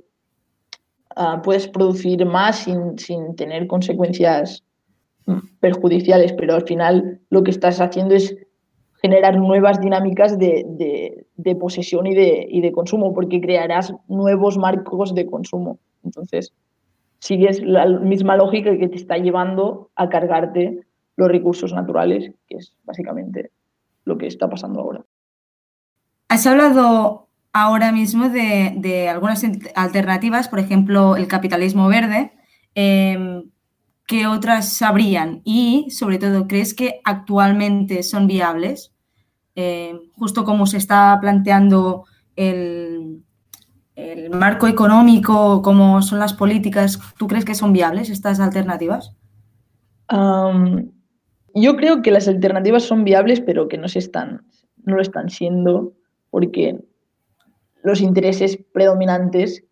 uh, 1.17 1.39
puedes 1.43 1.67
producir 1.67 2.25
más 2.25 2.63
sin, 2.63 2.97
sin, 2.97 3.35
tener 3.35 3.67
consecuencias 3.67 4.63
mm, 5.27 5.37
perjudiciales, 5.59 6.33
pero 6.33 6.55
al 6.55 6.65
final 6.65 7.19
lo 7.29 7.43
que 7.43 7.51
estás 7.51 7.79
haciendo 7.79 8.15
es 8.15 8.35
generar 9.01 9.37
nuevas 9.37 9.81
dinámicas 9.81 10.37
de, 10.37 10.63
de, 10.67 11.25
de 11.35 11.55
posesión 11.55 12.05
y 12.05 12.13
de, 12.13 12.47
y 12.49 12.61
de 12.61 12.71
consumo, 12.71 13.13
porque 13.13 13.41
crearás 13.41 13.93
nuevos 14.07 14.57
marcos 14.57 15.15
de 15.15 15.25
consumo. 15.25 15.79
Entonces, 16.03 16.53
sigues 17.19 17.61
la 17.61 17.85
misma 17.87 18.35
lógica 18.37 18.77
que 18.77 18.87
te 18.87 18.95
está 18.95 19.17
llevando 19.17 19.89
a 19.95 20.09
cargarte 20.09 20.81
los 21.15 21.29
recursos 21.29 21.73
naturales, 21.73 22.31
que 22.47 22.57
es 22.57 22.75
básicamente 22.83 23.51
lo 24.05 24.17
que 24.17 24.27
está 24.27 24.49
pasando 24.49 24.81
ahora. 24.81 25.03
Has 26.29 26.45
hablado 26.45 27.27
ahora 27.53 27.91
mismo 27.91 28.29
de, 28.29 29.09
algunas 29.09 29.43
alternativas, 29.75 30.47
por 30.47 30.59
ejemplo, 30.59 31.15
el 31.15 31.27
capitalismo 31.27 31.87
verde. 31.87 32.31
Eh, 32.75 33.43
¿Qué 34.07 34.27
otras 34.27 34.81
habrían? 34.81 35.41
Y, 35.45 35.89
sobre 35.91 36.17
todo, 36.17 36.47
¿crees 36.47 36.73
que 36.73 37.01
actualmente 37.05 38.03
son 38.03 38.27
viables? 38.27 38.90
Eh, 39.55 39.99
justo 40.13 40.43
como 40.45 40.65
se 40.65 40.77
está 40.77 41.17
planteando 41.19 42.05
el, 42.35 43.23
el 43.95 44.29
marco 44.29 44.67
económico, 44.67 45.61
cómo 45.61 46.01
son 46.01 46.19
las 46.19 46.33
políticas, 46.33 46.99
¿tú 47.17 47.27
crees 47.27 47.45
que 47.45 47.55
son 47.55 47.73
viables 47.73 48.09
estas 48.09 48.39
alternativas? 48.39 49.13
Yo 51.53 51.75
creo 51.75 52.01
que 52.01 52.11
las 52.11 52.27
alternativas 52.27 52.83
son 52.83 53.03
viables, 53.03 53.41
pero 53.41 53.67
que 53.67 53.77
no, 53.77 53.87
se 53.87 53.99
están, 53.99 54.41
no 54.83 54.95
lo 54.95 55.01
están 55.01 55.29
siendo 55.29 55.93
porque 56.29 56.79
los 57.83 58.01
intereses 58.01 58.57
predominantes 58.73 59.63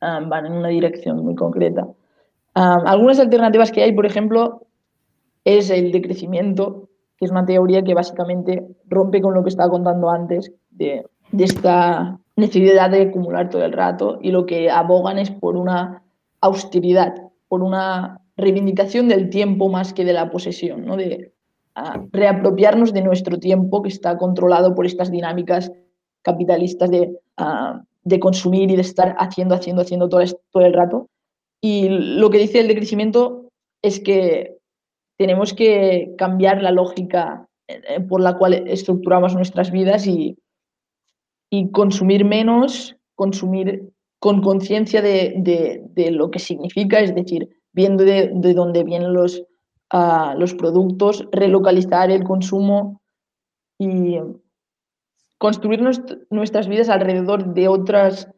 van 0.00 0.46
en 0.46 0.52
una 0.52 0.68
dirección 0.68 1.24
muy 1.24 1.34
concreta. 1.34 1.88
Algunas 2.54 3.18
alternativas 3.18 3.72
que 3.72 3.82
hay, 3.82 3.92
por 3.92 4.06
ejemplo, 4.06 4.66
es 5.44 5.70
el 5.70 5.92
decrecimiento, 5.92 6.87
que 7.18 7.24
es 7.24 7.30
una 7.30 7.44
teoría 7.44 7.82
que 7.82 7.94
básicamente 7.94 8.66
rompe 8.86 9.20
con 9.20 9.34
lo 9.34 9.42
que 9.42 9.50
estaba 9.50 9.70
contando 9.70 10.08
antes 10.08 10.52
de, 10.70 11.04
esta 11.36 12.18
necesidad 12.36 12.90
de 12.90 13.02
acumular 13.02 13.50
todo 13.50 13.64
el 13.64 13.72
rato 13.72 14.18
y 14.22 14.30
lo 14.30 14.46
que 14.46 14.70
abogan 14.70 15.18
es 15.18 15.30
por 15.30 15.56
una 15.56 16.02
austeridad, 16.40 17.14
por 17.48 17.62
una 17.62 18.20
reivindicación 18.36 19.08
del 19.08 19.28
tiempo 19.28 19.68
más 19.68 19.92
que 19.92 20.04
de 20.04 20.12
la 20.12 20.30
posesión, 20.30 20.86
¿no? 20.86 20.96
de 20.96 21.32
reapropiarnos 22.12 22.92
de 22.92 23.02
nuestro 23.02 23.38
tiempo 23.38 23.82
que 23.82 23.88
está 23.88 24.16
controlado 24.16 24.74
por 24.74 24.86
estas 24.86 25.10
dinámicas 25.10 25.72
capitalistas 26.22 26.90
de, 26.90 27.18
de 28.04 28.20
consumir 28.20 28.70
y 28.70 28.76
de 28.76 28.82
estar 28.82 29.16
haciendo, 29.18 29.54
haciendo, 29.54 29.82
haciendo 29.82 30.08
todo 30.08 30.22
el 30.64 30.72
rato. 30.72 31.08
Y 31.60 31.88
lo 31.88 32.30
que 32.30 32.38
dice 32.38 32.60
el 32.60 32.68
decrecimiento 32.68 33.48
es 33.82 34.00
que 34.00 34.57
tenemos 35.18 35.52
que 35.52 36.14
cambiar 36.16 36.62
la 36.62 36.70
lógica 36.70 37.46
eh, 37.66 38.00
por 38.00 38.20
la 38.22 38.38
cual 38.38 38.54
estructuramos 38.66 39.34
nuestras 39.34 39.70
vidas 39.70 40.06
y, 40.06 40.38
y 41.50 41.70
consumir 41.70 42.24
menos, 42.24 42.96
consumir 43.14 43.92
con 44.20 44.40
conciencia 44.40 45.02
de, 45.02 45.34
de, 45.94 46.10
lo 46.10 46.30
que 46.30 46.38
significa, 46.38 47.00
es 47.00 47.14
decir, 47.14 47.48
viendo 47.72 48.04
de, 48.04 48.30
de 48.34 48.54
dónde 48.54 48.82
vienen 48.84 49.12
los, 49.12 49.44
uh, 49.92 50.36
los 50.36 50.54
productos, 50.54 51.28
relocalizar 51.30 52.10
el 52.10 52.24
consumo 52.24 53.00
y 53.78 54.18
construir 55.38 55.80
nuestras 56.30 56.68
vidas 56.68 56.88
alrededor 56.88 57.54
de 57.54 57.68
otros 57.68 58.28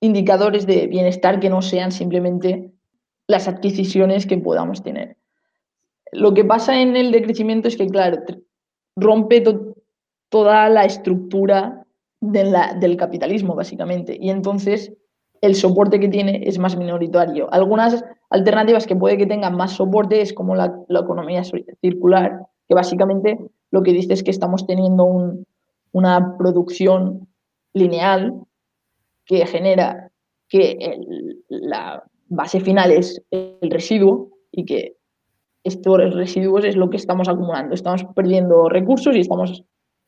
indicadores 0.00 0.66
de 0.66 0.86
bienestar 0.86 1.40
que 1.40 1.50
no 1.50 1.62
sean 1.62 1.92
simplemente 1.92 2.72
las 3.28 3.48
adquisiciones 3.48 4.26
que 4.26 4.38
podamos 4.38 4.82
tener. 4.82 5.16
Lo 6.12 6.34
que 6.34 6.44
pasa 6.44 6.80
en 6.80 6.94
el 6.94 7.10
decrecimiento 7.10 7.68
es 7.68 7.76
que, 7.76 7.88
claro, 7.88 8.18
rompe 8.96 9.40
to 9.40 9.74
toda 10.28 10.68
la 10.68 10.84
estructura 10.84 11.84
del 12.20 12.96
capitalismo, 12.96 13.54
básicamente. 13.54 14.16
Y 14.18 14.30
entonces 14.30 14.92
el 15.40 15.54
soporte 15.54 15.98
que 15.98 16.08
tiene 16.08 16.42
es 16.46 16.58
más 16.58 16.76
minoritario. 16.76 17.52
Algunas 17.52 18.04
alternativas 18.30 18.86
que 18.86 18.96
puede 18.96 19.18
que 19.18 19.26
tengan 19.26 19.56
más 19.56 19.72
soporte 19.72 20.20
es 20.20 20.32
como 20.32 20.54
la, 20.54 20.72
economía 20.88 21.42
circular, 21.80 22.46
que 22.68 22.74
básicamente 22.74 23.38
lo 23.70 23.82
que 23.82 23.92
dice 23.92 24.12
es 24.12 24.22
que 24.22 24.30
estamos 24.30 24.66
teniendo 24.66 25.04
un, 25.04 25.46
una 25.92 26.36
producción 26.38 27.28
lineal 27.74 28.34
que 29.26 29.46
genera 29.46 30.10
que 30.48 30.96
la 31.48 32.04
base 32.28 32.60
final 32.60 32.90
es 32.90 33.22
el 33.30 33.70
residuo 33.70 34.30
y 34.50 34.64
que 34.64 34.96
estos 35.64 36.14
residuos 36.14 36.64
es 36.64 36.76
lo 36.76 36.90
que 36.90 36.96
estamos 36.96 37.28
acumulando. 37.28 37.74
Estamos 37.74 38.04
perdiendo 38.14 38.68
recursos 38.68 39.14
y 39.14 39.20
estamos 39.20 39.64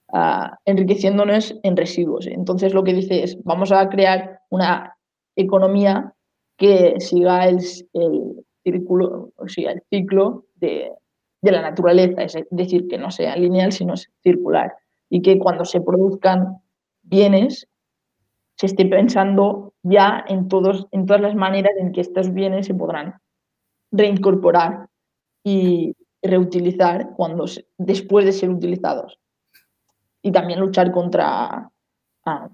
uh, 0.08 0.48
enriqueciéndonos 0.64 1.54
en 1.62 1.76
residuos. 1.76 2.26
Entonces 2.26 2.74
lo 2.74 2.84
que 2.84 2.94
dice 2.94 3.22
es, 3.22 3.42
vamos 3.44 3.72
a 3.72 3.88
crear 3.88 4.40
una 4.50 4.96
economía 5.36 6.14
que 6.56 7.00
siga 7.00 7.46
el, 7.48 7.58
el 7.92 8.44
círculo, 8.62 9.32
o 9.36 9.48
sea, 9.48 9.72
el 9.72 9.82
ciclo 9.90 10.46
de, 10.54 10.92
de, 11.42 11.52
la 11.52 11.62
naturaleza, 11.62 12.22
es 12.22 12.36
decir, 12.50 12.86
que 12.88 12.98
no 12.98 13.10
sea 13.10 13.36
lineal, 13.36 13.72
sino 13.72 13.94
circular, 14.22 14.72
y 15.10 15.20
que 15.20 15.38
cuando 15.38 15.64
se 15.64 15.80
produzcan 15.80 16.58
bienes 17.02 17.68
se 18.56 18.66
esté 18.66 18.86
pensando 18.86 19.74
ya 19.82 20.24
en, 20.28 20.48
todos, 20.48 20.86
en 20.92 21.06
todas 21.06 21.22
las 21.22 21.34
maneras 21.34 21.72
en 21.78 21.92
que 21.92 22.00
estos 22.00 22.32
bienes 22.32 22.66
se 22.66 22.74
podrán 22.74 23.20
reincorporar 23.90 24.88
y 25.44 25.94
reutilizar 26.22 27.10
cuando 27.14 27.44
después 27.78 28.24
de 28.24 28.32
ser 28.32 28.50
utilizados. 28.50 29.20
Y 30.22 30.32
también 30.32 30.58
luchar 30.58 30.90
contra, 30.90 31.70
uh, 32.26 32.48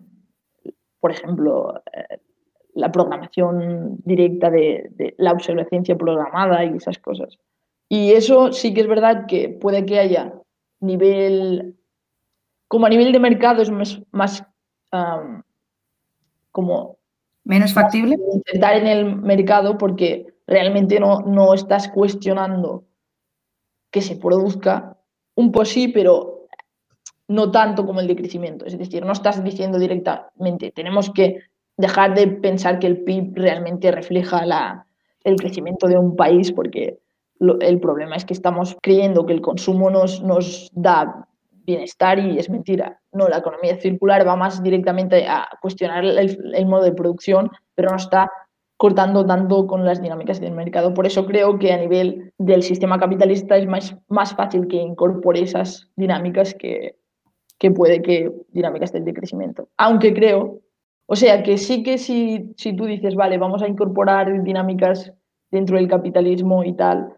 por 0.99 1.13
ejemplo, 1.13 1.81
eh, 1.93 2.19
la 2.75 2.91
programación 2.91 3.99
directa 4.05 4.51
de, 4.51 4.89
de, 4.91 5.15
la 5.19 5.33
obsolescencia 5.33 5.97
programada 5.97 6.65
y 6.65 6.77
esas 6.77 6.99
cosas. 6.99 7.39
Y 7.89 8.13
eso 8.13 8.53
sí 8.53 8.75
que 8.75 8.83
es 8.83 8.89
verdad 8.89 9.27
que 9.27 9.49
puede 9.49 9.87
que 9.87 9.99
haya 9.99 10.35
nivel, 10.81 11.77
como 12.69 12.87
a 12.87 12.89
nivel 12.89 13.13
de 13.13 13.19
mercado 13.19 13.63
es 13.63 13.71
más, 13.71 14.01
más 14.11 14.45
um, 14.93 15.43
como... 16.51 16.99
Menos 17.45 17.73
factible. 17.73 18.17
Intentar 18.33 18.77
en 18.77 18.87
el 18.87 19.17
mercado 19.17 19.79
porque 19.79 20.30
realmente 20.51 20.99
no, 20.99 21.21
no 21.21 21.55
estás 21.55 21.89
cuestionando 21.89 22.85
que 23.91 24.03
se 24.03 24.17
produzca 24.17 24.99
un 25.37 25.53
po' 25.53 25.65
sí, 25.65 25.89
pero 25.89 26.47
no 27.29 27.53
tanto 27.53 27.87
como 27.87 28.01
el 28.01 28.09
de 28.09 28.17
crecimiento. 28.17 28.67
Es 28.67 28.77
decir, 28.77 29.05
no 29.07 29.13
estás 29.13 29.43
diciendo 29.43 29.79
directamente, 29.79 30.73
tenemos 30.73 31.11
que 31.11 31.39
dejar 31.77 32.15
de 32.15 32.27
pensar 32.27 32.81
que 32.81 32.89
el 32.89 33.05
PIB 33.05 33.33
realmente 33.37 33.93
refleja 33.93 34.45
la, 34.45 34.87
el 35.23 35.37
crecimiento 35.37 35.87
de 35.87 35.97
un 35.97 36.17
país, 36.17 36.53
porque 36.53 36.99
el 37.61 37.81
problema 37.81 38.17
es 38.17 38.25
que 38.25 38.35
estamos 38.35 38.77
creyendo 38.83 39.25
que 39.25 39.33
el 39.33 39.41
consumo 39.41 39.89
nos, 39.89 40.21
nos 40.21 40.71
da 40.75 41.29
bienestar 41.65 42.19
y 42.19 42.39
es 42.39 42.51
mentira. 42.51 43.01
No, 43.13 43.29
la 43.29 43.39
economía 43.39 43.81
circular 43.81 44.27
va 44.27 44.35
más 44.35 44.63
directamente 44.63 45.27
a 45.27 45.49
cuestionar 45.63 46.05
el 46.05 46.67
modo 46.67 46.83
de 46.83 46.93
producción, 46.93 47.51
pero 47.75 47.91
no 47.91 47.97
está 47.97 48.31
cortando 48.81 49.27
tanto 49.27 49.67
con 49.67 49.85
las 49.85 50.01
dinámicas 50.01 50.41
del 50.41 50.53
mercado. 50.53 50.95
Por 50.95 51.05
eso 51.07 51.27
creo 51.27 51.59
que 51.59 51.71
a 51.71 51.77
nivel 51.77 52.33
del 52.39 52.63
sistema 52.63 52.99
capitalista 52.99 53.59
es 53.59 53.67
más, 53.67 53.95
más 54.09 54.35
fácil 54.35 54.69
que 54.69 54.77
incorpore 54.77 55.43
esas 55.43 55.91
dinámicas 55.97 56.55
que, 56.55 56.97
que 57.59 57.71
puede 57.71 58.01
que 58.01 58.33
dinámicas 58.53 58.91
del 58.91 59.05
decrecimiento. 59.05 59.69
Aunque 59.77 60.15
creo 60.15 60.63
o 61.13 61.15
sea 61.15 61.43
que 61.43 61.59
sí 61.59 61.83
que 61.83 61.99
si, 61.99 62.55
si 62.57 62.75
tú 62.75 62.87
dices, 62.87 63.17
vale, 63.17 63.37
vamos 63.37 63.63
a 63.63 63.69
incorporar 63.69 64.45
dinámicas 64.45 65.13
dentro 65.51 65.77
del 65.77 65.89
capitalismo 65.89 66.65
y 66.65 66.73
tal, 66.73 67.17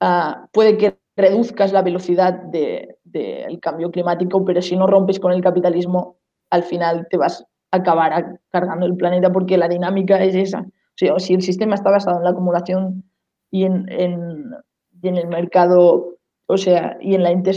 uh, 0.00 0.46
puede 0.52 0.78
que 0.78 0.96
reduzcas 1.14 1.74
la 1.74 1.82
velocidad 1.82 2.32
del 2.32 2.94
de, 3.04 3.46
de 3.48 3.58
cambio 3.60 3.90
climático, 3.90 4.44
pero 4.46 4.62
si 4.62 4.76
no 4.76 4.86
rompes 4.86 5.20
con 5.20 5.32
el 5.32 5.42
capitalismo, 5.42 6.16
al 6.48 6.62
final 6.62 7.06
te 7.10 7.18
vas 7.18 7.44
a 7.72 7.78
acabar 7.78 8.40
cargando 8.50 8.86
el 8.86 8.96
planeta 8.96 9.30
porque 9.30 9.58
la 9.58 9.68
dinámica 9.68 10.22
es 10.22 10.36
esa. 10.36 10.64
O 10.96 10.98
sea, 10.98 11.18
si 11.18 11.34
el 11.34 11.42
sistema 11.42 11.74
está 11.74 11.90
basado 11.90 12.18
en 12.18 12.24
la 12.24 12.30
acumulación 12.30 13.04
y 13.50 13.64
en, 13.64 13.86
en, 13.90 14.54
el 15.02 15.28
mercado, 15.28 16.16
o 16.46 16.56
sea, 16.56 16.96
y 17.00 17.14
en 17.14 17.22
la 17.22 17.30
inter, 17.30 17.56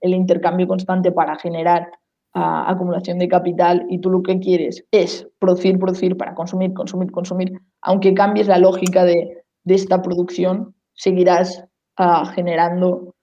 el 0.00 0.14
intercambio 0.14 0.68
constante 0.68 1.10
para 1.12 1.36
generar 1.36 1.90
a 2.34 2.70
acumulación 2.70 3.18
de 3.18 3.28
capital 3.28 3.86
y 3.88 3.98
tú 4.00 4.10
lo 4.10 4.22
que 4.22 4.38
quieres 4.38 4.84
es 4.92 5.26
producir, 5.38 5.78
producir 5.78 6.16
para 6.16 6.34
consumir, 6.34 6.72
consumir, 6.74 7.10
consumir, 7.10 7.52
aunque 7.82 8.14
cambies 8.14 8.46
la 8.46 8.58
lógica 8.58 9.04
de, 9.04 9.42
de 9.64 9.74
esta 9.74 10.00
producción, 10.00 10.74
seguirás 10.94 11.64
ah, 11.96 12.26
generando 12.34 13.14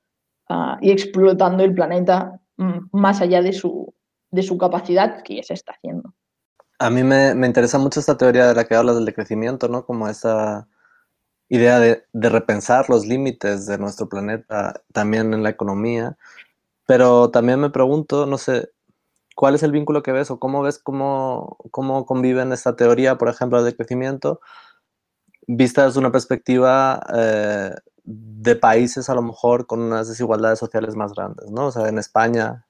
ah, 0.49 0.77
y 0.81 0.91
explotando 0.91 1.63
el 1.63 1.73
planeta 1.73 2.39
mm, 2.57 2.89
más 2.91 3.21
allá 3.21 3.41
de 3.41 3.53
su, 3.53 3.93
de 4.31 4.43
su 4.43 4.57
capacidad 4.57 5.23
que 5.23 5.37
ya 5.37 5.43
se 5.43 5.53
está 5.53 5.73
haciendo. 5.73 6.04
A 6.79 6.89
mí 6.89 7.03
me, 7.03 7.35
me, 7.35 7.47
interesa 7.47 7.77
mucho 7.77 7.99
esta 7.99 8.17
teoría 8.17 8.47
de 8.47 8.55
la 8.55 8.65
que 8.65 8.75
hablas 8.75 8.95
del 8.95 9.05
decrecimiento, 9.05 9.67
¿no? 9.69 9.85
Como 9.85 10.07
esa 10.09 10.67
idea 11.49 11.79
de, 11.79 12.05
de 12.13 12.29
repensar 12.29 12.89
los 12.89 13.05
límites 13.05 13.65
de 13.65 13.77
nuestro 13.77 14.09
planeta 14.09 14.81
también 14.93 15.33
en 15.33 15.43
la 15.43 15.49
economía. 15.49 16.17
Pero 16.85 17.31
también 17.31 17.59
me 17.59 17.69
pregunto, 17.69 18.25
no 18.25 18.37
sé, 18.37 18.71
¿cuál 19.35 19.55
es 19.55 19.63
el 19.63 19.71
vínculo 19.71 20.03
que 20.03 20.11
ves 20.11 20.31
o 20.31 20.39
cómo 20.39 20.61
ves 20.63 20.79
cómo, 20.79 21.57
cómo 21.71 22.05
conviven 22.05 22.51
esta 22.53 22.75
teoría, 22.75 23.17
por 23.17 23.29
ejemplo, 23.29 23.63
de 23.63 23.75
crecimiento, 23.75 24.41
vista 25.47 25.85
desde 25.85 25.99
una 25.99 26.11
perspectiva 26.11 27.01
eh, 27.13 27.75
de 28.03 28.55
países 28.55 29.09
a 29.09 29.15
lo 29.15 29.21
mejor 29.21 29.67
con 29.67 29.81
unas 29.81 30.07
desigualdades 30.07 30.59
sociales 30.59 30.95
más 30.95 31.13
grandes, 31.13 31.49
¿no? 31.51 31.67
O 31.67 31.71
sea, 31.71 31.89
en 31.89 31.97
España, 31.97 32.64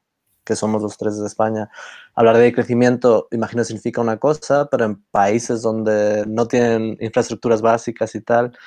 que 0.46 0.56
somos 0.56 0.82
los 0.82 0.98
tres 0.98 1.20
de 1.20 1.28
España, 1.28 1.70
hablar 2.14 2.38
de 2.38 2.54
crecimiento, 2.54 3.28
imagino, 3.32 3.64
significa 3.64 4.00
una 4.00 4.18
cosa, 4.18 4.70
pero 4.70 4.86
en 4.86 5.04
países 5.12 5.62
donde 5.62 6.24
no 6.28 6.48
tienen 6.48 6.98
infraestructuras 7.02 7.62
básicas 7.62 8.16
y 8.16 8.22
tal, 8.22 8.58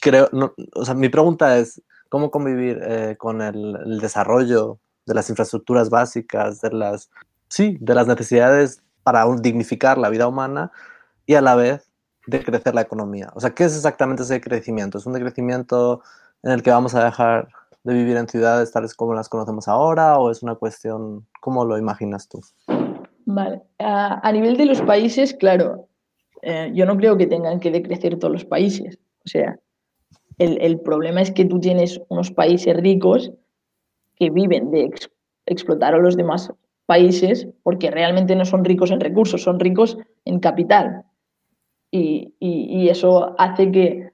creo, 0.00 0.30
o 0.74 0.84
sea, 0.84 0.94
mi 0.94 1.08
pregunta 1.08 1.58
es, 1.58 1.82
¿cómo 2.08 2.30
convivir 2.30 2.80
eh, 2.82 3.16
con 3.18 3.42
el, 3.42 3.98
desarrollo 4.00 4.78
de 5.04 5.14
las 5.14 5.28
infraestructuras 5.28 5.90
básicas, 5.90 6.60
de 6.60 6.70
las, 6.70 7.10
sí, 7.48 7.76
de 7.80 7.94
las 7.94 8.06
necesidades 8.06 8.82
para 9.02 9.24
dignificar 9.36 9.98
la 9.98 10.08
vida 10.08 10.28
humana 10.28 10.72
y 11.26 11.34
a 11.34 11.40
la 11.40 11.56
vez 11.56 11.90
de 12.26 12.42
crecer 12.42 12.74
la 12.74 12.82
economía? 12.82 13.30
O 13.34 13.40
sea, 13.40 13.50
¿qué 13.50 13.64
es 13.64 13.74
exactamente 13.74 14.22
ese 14.22 14.40
crecimiento? 14.40 14.98
¿Es 14.98 15.06
un 15.06 15.14
crecimiento 15.14 16.02
en 16.42 16.52
el 16.52 16.62
que 16.62 16.70
vamos 16.70 16.94
a 16.94 17.04
dejar 17.04 17.48
de 17.86 17.94
vivir 17.94 18.16
en 18.16 18.28
ciudades 18.28 18.72
tales 18.72 18.94
como 18.94 19.14
las 19.14 19.28
conocemos 19.28 19.68
ahora 19.68 20.18
o 20.18 20.30
es 20.32 20.42
una 20.42 20.56
cuestión, 20.56 21.24
¿cómo 21.40 21.64
lo 21.64 21.78
imaginas 21.78 22.28
tú? 22.28 22.40
Vale, 23.24 23.62
a, 23.78 24.32
nivel 24.32 24.56
de 24.56 24.66
los 24.66 24.82
países, 24.82 25.32
claro, 25.34 25.88
eh, 26.42 26.72
yo 26.74 26.84
no 26.84 26.96
creo 26.96 27.16
que 27.16 27.28
tengan 27.28 27.60
que 27.60 27.70
decrecer 27.70 28.18
todos 28.18 28.32
los 28.32 28.44
países. 28.44 28.98
O 29.24 29.28
sea, 29.28 29.58
el, 30.38 30.60
el, 30.60 30.80
problema 30.80 31.22
es 31.22 31.30
que 31.30 31.44
tú 31.44 31.60
tienes 31.60 32.00
unos 32.08 32.32
países 32.32 32.76
ricos 32.76 33.32
que 34.16 34.30
viven 34.30 34.72
de 34.72 34.84
ex, 34.84 35.08
explotar 35.46 35.94
a 35.94 35.98
los 35.98 36.16
demás 36.16 36.52
países 36.86 37.46
porque 37.62 37.90
realmente 37.90 38.34
no 38.34 38.44
son 38.44 38.64
ricos 38.64 38.90
en 38.90 39.00
recursos, 39.00 39.42
son 39.42 39.60
ricos 39.60 39.96
en 40.24 40.40
capital. 40.40 41.04
Y, 41.92 42.34
y, 42.40 42.82
y 42.82 42.88
eso 42.88 43.34
hace 43.38 43.70
que, 43.70 44.10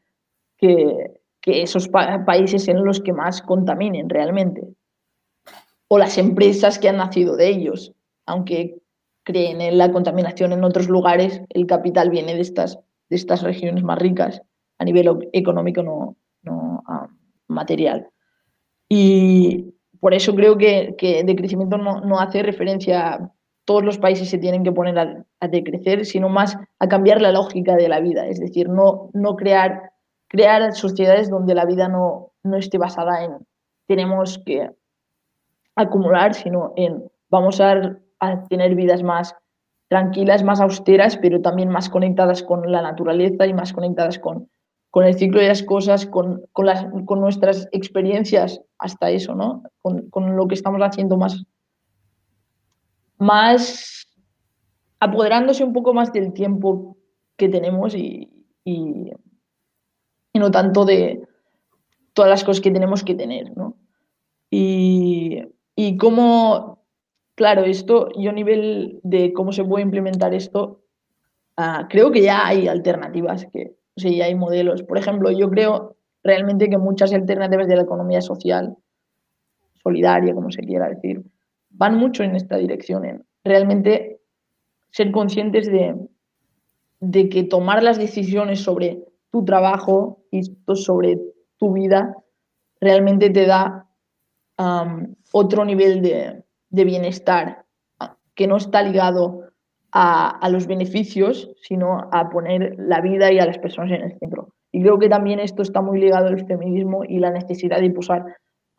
que, 0.58 1.21
que 1.42 1.62
esos 1.62 1.88
pa 1.88 2.24
países 2.24 2.64
sean 2.64 2.84
los 2.84 3.00
que 3.00 3.12
más 3.12 3.42
contaminen 3.42 4.08
realmente. 4.08 4.62
O 5.88 5.98
las 5.98 6.16
empresas 6.16 6.78
que 6.78 6.88
han 6.88 6.96
nacido 6.96 7.36
de 7.36 7.48
ellos. 7.48 7.92
Aunque 8.24 8.78
creen 9.24 9.60
en 9.60 9.76
la 9.76 9.92
contaminación 9.92 10.52
en 10.52 10.64
otros 10.64 10.88
lugares, 10.88 11.42
el 11.50 11.66
capital 11.66 12.10
viene 12.10 12.34
de 12.34 12.40
estas, 12.40 12.78
de 13.10 13.16
estas 13.16 13.42
regiones 13.42 13.82
más 13.82 13.98
ricas 13.98 14.40
a 14.78 14.84
nivel 14.84 15.28
económico, 15.32 15.82
no, 15.82 16.16
no 16.42 16.82
uh, 16.88 17.08
material. 17.48 18.08
Y 18.88 19.74
por 20.00 20.14
eso 20.14 20.34
creo 20.34 20.56
que, 20.56 20.94
que 20.96 21.24
de 21.24 21.36
crecimiento 21.36 21.76
no, 21.76 22.00
no, 22.00 22.20
hace 22.20 22.42
referencia 22.42 23.14
a 23.14 23.32
todos 23.64 23.84
los 23.84 23.98
países 23.98 24.28
se 24.28 24.38
tienen 24.38 24.64
que 24.64 24.72
poner 24.72 24.98
a, 24.98 25.24
a 25.40 25.48
decrecer, 25.48 26.04
sino 26.04 26.28
más 26.28 26.56
a 26.78 26.88
cambiar 26.88 27.20
la 27.20 27.32
lógica 27.32 27.76
de 27.76 27.88
la 27.88 28.00
vida. 28.00 28.26
Es 28.26 28.40
decir, 28.40 28.68
no, 28.68 29.10
no 29.12 29.36
crear 29.36 29.91
crear 30.32 30.74
sociedades 30.74 31.28
donde 31.28 31.54
la 31.54 31.66
vida 31.66 31.88
no, 31.88 32.32
no 32.42 32.56
esté 32.56 32.78
basada 32.78 33.22
en 33.22 33.46
tenemos 33.86 34.38
que 34.46 34.70
acumular, 35.76 36.34
sino 36.34 36.72
en 36.76 37.04
vamos 37.28 37.60
a, 37.60 37.98
tener 38.48 38.74
vidas 38.76 39.02
más 39.02 39.34
tranquilas, 39.88 40.44
más 40.44 40.60
austeras, 40.60 41.18
pero 41.18 41.42
también 41.42 41.68
más 41.68 41.90
conectadas 41.90 42.42
con 42.42 42.70
la 42.70 42.80
naturaleza 42.80 43.46
y 43.46 43.52
más 43.52 43.72
conectadas 43.72 44.18
con, 44.18 44.48
con 44.90 45.04
el 45.04 45.14
ciclo 45.14 45.40
de 45.40 45.48
las 45.48 45.62
cosas, 45.62 46.06
con, 46.06 46.42
con, 46.52 46.66
las, 46.66 46.86
con 47.04 47.20
nuestras 47.20 47.68
experiencias, 47.72 48.62
hasta 48.78 49.10
eso, 49.10 49.34
¿no? 49.34 49.64
Con, 49.82 50.08
con, 50.08 50.36
lo 50.36 50.46
que 50.46 50.54
estamos 50.54 50.80
haciendo 50.80 51.16
más, 51.18 51.44
más 53.18 54.06
apoderándose 55.00 55.64
un 55.64 55.72
poco 55.72 55.92
más 55.92 56.12
del 56.12 56.32
tiempo 56.32 56.96
que 57.36 57.48
tenemos 57.48 57.94
y 57.94 58.30
y 60.32 60.38
no 60.38 60.50
tanto 60.50 60.84
de 60.84 61.26
todas 62.12 62.30
las 62.30 62.44
cosas 62.44 62.60
que 62.62 62.70
tenemos 62.70 63.04
que 63.04 63.14
tener, 63.14 63.56
¿no? 63.56 63.76
Y, 64.50 65.42
y 65.74 65.96
cómo, 65.96 66.84
claro, 67.34 67.64
esto, 67.64 68.08
yo 68.16 68.30
a 68.30 68.34
nivel 68.34 69.00
de 69.02 69.32
cómo 69.32 69.52
se 69.52 69.64
puede 69.64 69.84
implementar 69.84 70.34
esto, 70.34 70.82
uh, 71.58 71.88
creo 71.88 72.10
que 72.10 72.22
ya 72.22 72.46
hay 72.46 72.68
alternativas, 72.68 73.46
que, 73.52 73.76
o 73.96 74.08
ya 74.08 74.26
hay 74.26 74.34
modelos. 74.34 74.82
Por 74.82 74.98
ejemplo, 74.98 75.30
yo 75.30 75.48
creo 75.50 75.96
realmente 76.22 76.68
que 76.68 76.78
muchas 76.78 77.12
alternativas 77.12 77.66
de 77.68 77.76
la 77.76 77.82
economía 77.82 78.20
social, 78.20 78.76
solidaria, 79.82 80.34
como 80.34 80.50
se 80.50 80.62
quiera 80.62 80.88
decir, 80.88 81.22
van 81.70 81.96
mucho 81.96 82.22
en 82.22 82.36
esta 82.36 82.56
dirección, 82.56 83.04
en 83.04 83.24
realmente 83.44 84.20
ser 84.90 85.10
conscientes 85.10 85.66
de, 85.66 85.96
de 87.00 87.28
que 87.30 87.44
tomar 87.44 87.82
las 87.82 87.98
decisiones 87.98 88.60
sobre 88.60 89.02
tu 89.32 89.44
trabajo 89.44 90.22
y 90.30 90.42
sobre 90.74 91.18
tu 91.56 91.72
vida 91.72 92.14
realmente 92.80 93.30
te 93.30 93.46
da 93.46 93.88
otro 95.32 95.64
nivel 95.64 96.02
de, 96.02 96.44
bienestar 96.70 97.64
que 98.34 98.46
no 98.46 98.56
está 98.56 98.82
ligado 98.82 99.44
a, 99.90 100.48
los 100.50 100.66
beneficios, 100.66 101.50
sino 101.62 102.08
a 102.12 102.30
poner 102.30 102.76
la 102.78 103.00
vida 103.00 103.32
y 103.32 103.38
a 103.38 103.46
las 103.46 103.58
personas 103.58 103.92
en 103.92 104.02
el 104.02 104.18
centro. 104.18 104.54
Y 104.70 104.82
creo 104.82 104.98
que 104.98 105.08
también 105.08 105.40
esto 105.40 105.62
está 105.62 105.82
muy 105.82 106.00
ligado 106.00 106.28
al 106.28 106.46
feminismo 106.46 107.04
y 107.04 107.18
la 107.18 107.30
necesidad 107.30 107.80
de 107.80 107.90
posar, 107.90 108.24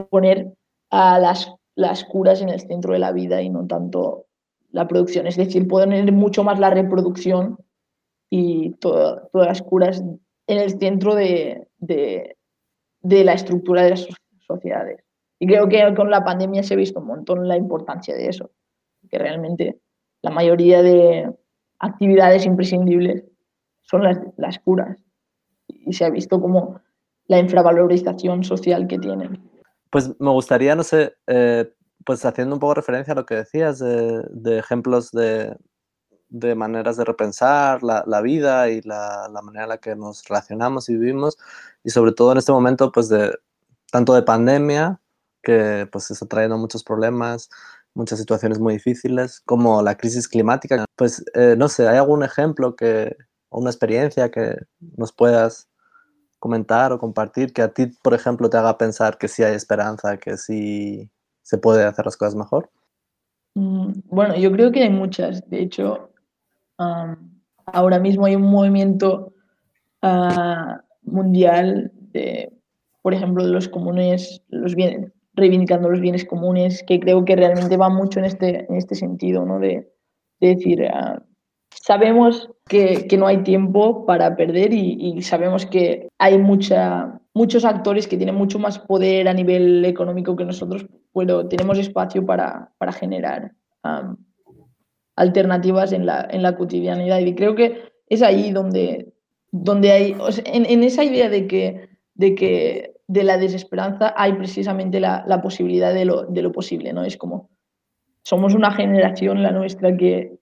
poner 0.10 0.54
a 0.90 1.20
las, 1.20 1.54
curas 2.06 2.42
en 2.42 2.50
el 2.50 2.60
centro 2.62 2.94
de 2.94 3.00
la 3.00 3.12
vida 3.12 3.42
y 3.42 3.50
no 3.50 3.68
tanto 3.68 4.26
la 4.72 4.88
producción. 4.88 5.28
Es 5.28 5.38
decir, 5.38 5.68
poner 5.68 6.12
mucho 6.12 6.44
más 6.44 6.60
la 6.60 6.70
reproducción 6.70 7.58
y 8.30 8.72
todas 8.76 9.30
las 9.34 9.62
curas 9.62 10.04
en 10.54 10.60
el 10.60 10.80
centro 10.80 11.16
de, 11.16 11.68
de, 11.78 12.38
de, 13.02 13.24
la 13.24 13.34
estructura 13.34 13.84
de 13.84 13.92
las 13.92 14.08
sociedades. 14.48 15.04
Y 15.40 15.48
creo 15.48 15.68
que 15.68 15.94
con 15.96 16.10
la 16.10 16.24
pandemia 16.24 16.64
se 16.64 16.74
ha 16.74 16.78
visto 16.78 17.00
un 17.00 17.08
montón 17.08 17.48
la 17.48 17.58
importancia 17.58 18.16
de 18.16 18.28
eso, 18.28 18.52
que 19.10 19.18
realmente 19.18 19.80
la 20.22 20.32
mayoría 20.32 20.82
de 20.82 21.34
actividades 21.80 22.46
imprescindibles 22.46 23.24
son 23.82 24.04
las, 24.04 24.20
las 24.38 24.60
curas 24.60 25.04
y 25.68 25.94
se 25.94 26.06
ha 26.06 26.10
visto 26.10 26.40
como 26.40 26.80
la 27.28 27.40
infravalorización 27.40 28.44
social 28.44 28.88
que 28.88 29.00
tienen. 29.00 29.50
Pues 29.90 30.10
me 30.20 30.30
gustaría, 30.32 30.76
no 30.76 30.84
sé, 30.84 31.14
eh, 31.28 31.70
pues 32.06 32.24
haciendo 32.26 32.56
un 32.56 32.60
poco 32.60 32.76
referencia 32.76 33.14
a 33.14 33.16
lo 33.16 33.26
que 33.26 33.36
decías 33.36 33.80
de, 33.80 34.24
de 34.30 34.60
ejemplos 34.60 35.12
de, 35.12 35.56
de 36.34 36.56
maneras 36.56 36.98
de 36.98 37.06
repensar 37.06 37.84
la, 37.84 38.04
la 38.08 38.22
vida 38.22 38.70
y 38.70 38.82
la, 38.82 39.30
la, 39.32 39.42
manera 39.44 39.66
en 39.66 39.70
la 39.70 39.78
que 39.78 39.96
nos 39.96 40.28
relacionamos 40.28 40.90
y 40.90 40.96
vivimos, 40.96 41.38
y 41.84 41.92
sobre 41.92 42.12
todo 42.12 42.32
en 42.32 42.40
este 42.40 42.52
momento, 42.52 42.92
pues 42.92 43.08
de 43.08 43.38
tanto 43.92 44.16
de 44.16 44.24
pandemia, 44.24 45.00
que 45.44 45.88
pues 45.92 46.10
está 46.10 46.26
trayendo 46.26 46.58
muchos 46.58 46.84
problemas, 46.84 47.50
muchas 47.94 48.18
situaciones 48.18 48.60
muy 48.60 48.74
difíciles, 48.74 49.42
como 49.42 49.84
la 49.84 49.96
crisis 49.96 50.28
climática. 50.28 50.86
Pues 50.96 51.24
eh, 51.36 51.56
no 51.56 51.70
sé, 51.70 51.88
¿hay 51.88 51.98
algún 51.98 52.24
ejemplo 52.24 52.76
que, 52.76 53.16
o 53.50 53.60
una 53.60 53.70
experiencia 53.70 54.32
que 54.32 54.56
nos 54.98 55.14
puedas 55.14 55.70
comentar 56.40 56.92
o 56.92 57.00
compartir 57.00 57.54
que 57.54 57.62
a 57.62 57.72
ti, 57.72 57.88
por 58.02 58.16
ejemplo, 58.16 58.50
te 58.50 58.58
haga 58.58 58.78
pensar 58.80 59.20
que 59.20 59.28
sí 59.28 59.44
hay 59.44 59.54
esperanza, 59.54 60.18
que 60.18 60.38
sí 60.38 61.12
se 61.44 61.60
puede 61.60 61.84
hacer 61.84 62.06
las 62.06 62.18
cosas 62.18 62.34
mejor? 62.34 62.72
Mm, 63.54 63.92
bueno, 64.06 64.36
yo 64.36 64.52
creo 64.52 64.72
que 64.72 64.82
hay 64.82 64.90
muchas. 64.90 65.48
De 65.48 65.62
hecho, 65.62 66.10
Um, 66.80 67.40
ahora 67.66 68.00
mismo 68.00 68.26
hay 68.26 68.36
un 68.36 68.44
movimiento 68.44 69.34
uh, 70.02 70.78
mundial 71.04 71.92
de, 72.12 72.52
por 73.02 73.14
ejemplo, 73.14 73.46
de 73.46 73.52
los 73.52 73.68
comunes, 73.68 74.42
los 74.50 74.76
bienes, 74.76 75.12
reivindicando 75.34 75.90
los 75.90 76.02
bienes 76.02 76.26
comunes, 76.26 76.84
que 76.86 77.00
creo 77.00 77.26
que 77.26 77.36
realmente 77.36 77.78
va 77.78 77.90
mucho 77.90 78.20
en 78.20 78.26
este, 78.26 78.66
en 78.70 78.76
este 78.76 78.96
sentido, 78.96 79.46
¿no? 79.46 79.60
De, 79.60 79.92
de 80.40 80.48
decir, 80.48 80.82
uh, 80.82 81.20
sabemos 81.70 82.50
que, 82.68 83.08
que, 83.08 83.18
no 83.18 83.28
hay 83.28 83.44
tiempo 83.44 84.06
para 84.06 84.36
perder 84.36 84.74
y, 84.74 84.98
y, 85.00 85.22
sabemos 85.22 85.66
que 85.66 86.08
hay 86.18 86.38
mucha, 86.38 87.20
muchos 87.34 87.66
actores 87.66 88.08
que 88.08 88.18
tienen 88.18 88.36
mucho 88.36 88.60
más 88.60 88.80
poder 88.80 89.28
a 89.28 89.34
nivel 89.34 89.84
económico 89.86 90.36
que 90.36 90.46
nosotros, 90.46 90.86
pero 91.14 91.48
tenemos 91.48 91.78
espacio 91.78 92.26
para, 92.26 92.72
para 92.78 92.92
generar 92.92 93.52
um, 93.84 94.16
alternativas 95.16 95.92
en 95.92 96.06
la, 96.06 96.28
en 96.30 96.42
la 96.42 96.56
cotidianidad. 96.56 97.20
Y 97.20 97.36
creo 97.36 97.56
que 97.56 97.92
es 98.08 98.22
ahí 98.22 98.52
donde, 98.52 99.14
donde 99.52 99.92
hay, 99.92 100.16
en, 100.46 100.66
en, 100.66 100.84
esa 100.84 101.04
idea 101.04 101.30
de 101.30 101.48
que, 101.48 101.90
de, 102.16 102.36
que, 102.36 102.96
de 103.08 103.24
la 103.24 103.38
desesperanza 103.38 104.14
hay 104.18 104.34
precisamente 104.34 105.00
la, 105.00 105.24
la 105.28 105.42
posibilidad 105.42 105.94
de 105.94 106.06
lo, 106.06 106.24
de 106.24 106.42
lo, 106.42 106.52
posible, 106.52 106.94
¿no? 106.94 107.04
Es 107.04 107.18
como, 107.18 107.50
somos 108.24 108.54
una 108.54 108.72
generación, 108.72 109.44
la 109.44 109.52
nuestra, 109.52 109.96
que 109.96 110.38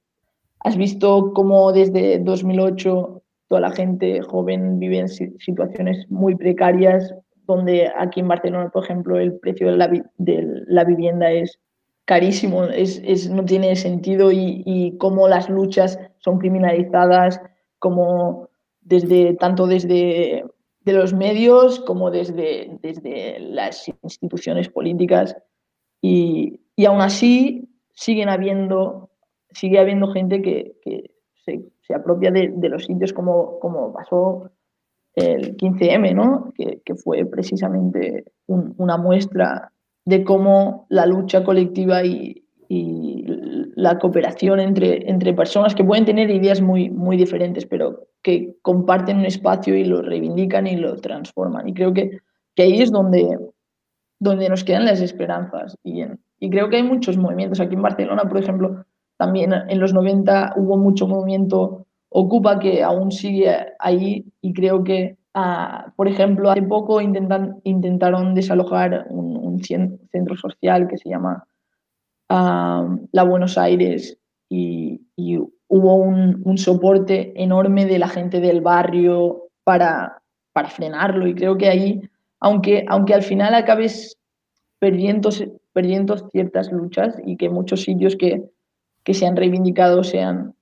has 0.59 0.77
visto 0.77 1.33
cómo 1.33 1.71
desde 1.71 2.19
2008 2.19 3.21
toda 3.47 3.61
la 3.61 3.71
gente 3.71 4.21
joven 4.21 4.79
vive 4.79 4.99
en 4.99 5.09
situaciones 5.09 6.09
muy 6.09 6.35
precarias, 6.35 7.13
donde 7.45 7.91
aquí 7.97 8.21
en 8.21 8.29
Barcelona, 8.29 8.69
por 8.69 8.85
ejemplo, 8.85 9.19
el 9.19 9.39
precio 9.39 9.71
de 9.71 9.77
la, 9.77 9.91
de 10.17 10.63
la 10.67 10.85
vivienda 10.85 11.29
es 11.31 11.59
carísimo, 12.11 12.65
es, 12.65 13.01
es, 13.05 13.29
no 13.29 13.45
tiene 13.45 13.73
sentido 13.77 14.33
y, 14.33 14.63
y 14.65 14.97
cómo 14.97 15.29
las 15.29 15.49
luchas 15.49 15.97
son 16.17 16.39
criminalizadas, 16.39 17.39
como 17.79 18.49
desde, 18.81 19.33
tanto 19.35 19.65
desde 19.65 20.43
de 20.81 20.93
los 20.93 21.13
medios 21.13 21.79
como 21.79 22.11
desde, 22.11 22.77
desde 22.81 23.39
las 23.39 23.87
instituciones 24.03 24.67
políticas 24.67 25.37
y, 26.01 26.59
y 26.75 26.83
aún 26.83 26.99
así 26.99 27.69
siguen 27.93 28.27
habiendo, 28.27 29.09
sigue 29.51 29.79
habiendo 29.79 30.11
gente 30.11 30.41
que, 30.41 30.75
que 30.81 31.11
se, 31.45 31.63
se, 31.79 31.93
apropia 31.93 32.29
de, 32.29 32.51
de, 32.53 32.67
los 32.67 32.87
sitios 32.87 33.13
como, 33.13 33.57
como 33.59 33.93
pasó 33.93 34.51
el 35.15 35.55
15M, 35.55 36.13
¿no? 36.13 36.51
que, 36.57 36.81
que 36.83 36.93
fue 36.93 37.25
precisamente 37.25 38.25
un, 38.47 38.75
una 38.77 38.97
muestra 38.97 39.71
de 40.11 40.23
cómo 40.23 40.85
la 40.89 41.05
lucha 41.05 41.43
colectiva 41.43 42.03
y, 42.03 42.37
la 43.75 43.99
cooperación 43.99 44.59
entre, 44.59 45.09
entre 45.09 45.33
personas 45.33 45.75
que 45.75 45.83
pueden 45.83 46.05
tener 46.05 46.29
ideas 46.29 46.61
muy, 46.61 46.89
muy 46.89 47.17
diferentes, 47.17 47.65
pero 47.65 48.07
que 48.21 48.55
comparten 48.61 49.17
un 49.17 49.25
espacio 49.25 49.75
y 49.75 49.83
lo 49.83 50.01
reivindican 50.01 50.67
y 50.67 50.77
lo 50.77 50.95
transforman. 50.95 51.67
Y 51.67 51.73
creo 51.73 51.93
que, 51.93 52.19
que 52.55 52.63
ahí 52.63 52.81
es 52.81 52.91
donde, 52.91 53.39
donde 54.19 54.47
nos 54.47 54.63
quedan 54.63 54.85
las 54.85 55.01
esperanzas. 55.01 55.75
Y, 55.83 56.03
y 56.39 56.49
creo 56.49 56.69
que 56.69 56.77
hay 56.77 56.83
muchos 56.83 57.17
movimientos. 57.17 57.59
Aquí 57.59 57.75
en 57.75 57.81
Barcelona, 57.81 58.23
por 58.23 58.37
ejemplo, 58.37 58.85
también 59.17 59.51
en 59.53 59.79
los 59.79 59.93
90 59.93 60.53
hubo 60.55 60.77
mucho 60.77 61.07
movimiento 61.07 61.87
Ocupa 62.13 62.59
que 62.59 62.83
aún 62.83 63.09
sigue 63.09 63.55
ahí 63.79 64.25
y 64.41 64.51
creo 64.51 64.83
que, 64.83 65.17
uh, 65.33 65.91
por 65.95 66.09
ejemplo, 66.09 66.51
hace 66.51 66.61
poco 66.61 66.99
intentan, 66.99 67.61
intentaron 67.63 68.35
desalojar 68.35 69.07
un, 69.09 69.40
centro 69.61 70.35
social 70.35 70.87
que 70.87 70.97
se 70.97 71.09
llama 71.09 71.45
uh, 72.29 73.07
La 73.11 73.23
Buenos 73.23 73.57
Aires 73.57 74.17
y, 74.49 75.01
y 75.15 75.37
hubo 75.67 75.95
un, 75.95 76.41
un, 76.43 76.57
soporte 76.57 77.31
enorme 77.41 77.85
de 77.85 77.99
la 77.99 78.09
gente 78.09 78.41
del 78.41 78.61
barrio 78.61 79.49
para, 79.63 80.21
para 80.51 80.69
frenarlo. 80.69 81.27
Y 81.27 81.35
creo 81.35 81.57
que 81.57 81.69
ahí, 81.69 82.01
aunque, 82.39 82.85
aunque 82.89 83.13
al 83.13 83.23
final 83.23 83.53
acabes 83.53 84.17
perdiendo, 84.79 85.29
perdiendo 85.71 86.17
ciertas 86.29 86.71
luchas 86.71 87.15
y 87.25 87.37
que 87.37 87.49
muchos 87.49 87.83
sitios 87.83 88.15
que, 88.15 88.43
que 89.03 89.13
se 89.13 89.25
han 89.25 89.37
reivindicado 89.37 90.03
sean 90.03 90.53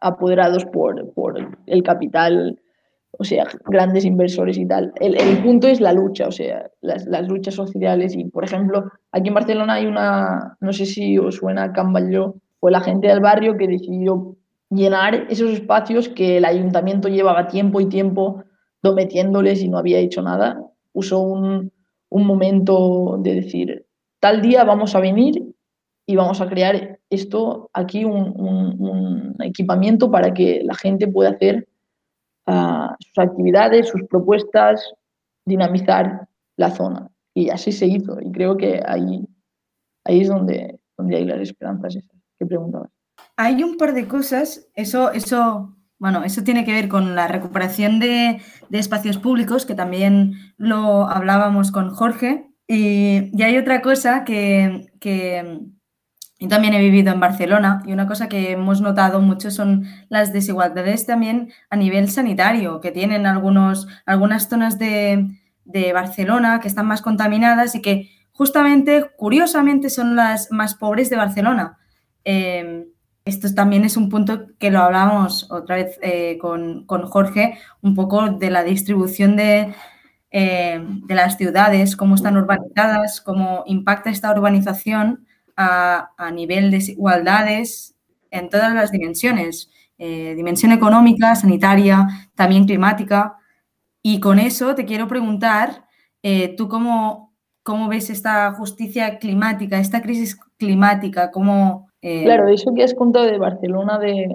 apoderados 0.00 0.64
por, 0.64 1.12
por 1.12 1.56
el 1.66 1.82
capital, 1.82 2.60
o 3.20 3.24
sea, 3.24 3.46
grandes 3.66 4.06
inversores 4.06 4.56
y 4.56 4.66
tal. 4.66 4.94
El, 4.98 5.14
el 5.20 5.42
punto 5.42 5.68
es 5.68 5.78
la 5.78 5.92
lucha, 5.92 6.26
o 6.26 6.32
sea, 6.32 6.70
las, 6.80 7.04
las, 7.04 7.28
luchas 7.28 7.54
sociales 7.54 8.16
y, 8.16 8.24
por 8.24 8.44
ejemplo, 8.44 8.90
aquí 9.12 9.28
en 9.28 9.34
Barcelona 9.34 9.74
hay 9.74 9.84
una, 9.84 10.56
no 10.58 10.72
sé 10.72 10.86
si 10.86 11.18
os 11.18 11.34
suena 11.34 11.70
Can 11.70 11.92
Batlló, 11.92 12.36
fue 12.60 12.70
la 12.70 12.80
gente 12.80 13.08
del 13.08 13.20
barrio 13.20 13.58
que 13.58 13.68
decidió 13.68 14.36
llenar 14.70 15.26
esos 15.28 15.50
espacios 15.50 16.08
que 16.08 16.38
el 16.38 16.46
ayuntamiento 16.46 17.08
llevaba 17.08 17.46
tiempo 17.46 17.82
y 17.82 17.90
tiempo 17.90 18.42
dometiéndoles 18.82 19.60
y 19.60 19.68
no 19.68 19.76
había 19.76 19.98
hecho 19.98 20.22
nada. 20.22 20.58
Usó 20.94 21.18
un, 21.20 21.70
un 22.08 22.26
momento 22.26 23.18
de 23.18 23.34
decir, 23.34 23.84
tal 24.18 24.40
día 24.40 24.64
vamos 24.64 24.94
a 24.94 25.00
venir 25.00 25.42
y 26.06 26.16
vamos 26.16 26.40
a 26.40 26.48
crear 26.48 26.98
esto 27.10 27.68
aquí, 27.74 28.06
un, 28.06 28.32
un 28.38 29.36
equipamiento 29.42 30.10
para 30.10 30.32
que 30.32 30.62
la 30.64 30.74
gente 30.74 31.06
pueda 31.06 31.32
hacer 31.32 31.66
sus 32.98 33.18
actividades, 33.18 33.88
sus 33.88 34.02
propuestas, 34.04 34.92
dinamizar 35.46 36.28
la 36.56 36.70
zona. 36.70 37.10
Y 37.34 37.50
así 37.50 37.72
se 37.72 37.86
hizo. 37.86 38.20
Y 38.20 38.30
creo 38.32 38.56
que 38.56 38.82
ahí, 38.86 39.26
ahí 40.04 40.20
es 40.20 40.28
donde, 40.28 40.80
donde 40.96 41.16
hay 41.16 41.24
las 41.24 41.40
esperanzas 41.40 41.96
esas 41.96 42.16
que 42.38 42.46
preguntabas. 42.46 42.90
Hay 43.36 43.62
un 43.62 43.76
par 43.76 43.94
de 43.94 44.08
cosas, 44.08 44.68
eso, 44.74 45.12
eso, 45.12 45.76
bueno, 45.98 46.24
eso 46.24 46.42
tiene 46.42 46.64
que 46.64 46.72
ver 46.72 46.88
con 46.88 47.14
la 47.14 47.28
recuperación 47.28 48.00
de, 48.00 48.40
de 48.68 48.78
espacios 48.78 49.18
públicos, 49.18 49.66
que 49.66 49.74
también 49.74 50.34
lo 50.56 51.08
hablábamos 51.08 51.70
con 51.70 51.90
Jorge. 51.94 52.50
Y, 52.66 53.30
y 53.36 53.42
hay 53.42 53.56
otra 53.56 53.82
cosa 53.82 54.24
que, 54.24 54.92
que 55.00 55.60
yo 56.40 56.48
también 56.48 56.72
he 56.72 56.80
vivido 56.80 57.12
en 57.12 57.20
Barcelona 57.20 57.82
y 57.86 57.92
una 57.92 58.06
cosa 58.06 58.28
que 58.28 58.52
hemos 58.52 58.80
notado 58.80 59.20
mucho 59.20 59.50
son 59.50 59.84
las 60.08 60.32
desigualdades 60.32 61.04
también 61.04 61.52
a 61.68 61.76
nivel 61.76 62.10
sanitario, 62.10 62.80
que 62.80 62.90
tienen 62.90 63.26
algunos, 63.26 63.86
algunas 64.06 64.48
zonas 64.48 64.78
de, 64.78 65.28
de 65.66 65.92
Barcelona 65.92 66.60
que 66.60 66.68
están 66.68 66.86
más 66.86 67.02
contaminadas 67.02 67.74
y 67.74 67.82
que 67.82 68.10
justamente, 68.32 69.10
curiosamente, 69.18 69.90
son 69.90 70.16
las 70.16 70.50
más 70.50 70.74
pobres 70.74 71.10
de 71.10 71.16
Barcelona. 71.16 71.78
Eh, 72.24 72.86
esto 73.26 73.54
también 73.54 73.84
es 73.84 73.98
un 73.98 74.08
punto 74.08 74.46
que 74.58 74.70
lo 74.70 74.80
hablamos 74.80 75.50
otra 75.50 75.76
vez 75.76 75.98
eh, 76.00 76.38
con, 76.38 76.86
con, 76.86 77.02
Jorge, 77.02 77.58
un 77.82 77.94
poco 77.94 78.30
de 78.30 78.50
la 78.50 78.64
distribución 78.64 79.36
de, 79.36 79.74
eh, 80.30 80.82
de, 80.82 81.14
las 81.14 81.36
ciudades, 81.36 81.96
cómo 81.96 82.14
están 82.14 82.38
urbanizadas, 82.38 83.20
cómo 83.20 83.62
impacta 83.66 84.08
esta 84.08 84.32
urbanización 84.32 85.26
a, 85.60 86.30
nivel 86.32 86.70
de 86.70 86.78
desigualdades 86.78 87.94
en 88.30 88.48
todas 88.48 88.74
las 88.74 88.90
dimensiones, 88.90 89.70
eh, 89.98 90.34
dimensión 90.34 90.72
económica, 90.72 91.34
sanitaria, 91.34 92.06
también 92.34 92.64
climática. 92.64 93.36
Y 94.02 94.20
con 94.20 94.38
eso 94.38 94.74
te 94.74 94.86
quiero 94.86 95.06
preguntar, 95.08 95.84
eh, 96.22 96.54
¿tú 96.56 96.68
cómo, 96.68 97.34
cómo 97.62 97.88
ves 97.88 98.08
esta 98.08 98.52
justicia 98.52 99.18
climática, 99.18 99.78
esta 99.78 100.00
crisis 100.00 100.38
climática? 100.56 101.30
¿Cómo, 101.30 101.88
eh... 102.00 102.24
Claro, 102.24 102.48
eso 102.48 102.72
que 102.74 102.84
has 102.84 102.94
contado 102.94 103.26
de 103.26 103.38
Barcelona, 103.38 103.98
de, 103.98 104.34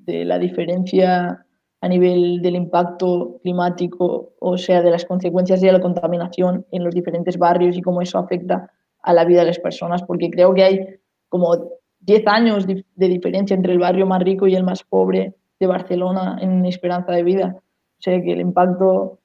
de, 0.00 0.24
la 0.24 0.38
diferencia 0.38 1.46
a 1.80 1.88
nivel 1.88 2.42
del 2.42 2.56
impacto 2.56 3.38
climático, 3.42 4.32
o 4.40 4.58
sea, 4.58 4.82
de 4.82 4.90
las 4.90 5.04
consecuencias 5.04 5.60
de 5.60 5.70
la 5.70 5.80
contaminación 5.80 6.66
en 6.72 6.82
los 6.82 6.94
diferentes 6.94 7.38
barrios 7.38 7.76
y 7.76 7.82
cómo 7.82 8.00
eso 8.00 8.18
afecta 8.18 8.72
a 9.04 9.12
la 9.12 9.24
vida 9.24 9.40
de 9.40 9.46
las 9.46 9.58
personas, 9.58 10.02
porque 10.02 10.30
creo 10.30 10.54
que 10.54 10.64
hay 10.64 10.86
como 11.28 11.56
10 12.00 12.26
años 12.26 12.66
de, 12.66 12.84
diferencia 12.96 13.54
entre 13.54 13.72
el 13.72 13.78
barrio 13.78 14.06
más 14.06 14.22
rico 14.22 14.46
y 14.46 14.54
el 14.54 14.64
más 14.64 14.82
pobre 14.82 15.34
de 15.60 15.66
Barcelona 15.66 16.38
en 16.40 16.64
esperanza 16.64 17.12
de 17.12 17.22
vida. 17.22 17.56
O 17.98 18.02
sea 18.02 18.20
que 18.20 18.32
el 18.32 18.40
impacto 18.40 19.18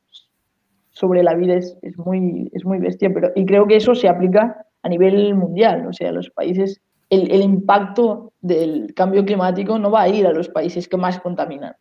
sobre 0.91 1.23
la 1.23 1.33
vida 1.33 1.55
es, 1.55 1.77
es, 1.81 1.97
muy, 1.97 2.49
es 2.53 2.65
muy 2.65 2.79
bestia, 2.79 3.09
pero, 3.13 3.31
y 3.35 3.45
creo 3.45 3.67
que 3.67 3.77
eso 3.77 3.95
se 3.95 4.09
aplica 4.09 4.65
a 4.81 4.89
nivel 4.89 5.35
mundial, 5.35 5.87
o 5.87 5.93
sea, 5.93 6.11
los 6.11 6.29
países, 6.29 6.81
el, 7.09 7.31
el 7.31 7.41
impacto 7.41 8.33
del 8.41 8.93
cambio 8.93 9.23
climático 9.25 9.77
no 9.79 9.91
va 9.91 10.03
a 10.03 10.09
ir 10.09 10.25
a 10.27 10.33
los 10.33 10.49
países 10.49 10.87
que 10.87 10.97
más 10.97 11.19
contaminan, 11.19 11.75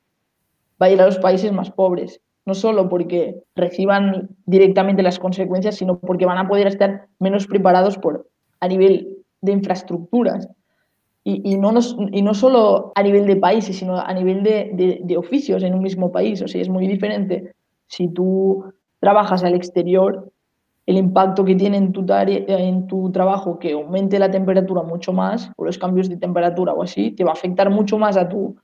va 0.81 0.87
a 0.87 0.91
ir 0.91 1.01
a 1.01 1.07
los 1.07 1.19
países 1.19 1.53
más 1.53 1.71
pobres 1.71 2.21
no 2.49 2.55
solo 2.55 2.89
porque 2.89 3.43
reciban 3.55 4.31
directamente 4.47 5.03
las 5.03 5.19
consecuencias, 5.19 5.77
sino 5.77 5.99
porque 5.99 6.25
van 6.25 6.39
a 6.39 6.49
poder 6.49 6.67
estar 6.67 7.07
menos 7.19 7.47
preparados 7.47 7.99
por, 7.99 8.27
a 8.59 8.67
nivel 8.67 9.19
de 9.43 9.53
infraestructuras. 9.53 10.49
Y, 11.25 11.43
y, 11.45 11.59
no, 11.59 11.73
nos, 11.73 11.95
y 12.11 12.23
no 12.23 12.33
solo 12.33 12.93
a 12.95 13.03
nivel 13.03 13.27
de 13.27 13.37
países, 13.37 13.77
sino 13.77 14.01
a 14.01 14.15
nivel 14.15 14.43
de, 14.43 14.71
de, 14.73 15.01
de, 15.05 15.17
oficios 15.19 15.63
en 15.63 15.75
un 15.75 15.83
mismo 15.83 16.11
país. 16.11 16.41
O 16.41 16.49
sea, 16.49 16.63
es 16.63 16.71
muy 16.71 16.87
diferente 16.87 17.53
si 17.87 18.09
tú 18.09 18.65
trabajas 18.99 19.45
al 19.45 19.55
exterior, 19.55 20.33
el 20.87 20.97
impacto 20.97 21.45
que 21.45 21.55
tiene 21.55 21.77
en 21.77 21.93
tu, 21.93 22.07
en 22.09 22.87
tu 22.87 23.13
trabajo 23.13 23.59
que 23.59 23.73
aumente 23.73 24.19
la 24.19 24.31
temperatura 24.31 24.83
mucho 24.83 25.13
más, 25.13 25.51
o 25.57 25.67
los 25.67 25.77
cambios 25.77 26.09
de 26.09 26.17
temperatura 26.17 26.73
o 26.73 26.83
así, 26.83 27.11
te 27.11 27.25
va 27.25 27.33
a 27.33 27.35
afectar 27.35 27.69
mucho 27.69 27.99
más 27.99 28.17
a 28.17 28.27
tu, 28.27 28.57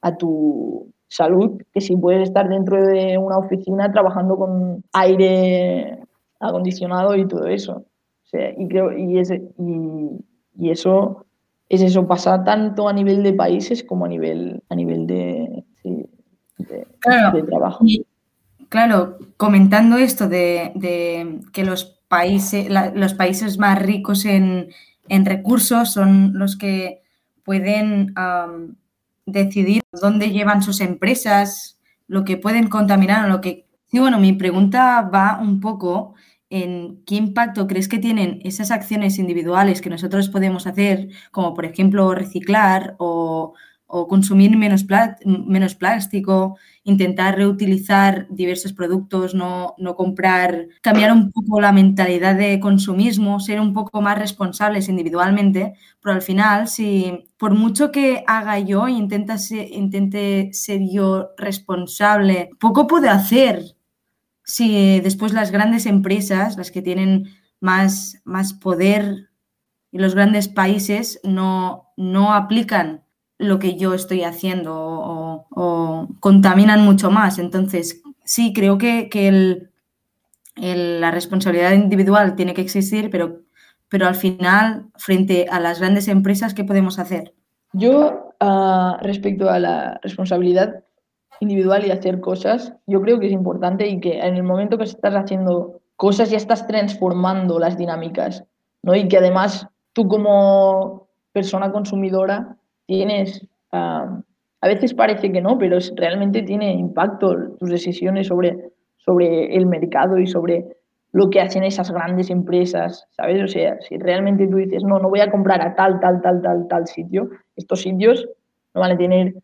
a 0.00 0.16
tu 0.16 0.92
salud 1.12 1.60
que 1.74 1.80
si 1.82 1.94
puedes 1.94 2.22
estar 2.22 2.48
dentro 2.48 2.82
de 2.86 3.18
una 3.18 3.36
oficina 3.36 3.92
trabajando 3.92 4.36
con 4.36 4.82
aire 4.94 5.98
acondicionado 6.40 7.14
y 7.14 7.28
todo 7.28 7.46
eso. 7.48 7.72
O 7.74 8.26
sea, 8.26 8.50
y, 8.56 8.66
creo, 8.66 8.96
y, 8.96 9.18
ese, 9.18 9.42
y, 9.58 10.24
y, 10.58 10.70
eso 10.70 11.26
es 11.68 11.82
eso, 11.82 12.06
pasa 12.06 12.42
tanto 12.44 12.88
a 12.88 12.94
nivel 12.94 13.22
de 13.22 13.34
países 13.34 13.84
como 13.84 14.06
a 14.06 14.08
nivel, 14.08 14.62
a 14.70 14.74
nivel 14.74 15.06
de, 15.06 15.64
sí, 15.82 16.06
de, 16.56 16.86
claro, 17.00 17.36
de 17.36 17.42
trabajo. 17.42 17.84
Y, 17.86 18.06
claro, 18.70 19.18
comentando 19.36 19.98
esto 19.98 20.28
de, 20.28 20.72
de 20.74 21.40
que 21.52 21.62
los 21.62 22.00
países, 22.08 22.70
la, 22.70 22.90
los 22.90 23.12
países 23.12 23.58
más 23.58 23.80
ricos 23.82 24.24
en, 24.24 24.68
en, 25.08 25.26
recursos 25.26 25.92
son 25.92 26.38
los 26.38 26.56
que 26.56 27.02
pueden 27.44 28.14
um, 28.16 28.76
decidir 29.32 29.82
dónde 29.92 30.30
llevan 30.30 30.62
sus 30.62 30.80
empresas, 30.80 31.80
lo 32.06 32.24
que 32.24 32.36
pueden 32.36 32.68
contaminar 32.68 33.24
o 33.24 33.28
lo 33.28 33.40
que... 33.40 33.66
Sí, 33.88 33.98
bueno, 33.98 34.18
mi 34.18 34.32
pregunta 34.32 35.02
va 35.02 35.38
un 35.40 35.60
poco 35.60 36.14
en 36.52 37.02
qué 37.06 37.14
impacto 37.14 37.66
crees 37.66 37.88
que 37.88 37.98
tienen 37.98 38.40
esas 38.44 38.70
acciones 38.70 39.18
individuales 39.18 39.80
que 39.80 39.88
nosotros 39.88 40.28
podemos 40.28 40.66
hacer, 40.66 41.08
como 41.30 41.54
por 41.54 41.64
ejemplo 41.64 42.14
reciclar 42.14 42.94
o, 42.98 43.54
consumir 43.86 44.56
menos, 44.56 44.86
menos, 45.24 45.74
plástico, 45.74 46.58
intentar 46.84 47.36
reutilizar 47.36 48.26
diversos 48.28 48.72
productos, 48.72 49.34
no, 49.34 49.74
no, 49.78 49.94
comprar, 49.94 50.66
cambiar 50.80 51.12
un 51.12 51.30
poco 51.30 51.60
la 51.60 51.72
mentalidad 51.72 52.34
de 52.34 52.58
consumismo, 52.58 53.38
ser 53.38 53.60
un 53.60 53.72
poco 53.72 54.00
más 54.00 54.18
responsables 54.18 54.88
individualmente, 54.88 55.74
pero 56.00 56.14
al 56.14 56.22
final, 56.22 56.66
si 56.68 57.28
por 57.36 57.54
mucho 57.54 57.92
que 57.92 58.24
haga 58.26 58.58
yo 58.58 58.88
e 58.88 58.92
intente 58.92 60.52
ser 60.52 60.80
yo 60.90 61.30
responsable, 61.36 62.50
poco 62.58 62.86
puedo 62.86 63.10
hacer. 63.10 63.62
Si 64.44 65.00
después 65.00 65.32
las 65.32 65.52
grandes 65.52 65.86
empresas, 65.86 66.56
las 66.56 66.72
que 66.72 66.82
tienen 66.82 67.28
más, 67.60 68.20
más 68.24 68.52
poder 68.54 69.30
y 69.92 69.98
los 69.98 70.14
grandes 70.16 70.48
países 70.48 71.20
no, 71.22 71.92
no 71.96 72.34
aplican 72.34 73.04
lo 73.42 73.58
que 73.58 73.76
yo 73.76 73.94
estoy 73.94 74.22
haciendo 74.24 74.74
o, 74.74 76.08
contaminan 76.20 76.84
mucho 76.84 77.10
más. 77.10 77.38
Entonces, 77.38 78.02
sí, 78.24 78.52
creo 78.52 78.78
que, 78.78 79.08
que 79.08 79.68
la 80.56 81.10
responsabilidad 81.10 81.72
individual 81.72 82.36
tiene 82.36 82.54
que 82.54 82.62
existir, 82.62 83.10
pero, 83.10 83.40
pero 83.88 84.06
al 84.06 84.14
final, 84.14 84.86
frente 84.96 85.46
a 85.50 85.60
las 85.60 85.80
grandes 85.80 86.08
empresas, 86.08 86.54
¿qué 86.54 86.64
podemos 86.64 86.98
hacer? 86.98 87.34
Yo, 87.72 88.34
ah, 88.40 88.98
respecto 89.02 89.50
a 89.50 89.58
la 89.58 89.98
responsabilidad, 90.02 90.84
individual 91.42 91.84
y 91.84 91.90
hacer 91.90 92.20
cosas, 92.20 92.72
yo 92.86 93.02
creo 93.02 93.18
que 93.18 93.26
es 93.26 93.32
importante 93.32 93.88
y 93.88 93.98
que 93.98 94.20
en 94.20 94.36
el 94.36 94.44
momento 94.44 94.78
que 94.78 94.84
estás 94.84 95.14
haciendo 95.14 95.80
cosas 95.96 96.30
ya 96.30 96.36
estás 96.36 96.68
transformando 96.68 97.58
las 97.58 97.76
dinámicas, 97.76 98.44
¿no? 98.82 98.94
Y 98.94 99.08
que 99.08 99.18
además 99.18 99.66
tú 99.92 100.06
como 100.06 101.08
persona 101.32 101.72
consumidora 101.72 102.56
tienes, 102.92 103.46
a 103.72 104.68
veces 104.68 104.92
parece 104.92 105.32
que 105.32 105.40
no, 105.40 105.56
pero 105.56 105.78
realmente 105.96 106.42
tiene 106.42 106.72
impacto 106.72 107.56
tus 107.58 107.70
decisiones 107.70 108.26
sobre, 108.26 108.72
sobre 108.98 109.56
el 109.56 109.66
mercado 109.66 110.18
y 110.18 110.26
sobre 110.26 110.76
lo 111.12 111.30
que 111.30 111.40
hacen 111.40 111.62
esas 111.64 111.90
grandes 111.90 112.30
empresas, 112.30 113.06
¿sabes? 113.10 113.42
O 113.42 113.48
sea, 113.48 113.78
si 113.80 113.98
realmente 113.98 114.46
tú 114.46 114.56
dices, 114.56 114.82
no, 114.84 114.98
no 114.98 115.08
voy 115.08 115.20
a 115.20 115.30
comprar 115.30 115.60
a 115.62 115.74
tal, 115.74 116.00
tal, 116.00 116.20
tal, 116.22 116.40
tal, 116.42 116.68
tal 116.68 116.86
sitio, 116.86 117.30
estos 117.56 117.82
sitios 117.82 118.28
no 118.74 118.80
van 118.80 118.92
a 118.92 118.96
tener 118.96 119.34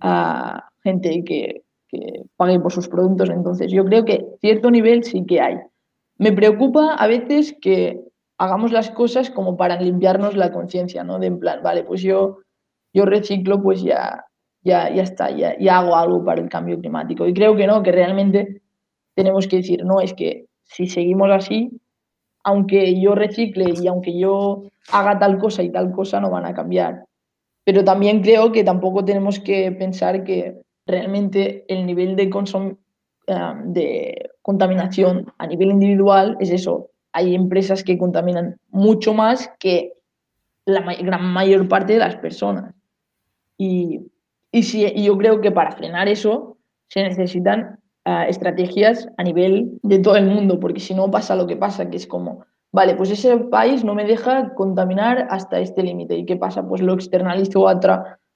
a 0.00 0.68
gente 0.82 1.24
que, 1.24 1.62
pague 2.36 2.60
por 2.60 2.70
sus 2.70 2.86
productos. 2.86 3.30
Entonces, 3.30 3.72
yo 3.72 3.82
creo 3.86 4.04
que 4.04 4.26
cierto 4.42 4.70
nivel 4.70 5.04
sí 5.04 5.24
que 5.24 5.40
hay. 5.40 5.56
Me 6.18 6.32
preocupa 6.32 6.94
a 6.94 7.06
veces 7.06 7.56
que 7.62 8.02
hagamos 8.36 8.72
las 8.72 8.90
cosas 8.90 9.30
como 9.30 9.56
para 9.56 9.80
limpiarnos 9.80 10.36
la 10.36 10.52
conciencia, 10.52 11.02
¿no? 11.02 11.18
De 11.18 11.28
en 11.28 11.38
plan, 11.38 11.62
vale, 11.62 11.84
pues 11.84 12.02
yo, 12.02 12.40
yo 12.92 13.04
reciclo, 13.04 13.62
pues 13.62 13.82
ya, 13.82 14.24
ya, 14.62 14.92
ya 14.92 15.02
está, 15.02 15.30
ya, 15.30 15.58
ya 15.58 15.78
hago 15.78 15.96
algo 15.96 16.24
para 16.24 16.40
el 16.40 16.48
cambio 16.48 16.78
climático. 16.78 17.26
Y 17.26 17.34
creo 17.34 17.56
que 17.56 17.66
no, 17.66 17.82
que 17.82 17.92
realmente 17.92 18.62
tenemos 19.14 19.46
que 19.46 19.56
decir, 19.56 19.84
no, 19.84 20.00
es 20.00 20.14
que 20.14 20.46
si 20.62 20.86
seguimos 20.86 21.30
así, 21.30 21.70
aunque 22.44 23.00
yo 23.00 23.14
recicle 23.14 23.74
y 23.80 23.86
aunque 23.88 24.18
yo 24.18 24.64
haga 24.90 25.18
tal 25.18 25.38
cosa 25.38 25.62
y 25.62 25.70
tal 25.70 25.92
cosa, 25.92 26.20
no 26.20 26.30
van 26.30 26.46
a 26.46 26.54
cambiar. 26.54 27.04
Pero 27.64 27.84
también 27.84 28.22
creo 28.22 28.52
que 28.52 28.64
tampoco 28.64 29.04
tenemos 29.04 29.40
que 29.40 29.72
pensar 29.72 30.24
que 30.24 30.62
realmente 30.86 31.64
el 31.68 31.84
nivel 31.84 32.16
de, 32.16 32.30
eh, 33.26 33.52
de 33.64 34.30
contaminación 34.40 35.32
a 35.36 35.46
nivel 35.46 35.70
individual 35.70 36.36
es 36.40 36.50
eso. 36.50 36.90
Hay 37.12 37.34
empresas 37.34 37.84
que 37.84 37.98
contaminan 37.98 38.56
mucho 38.70 39.12
más 39.12 39.50
que 39.58 39.92
la 40.64 40.80
gran 40.80 41.24
mayor 41.24 41.68
parte 41.68 41.94
de 41.94 41.98
las 41.98 42.16
personas. 42.16 42.74
Y, 43.58 44.00
y, 44.52 44.62
si, 44.62 45.02
yo 45.02 45.18
creo 45.18 45.40
que 45.40 45.50
para 45.50 45.72
frenar 45.72 46.08
eso 46.08 46.56
se 46.88 47.02
necesitan 47.02 47.80
eh, 48.06 48.26
estrategias 48.28 49.08
a 49.18 49.22
nivel 49.24 49.78
de 49.82 49.98
todo 49.98 50.16
el 50.16 50.26
mundo, 50.26 50.58
porque 50.58 50.80
si 50.80 50.94
no 50.94 51.10
pasa 51.10 51.36
lo 51.36 51.46
que 51.46 51.56
pasa, 51.56 51.90
que 51.90 51.96
es 51.96 52.06
como 52.06 52.46
Vale, 52.70 52.94
pues 52.96 53.10
ese 53.10 53.38
país 53.38 53.82
no 53.82 53.94
me 53.94 54.04
deja 54.04 54.54
contaminar 54.54 55.26
hasta 55.30 55.58
este 55.58 55.82
límite. 55.82 56.16
¿Y 56.16 56.26
qué 56.26 56.36
pasa? 56.36 56.66
Pues 56.66 56.82
lo 56.82 56.92
externalizo 56.94 57.66
a 57.66 57.80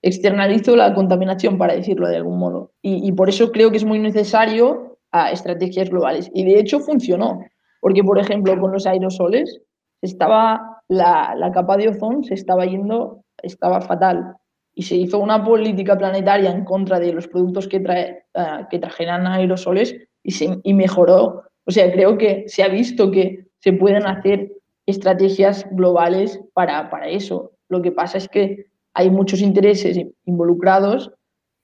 externalizo 0.00 0.74
la 0.74 0.94
contaminación, 0.94 1.58
para 1.58 1.74
decirlo 1.74 2.08
de 2.08 2.16
algún 2.16 2.38
modo. 2.38 2.72
Y, 2.80 3.12
por 3.12 3.28
eso 3.28 3.52
creo 3.52 3.70
que 3.70 3.76
es 3.76 3.84
muy 3.84 3.98
necesario 3.98 4.98
a 5.12 5.30
estrategias 5.30 5.90
globales. 5.90 6.30
Y 6.34 6.44
de 6.44 6.58
hecho 6.58 6.80
funcionó, 6.80 7.40
porque 7.80 8.02
por 8.02 8.18
ejemplo 8.18 8.58
con 8.58 8.72
los 8.72 8.86
aerosoles 8.86 9.60
estaba 10.00 10.82
la, 10.88 11.34
la 11.36 11.52
capa 11.52 11.76
de 11.76 11.88
ozono 11.88 12.24
se 12.24 12.34
estaba 12.34 12.64
yendo, 12.64 13.22
estaba 13.42 13.80
fatal. 13.82 14.36
Y 14.74 14.82
se 14.82 14.96
hizo 14.96 15.18
una 15.18 15.44
política 15.44 15.96
planetaria 15.98 16.50
en 16.50 16.64
contra 16.64 16.98
de 16.98 17.12
los 17.12 17.28
productos 17.28 17.68
que, 17.68 17.80
trae, 17.80 18.24
uh, 18.34 18.66
que 18.70 18.78
trajeran 18.78 19.26
aerosoles 19.26 19.94
y, 20.22 20.30
se, 20.30 20.58
y 20.62 20.74
mejoró. 20.74 21.42
O 21.64 21.70
sea, 21.70 21.92
creo 21.92 22.16
que 22.16 22.44
se 22.46 22.62
ha 22.62 22.68
visto 22.68 23.10
que 23.10 23.46
se 23.58 23.72
pueden 23.72 24.06
hacer 24.06 24.52
estrategias 24.86 25.66
globales 25.70 26.40
para, 26.54 26.90
para 26.90 27.08
eso. 27.08 27.52
Lo 27.68 27.82
que 27.82 27.92
pasa 27.92 28.18
es 28.18 28.28
que 28.28 28.66
hay 28.94 29.10
muchos 29.10 29.40
intereses 29.40 29.98
involucrados 30.24 31.12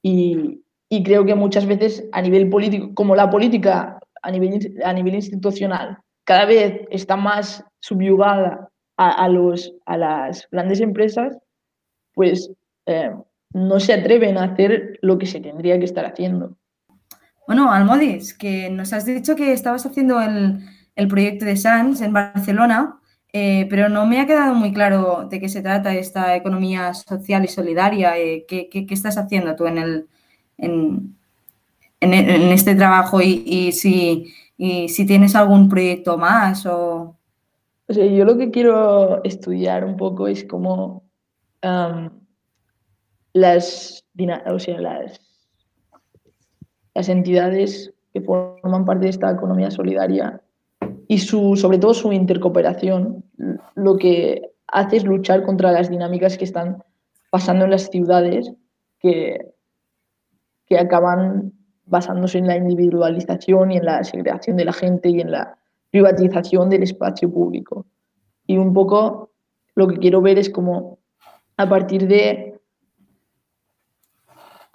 y, 0.02 0.62
y, 0.88 1.02
creo 1.02 1.24
que 1.24 1.34
muchas 1.34 1.66
veces 1.66 2.08
a 2.12 2.22
nivel 2.22 2.48
político, 2.48 2.94
como 2.94 3.16
la 3.16 3.28
política 3.28 3.98
a 4.22 4.30
nivel, 4.30 4.80
a 4.84 4.92
nivel 4.92 5.14
institucional 5.14 5.98
cada 6.24 6.44
vez 6.44 6.82
está 6.90 7.16
más 7.16 7.64
subyugada 7.80 8.68
a, 8.98 9.24
a 9.24 9.28
los, 9.28 9.72
a 9.86 9.96
las 9.96 10.46
grandes 10.50 10.80
empresas, 10.80 11.38
pues 12.12 12.50
eh, 12.88 13.12
no 13.52 13.80
se 13.80 13.92
atreven 13.92 14.38
a 14.38 14.44
hacer 14.44 14.98
lo 15.02 15.18
que 15.18 15.26
se 15.26 15.40
tendría 15.40 15.78
que 15.78 15.84
estar 15.84 16.06
haciendo. 16.06 16.56
Bueno, 17.46 17.70
Almodis, 17.70 18.32
que 18.32 18.70
nos 18.70 18.94
has 18.94 19.04
dicho 19.04 19.36
que 19.36 19.52
estabas 19.52 19.84
haciendo 19.84 20.20
el, 20.20 20.60
el 20.96 21.08
proyecto 21.08 21.44
de 21.44 21.56
SANS 21.56 22.00
en 22.00 22.14
Barcelona, 22.14 22.98
eh, 23.32 23.66
pero 23.68 23.90
no 23.90 24.06
me 24.06 24.20
ha 24.20 24.26
quedado 24.26 24.54
muy 24.54 24.72
claro 24.72 25.28
de 25.30 25.38
qué 25.38 25.50
se 25.50 25.60
trata 25.60 25.94
esta 25.94 26.34
economía 26.34 26.94
social 26.94 27.44
y 27.44 27.48
solidaria. 27.48 28.16
Eh, 28.18 28.46
¿qué, 28.48 28.86
estás 28.88 29.18
haciendo 29.18 29.54
tú 29.54 29.66
en, 29.66 29.78
el, 29.78 30.08
en, 30.56 31.14
este 32.00 32.74
trabajo 32.74 33.20
y, 33.20 33.72
si, 33.72 34.32
si, 34.56 35.06
tienes 35.06 35.34
algún 35.34 35.68
proyecto 35.68 36.16
más? 36.16 36.64
O... 36.64 37.16
yo 37.88 38.24
lo 38.24 38.38
que 38.38 38.50
quiero 38.50 39.22
estudiar 39.24 39.84
un 39.84 39.96
poco 39.96 40.26
es 40.26 40.44
cómo 40.44 41.02
las, 43.40 44.04
o 44.46 44.58
sea, 44.58 44.80
las, 44.80 45.20
las 46.94 47.08
entidades 47.08 47.92
que 48.12 48.20
forman 48.20 48.84
parte 48.84 49.04
de 49.04 49.10
esta 49.10 49.30
economía 49.30 49.70
solidaria 49.70 50.40
y 51.06 51.18
su, 51.18 51.56
sobre 51.56 51.78
todo 51.78 51.94
su 51.94 52.12
intercooperación 52.12 53.24
lo 53.74 53.96
que 53.96 54.50
hace 54.66 54.98
es 54.98 55.04
luchar 55.04 55.42
contra 55.44 55.72
las 55.72 55.90
dinámicas 55.90 56.36
que 56.36 56.44
están 56.44 56.82
pasando 57.30 57.64
en 57.64 57.70
las 57.70 57.88
ciudades 57.88 58.52
que, 59.00 59.52
que 60.66 60.78
acaban 60.78 61.52
basándose 61.86 62.38
en 62.38 62.46
la 62.46 62.56
individualización 62.56 63.72
y 63.72 63.78
en 63.78 63.84
la 63.84 64.04
segregación 64.04 64.56
de 64.56 64.64
la 64.66 64.72
gente 64.72 65.08
y 65.08 65.20
en 65.20 65.30
la 65.30 65.58
privatización 65.90 66.68
del 66.68 66.82
espacio 66.82 67.32
público. 67.32 67.86
Y 68.46 68.58
un 68.58 68.74
poco 68.74 69.30
lo 69.74 69.88
que 69.88 69.98
quiero 69.98 70.20
ver 70.20 70.38
es 70.38 70.50
cómo 70.50 70.98
a 71.56 71.68
partir 71.68 72.06
de 72.06 72.57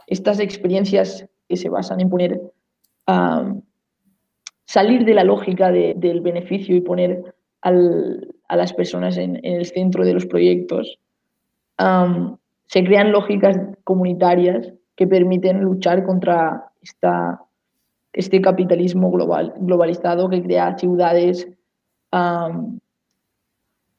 estas 0.08 0.40
experiencias 0.40 1.26
que 1.48 1.58
se 1.58 1.70
basan 1.70 2.02
en 2.02 2.10
poner 2.10 2.42
salir 4.66 5.06
de 5.06 5.14
la 5.14 5.24
lógica 5.24 5.72
del 5.72 6.22
beneficio 6.22 6.76
y 6.76 6.82
poner 6.82 7.36
a 7.62 8.56
las 8.56 8.74
personas 8.74 9.18
en, 9.18 9.40
el 9.44 9.66
centro 9.66 10.06
de 10.06 10.14
los 10.14 10.26
proyectos, 10.26 11.00
se 11.78 12.84
crean 12.84 13.12
lógicas 13.12 13.58
comunitarias 13.84 14.74
que 14.96 15.08
permiten 15.08 15.62
luchar 15.62 16.06
contra 16.06 16.72
esta, 16.82 17.42
este 18.14 18.42
capitalismo 18.42 19.12
global, 19.12 19.54
globalizado 19.58 20.30
que 20.30 20.44
crea 20.44 20.78
ciudades, 20.78 21.48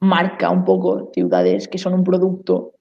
marca 0.01 0.51
un 0.51 0.65
poco 0.65 1.11
ciudades 1.13 1.69
que 1.69 1.79
son 1.79 1.95
un 1.95 2.05
producto 2.05 2.73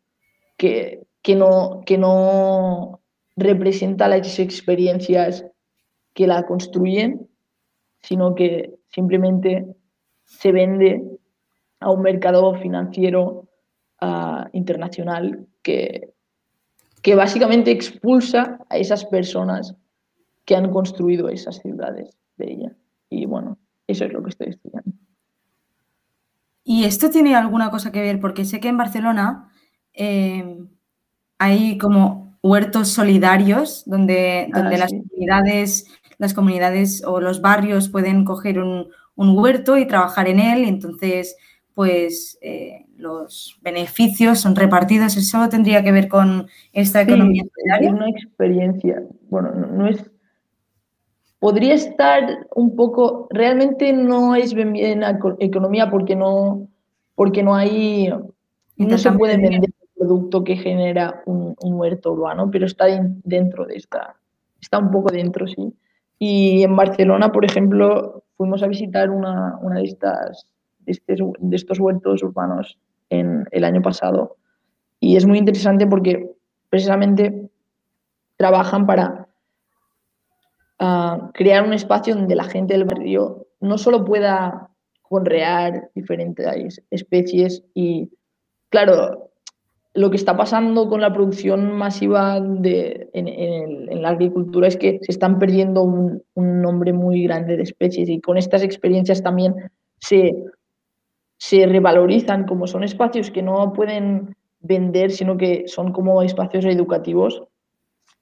que, 0.58 1.04
que, 1.22 1.36
no, 1.36 1.82
que 1.86 1.98
no 1.98 3.00
representa 3.36 4.08
las 4.08 4.40
experiencias 4.40 5.46
que 6.14 6.28
la 6.28 6.46
construyen 6.46 7.30
sino 8.04 8.36
que 8.36 8.76
simplemente 8.90 9.66
se 10.26 10.52
vende 10.52 11.02
a 11.80 11.90
un 11.90 12.02
mercado 12.02 12.54
financiero 12.56 13.48
ah, 14.00 14.50
internacional 14.54 15.48
que, 15.62 16.14
que 17.02 17.16
básicamente 17.16 17.72
expulsa 17.72 18.60
a 18.70 18.78
esas 18.78 19.06
personas 19.06 19.76
que 20.46 20.56
han 20.56 20.70
construido 20.72 21.30
esas 21.30 21.58
ciudades 21.60 22.18
de 22.38 22.52
ella. 22.52 22.76
Y 23.10 23.26
bueno, 23.26 23.58
eso 23.88 24.06
es 24.06 24.12
lo 24.12 24.22
que 24.22 24.30
estoy 24.30 24.50
estudiando. 24.50 24.92
¿Y 26.66 26.84
esto 26.84 27.10
tiene 27.10 27.36
alguna 27.36 27.72
cosa 27.72 27.92
que 27.92 28.02
ver? 28.02 28.20
Porque 28.20 28.46
sé 28.46 28.60
que 28.60 28.70
en 28.70 28.78
Barcelona 28.78 29.50
eh, 29.94 30.58
hay 31.38 31.78
como 31.78 32.23
huertos 32.44 32.90
solidarios 32.90 33.84
donde, 33.88 34.50
Ah, 34.54 34.60
donde 34.62 34.78
las 34.78 34.92
comunidades, 34.92 35.88
las 36.20 36.34
comunidades 36.36 37.04
o 37.06 37.20
los 37.22 37.42
barrios 37.42 37.90
pueden 37.90 38.26
coger 38.26 38.60
un, 38.60 38.90
un 39.16 39.38
huerto 39.38 39.78
y 39.78 39.88
trabajar 39.88 40.28
en 40.28 40.40
él. 40.40 40.66
Y 40.66 40.70
entonces 40.70 41.36
pues 41.74 42.38
eh, 42.42 42.86
los 42.98 43.58
beneficios 43.64 44.40
son 44.40 44.56
repartidos. 44.56 45.18
¿Eso 45.18 45.50
tendría 45.50 45.84
que 45.84 45.92
ver 45.92 46.08
con 46.08 46.48
esta 46.72 47.02
economía 47.02 47.44
Sí, 47.44 47.50
solidaria? 47.56 47.90
es 47.90 47.96
una 47.96 48.10
experiencia, 48.10 49.04
bueno, 49.30 49.52
no, 49.56 49.68
no 49.68 49.88
es... 49.88 50.12
Podría 51.40 51.74
estar 51.74 52.48
un 52.56 52.76
poco, 52.76 53.28
realmente 53.30 53.92
no 53.92 54.34
es 54.36 54.54
bien 54.54 54.72
bien 54.72 55.04
eco- 55.04 55.36
economía 55.40 55.90
porque 55.90 56.16
no, 56.16 56.70
porque 57.16 57.44
no 57.44 57.56
hay, 57.56 58.08
no 58.78 58.98
se 58.98 59.12
puede 59.12 59.38
vender 59.38 59.73
producto 60.04 60.44
que 60.44 60.56
genera 60.58 61.22
un, 61.26 61.56
un 61.62 61.74
huerto 61.76 62.12
urbano, 62.12 62.50
pero 62.52 62.66
está 62.66 62.86
den- 62.86 63.22
dentro 63.24 63.66
de 63.66 63.76
esta, 63.76 64.16
está 64.62 64.78
un 64.80 64.92
poco 64.92 65.12
dentro, 65.12 65.48
sí. 65.48 65.74
Y 66.20 66.64
en 66.64 66.76
Barcelona, 66.76 67.32
por 67.32 67.46
ejemplo, 67.46 68.24
fuimos 68.38 68.62
a 68.64 68.68
visitar 68.68 69.10
una, 69.10 69.58
una 69.62 69.80
de 69.80 69.86
estas, 69.86 70.48
de, 70.80 71.00
de 71.40 71.56
estos 71.56 71.80
huertos 71.80 72.24
urbanos 72.24 72.78
en 73.10 73.46
el 73.52 73.64
año 73.64 73.82
pasado 73.82 74.36
y 75.00 75.16
es 75.18 75.26
muy 75.26 75.38
interesante 75.38 75.86
porque 75.86 76.32
precisamente 76.70 77.50
trabajan 78.38 78.86
para 78.86 79.28
ah, 80.80 81.30
crear 81.34 81.64
un 81.66 81.74
espacio 81.74 82.16
donde 82.16 82.36
la 82.36 82.46
gente 82.46 82.74
del 82.74 82.86
barrio 82.86 83.48
no 83.60 83.78
solo 83.78 84.04
pueda 84.04 84.70
conrear 85.02 85.90
diferentes 85.94 86.82
especies 86.90 87.64
y, 87.74 88.10
claro, 88.70 89.30
lo 89.96 90.10
que 90.10 90.18
está 90.18 90.36
pasando 90.36 90.90
con 90.90 91.02
la 91.02 91.14
producción 91.14 91.74
masiva 91.74 92.38
en, 92.38 94.02
la 94.02 94.10
agricultura 94.10 94.68
es 94.68 94.76
que 94.76 95.00
se 95.02 95.12
están 95.12 95.38
perdiendo 95.38 95.84
un, 95.84 96.24
nombre 96.36 96.94
muy 96.94 97.24
grande 97.24 97.58
de 97.58 97.64
especies 97.64 98.10
y 98.10 98.20
con 98.20 98.38
estas 98.38 98.64
experiencias 98.64 99.22
también 99.22 99.54
se, 100.00 100.36
se 101.38 101.66
revalorizan 101.68 102.46
como 102.46 102.66
son 102.68 102.84
espacios 102.84 103.30
que 103.30 103.44
no 103.44 103.72
pueden 103.74 104.36
vender, 104.62 105.12
sino 105.12 105.38
que 105.38 105.66
son 105.68 105.92
como 105.92 106.22
espacios 106.24 106.66
educativos, 106.66 107.44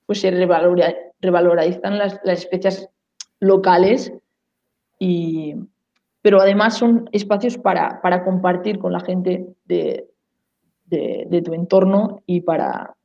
pues 0.06 0.20
se 0.20 0.32
revalorizan 0.32 1.98
las, 1.98 2.20
las 2.24 2.40
especies 2.40 2.90
locales, 3.40 4.12
y, 5.00 5.56
pero 6.22 6.42
además 6.42 6.78
son 6.78 7.10
espacios 7.12 7.58
para, 7.58 8.02
para 8.02 8.24
compartir 8.24 8.78
con 8.78 8.92
la 8.92 9.00
gente 9.00 9.48
de, 9.66 10.11
de, 10.92 11.42
tu 11.44 11.54
entorno 11.54 12.22
y 12.26 12.42
para, 12.42 12.96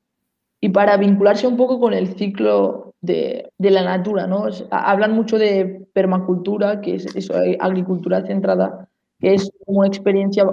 y 0.61 0.69
para 0.69 0.97
vincularse 0.97 1.47
un 1.47 1.57
poco 1.57 1.81
con 1.81 1.95
el 1.95 2.09
ciclo 2.17 2.95
de, 3.01 3.51
de 3.57 3.71
la 3.71 3.83
natura. 3.83 4.27
¿no? 4.27 4.47
Hablan 4.71 5.13
mucho 5.13 5.39
de 5.39 5.87
permacultura, 5.93 6.81
que 6.81 6.97
es 6.97 7.07
eso, 7.17 7.35
agricultura 7.61 8.27
centrada, 8.27 8.89
que 9.21 9.35
es 9.35 9.51
una 9.67 9.87
experiencia 9.87 10.45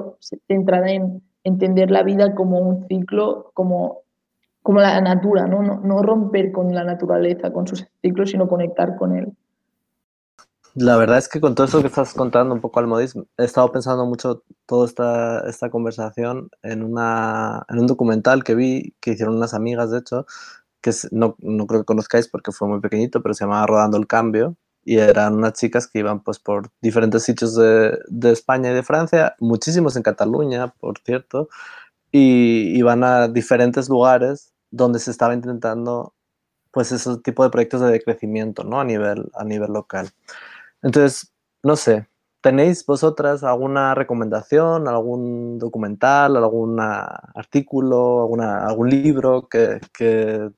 centrada 0.48 0.90
en 0.90 1.22
entender 1.44 1.92
la 1.92 2.04
vida 2.04 2.36
como 2.36 2.60
un 2.60 2.88
ciclo, 2.88 3.52
como, 3.54 4.04
como 4.62 4.80
la 4.80 5.02
natura. 5.02 5.48
No, 5.48 5.62
no 5.62 6.02
romper 6.02 6.52
con 6.52 6.74
la 6.74 6.84
naturaleza, 6.84 7.52
con 7.52 7.68
sus 7.68 7.86
ciclos, 8.02 8.32
sino 8.32 8.48
conectar 8.48 8.96
con 8.96 9.18
él. 9.18 9.34
La 10.76 10.98
verdad 10.98 11.20
es 11.20 11.28
que 11.30 11.40
con 11.40 11.54
todo 11.54 11.66
esto 11.66 11.82
que 11.82 11.88
estás 11.88 12.14
contando 12.14 12.56
un 12.56 12.62
poco 12.62 12.80
Almodis, 12.80 13.16
he 13.38 13.44
estado 13.44 13.72
pensando 13.72 14.06
mucho 14.08 14.44
toda 14.66 14.88
esta, 14.88 15.48
esta 15.48 15.70
conversación 15.70 16.50
en, 16.64 16.84
una, 16.84 17.64
en 17.70 17.80
un 17.80 17.86
documental 17.88 18.44
que 18.44 18.56
vi, 18.56 18.96
que 19.00 19.12
hicieron 19.12 19.36
unas 19.36 19.54
amigas, 19.54 19.92
de 19.92 20.00
hecho, 20.00 20.26
que 20.82 20.92
es- 20.92 21.12
no, 21.12 21.36
no 21.40 21.68
creo 21.68 21.82
que 21.82 21.86
conozcáis 21.86 22.28
porque 22.30 22.52
fue 22.52 22.68
muy 22.70 22.80
pequeñito, 22.82 23.22
pero 23.24 23.34
se 23.36 23.46
llamaba 23.46 23.68
Rodando 23.68 23.98
el 23.98 24.08
Cambio, 24.08 24.56
y 24.86 24.98
eran 25.00 25.36
unas 25.36 25.54
chicas 25.54 25.88
que 25.88 26.00
iban 26.00 26.22
pues 26.24 26.40
por 26.40 26.70
diferentes 26.82 27.24
sitios 27.24 27.56
de, 27.56 28.00
de 28.08 28.32
España 28.32 28.72
y 28.72 28.76
de 28.76 28.84
Francia, 28.84 29.36
muchísimos 29.40 29.96
en 29.98 30.04
Cataluña, 30.04 30.70
por 30.80 31.00
cierto, 31.00 31.50
y 32.12 32.78
iban 32.78 33.04
a 33.04 33.28
diferentes 33.30 33.90
lugares 33.90 34.54
donde 34.72 35.00
se 35.00 35.12
estaba 35.12 35.34
intentando 35.36 36.14
pues 36.72 36.92
ese 36.94 37.18
tipo 37.20 37.44
de 37.44 37.50
proyectos 37.52 37.82
de 37.82 37.92
decrecimiento, 37.92 38.64
¿no? 38.64 38.80
A 38.82 38.86
nivel, 38.86 39.32
a 39.36 39.44
nivel 39.46 39.74
local. 39.74 40.12
Entonces, 40.84 41.34
no 41.64 41.76
sé, 41.76 42.08
¿tenéis 42.42 42.86
vosotras 42.86 43.44
alguna 43.44 43.96
recomendación, 43.96 44.88
algún 44.88 45.58
documental, 45.58 46.38
algún 46.38 46.80
artículo, 46.80 48.22
alguna, 48.22 48.66
algún 48.68 48.90
libro 48.90 49.48
que, 49.48 49.80
que, 49.98 50.50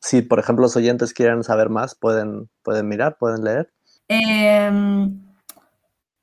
si, 0.00 0.22
por 0.22 0.38
ejemplo, 0.40 0.64
los 0.64 0.76
oyentes 0.76 1.12
quieren 1.14 1.44
saber 1.44 1.68
más, 1.68 1.94
pueden, 1.94 2.50
pueden 2.62 2.88
mirar, 2.88 3.16
pueden 3.18 3.44
leer? 3.44 3.70
Eh, 4.08 4.70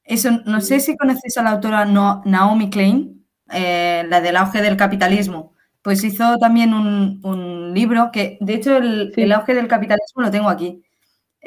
eso, 0.03 0.31
no 0.45 0.61
sé 0.61 0.79
si 0.79 0.97
conoces 0.97 1.37
a 1.37 1.43
la 1.43 1.51
autora 1.51 1.85
no, 1.85 2.21
Naomi 2.25 2.69
Klein, 2.69 3.25
eh, 3.51 4.05
la 4.09 4.21
del 4.21 4.37
auge 4.37 4.61
del 4.61 4.77
capitalismo. 4.77 5.53
Pues 5.81 6.03
hizo 6.03 6.37
también 6.37 6.73
un, 6.73 7.21
un 7.23 7.73
libro 7.73 8.09
que, 8.11 8.37
de 8.41 8.55
hecho, 8.55 8.75
el, 8.75 9.11
Sí. 9.15 9.21
el 9.21 9.31
auge 9.31 9.53
del 9.53 9.67
capitalismo 9.67 10.21
lo 10.21 10.31
tengo 10.31 10.49
aquí. 10.49 10.83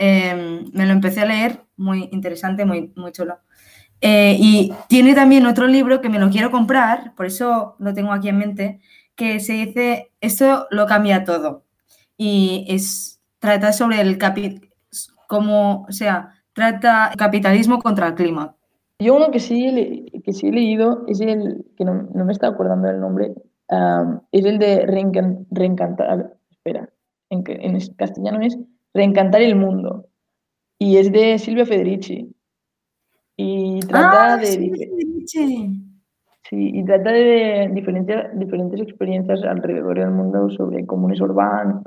Eh, 0.02 0.64
me 0.72 0.86
lo 0.86 0.92
empecé 0.92 1.20
a 1.20 1.26
leer, 1.26 1.60
muy 1.76 2.08
interesante, 2.10 2.64
muy, 2.64 2.90
muy 2.96 3.12
chulo. 3.12 3.36
Eh, 4.00 4.34
y 4.40 4.72
tiene 4.88 5.14
también 5.14 5.44
otro 5.44 5.66
libro 5.66 6.00
que 6.00 6.08
me 6.08 6.18
lo 6.18 6.30
quiero 6.30 6.50
comprar, 6.50 7.14
por 7.14 7.26
eso 7.26 7.76
lo 7.78 7.92
tengo 7.92 8.10
aquí 8.10 8.30
en 8.30 8.38
mente, 8.38 8.80
que 9.14 9.40
se 9.40 9.52
dice, 9.52 10.10
esto 10.22 10.66
lo 10.70 10.86
cambia 10.86 11.24
todo. 11.24 11.64
Y 12.16 12.64
es, 12.66 13.20
trata 13.40 13.74
sobre 13.74 14.00
el 14.00 14.16
capi, 14.16 14.62
como, 15.28 15.82
o 15.86 15.92
sea, 15.92 16.32
trata 16.54 17.12
capitalismo 17.18 17.78
contra 17.78 18.06
el 18.06 18.14
clima. 18.14 18.56
Yo 19.00 19.16
uno 19.16 19.30
que 19.30 19.40
sí, 19.40 20.06
que 20.24 20.32
sí 20.32 20.48
he 20.48 20.52
leído 20.52 21.04
es 21.08 21.20
el, 21.20 21.66
que 21.76 21.84
no, 21.84 22.08
no 22.14 22.24
me 22.24 22.32
está 22.32 22.46
acordando 22.48 22.88
del 22.88 23.00
nombre, 23.00 23.34
am, 23.68 24.22
es 24.32 24.46
el 24.46 24.58
de 24.58 24.86
reencan- 24.86 25.46
reencantar, 25.50 26.36
espera, 26.50 26.88
en, 27.28 27.44
en 27.46 27.78
castellano 27.96 28.40
es 28.40 28.56
Reencantar 28.94 29.42
el 29.42 29.56
mundo. 29.56 30.06
Y 30.78 30.96
es 30.96 31.12
de 31.12 31.38
Silvia 31.38 31.66
Federici. 31.66 32.34
Y 33.36 33.80
trata 33.80 34.34
Ah, 34.34 34.36
de, 34.36 34.58
dife- 34.58 34.90
sí. 35.26 35.80
y 36.50 36.84
trata 36.84 37.12
de 37.12 37.70
diferentes, 37.72 38.16
diferentes 38.34 38.80
experiencias 38.80 39.42
alrededor 39.44 39.98
del 39.98 40.10
mundo 40.10 40.50
sobre 40.50 40.84
comunes 40.84 41.20
urbanos, 41.20 41.82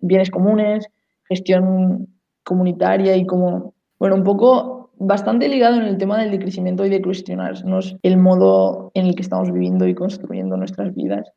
bienes 0.00 0.30
comunes, 0.30 0.86
gestión 1.28 2.08
comunitaria 2.44 3.16
y 3.16 3.24
como, 3.26 3.74
bueno, 3.98 4.16
un 4.16 4.24
poco 4.24 4.90
bastante 4.98 5.48
ligado 5.48 5.76
en 5.76 5.86
el 5.86 5.96
tema 5.96 6.18
del 6.18 6.32
decrecimiento 6.32 6.84
y 6.84 6.90
de 6.90 7.00
cuestionarnos 7.02 7.96
el 8.02 8.16
modo 8.18 8.90
en 8.94 9.06
el 9.06 9.14
que 9.14 9.22
estamos 9.22 9.50
viviendo 9.52 9.86
y 9.86 9.94
construyendo 9.94 10.56
nuestras 10.56 10.94
vidas 10.94 11.30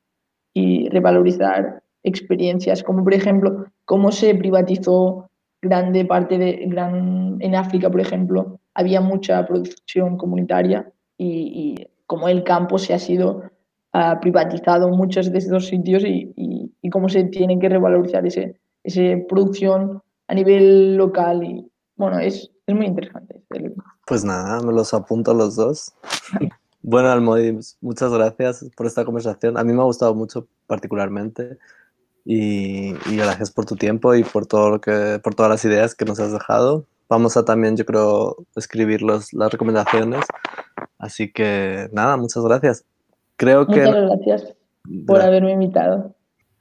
y 0.53 0.89
revalorizar 0.89 1.83
experiencias, 2.03 2.81
como 2.83 3.03
por 3.03 3.13
ejemplo, 3.13 3.65
cómo 3.85 4.11
se 4.11 4.33
privatizó 4.35 5.29
grande 5.61 6.05
parte 6.05 6.37
de 6.37 6.65
gran 6.67 7.37
en 7.39 7.55
África, 7.55 7.89
por 7.89 8.01
ejemplo, 8.01 8.59
había 8.73 9.01
mucha 9.01 9.45
producción 9.45 10.17
comunitaria 10.17 10.91
y, 11.17 11.27
y 11.79 11.87
como 12.07 12.27
el 12.27 12.43
campo 12.43 12.77
se 12.77 12.93
ha 12.93 12.99
sido 12.99 13.43
ah, 13.93 14.19
privatizado 14.21 14.87
en 14.87 14.95
muchos 14.95 15.31
de 15.31 15.37
estos 15.37 15.67
sitios 15.67 16.03
y, 16.03 16.33
y- 16.35 16.71
y 16.81 16.89
cómo 16.89 17.09
se 17.09 17.23
tiene 17.25 17.59
que 17.59 17.69
revalorizar 17.69 18.25
ese, 18.25 18.59
esa 18.83 19.01
producción 19.29 20.01
a 20.27 20.33
nivel 20.33 20.95
local 20.97 21.43
y 21.43 21.69
bueno, 21.95 22.17
es, 22.19 22.49
es 22.65 22.75
muy 22.75 22.87
interesante. 22.87 23.41
Pues 24.07 24.23
nada, 24.25 24.61
me 24.61 24.73
los 24.73 24.93
apunto 24.93 25.33
los 25.33 25.55
dos. 25.55 25.93
Bueno, 26.81 27.09
Almodis, 27.09 27.77
muchas 27.81 28.11
gracias 28.11 28.67
por 28.75 28.87
esta 28.87 29.05
conversación. 29.05 29.57
A 29.57 29.63
mí 29.63 29.71
me 29.73 29.81
ha 29.81 29.85
gustado 29.85 30.15
mucho 30.15 30.47
particularmente 30.65 31.59
y, 32.25 32.91
y 33.09 33.17
gracias 33.17 33.51
por 33.51 33.65
tu 33.65 33.75
tiempo 33.75 34.15
y 34.15 34.23
por 34.23 34.45
todo 34.45 34.69
lo 34.69 34.81
que, 34.81 35.19
por 35.23 35.35
todas 35.35 35.49
las 35.49 35.65
ideas 35.65 35.95
que 35.95 36.05
nos 36.05 36.19
has 36.19 36.31
dejado. 36.31 36.85
Vamos 37.09 37.35
a 37.35 37.43
también, 37.43 37.75
yo 37.75 37.85
creo, 37.85 38.37
escribir 38.55 39.01
los, 39.01 39.33
las 39.33 39.51
recomendaciones. 39.51 40.25
Así 40.97 41.31
que 41.31 41.89
nada, 41.91 42.15
muchas 42.15 42.43
gracias. 42.43 42.85
Creo 43.35 43.67
que 43.67 43.81
Muchas 43.81 44.05
gracias 44.05 44.55
por 45.07 45.21
haberme 45.21 45.51
invitado. 45.51 46.15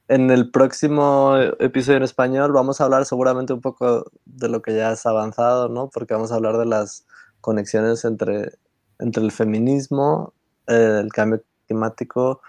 en 0.07 0.29
el 0.29 0.51
próximo 0.51 1.37
episodio 1.59 1.97
en 1.97 2.03
español 2.03 2.51
vamos 2.51 2.81
a 2.81 2.85
hablar 2.85 3.05
seguramente 3.05 3.53
un 3.53 3.61
poco 3.61 4.11
de 4.25 4.49
lo 4.49 4.61
que 4.61 4.75
ya 4.75 4.89
has 4.89 5.05
avanzado, 5.05 5.69
¿no? 5.69 5.89
Porque 5.89 6.13
vamos 6.13 6.31
a 6.31 6.35
hablar 6.35 6.57
de 6.57 6.65
las 6.65 7.05
conexiones 7.39 8.03
entre, 8.03 8.51
entre 8.99 9.23
el 9.23 9.31
feminismo, 9.31 10.33
eh, 10.67 10.99
el 11.01 11.13
cambio 11.13 11.43
climático 11.67 12.41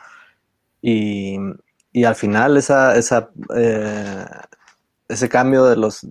y, 0.81 1.37
y 1.93 2.05
al 2.05 2.14
final 2.14 2.57
esa, 2.57 2.97
esa, 2.97 3.30
eh, 3.55 4.24
ese 5.09 5.28
cambio 5.28 5.64
de 5.64 5.76
los 5.76 6.07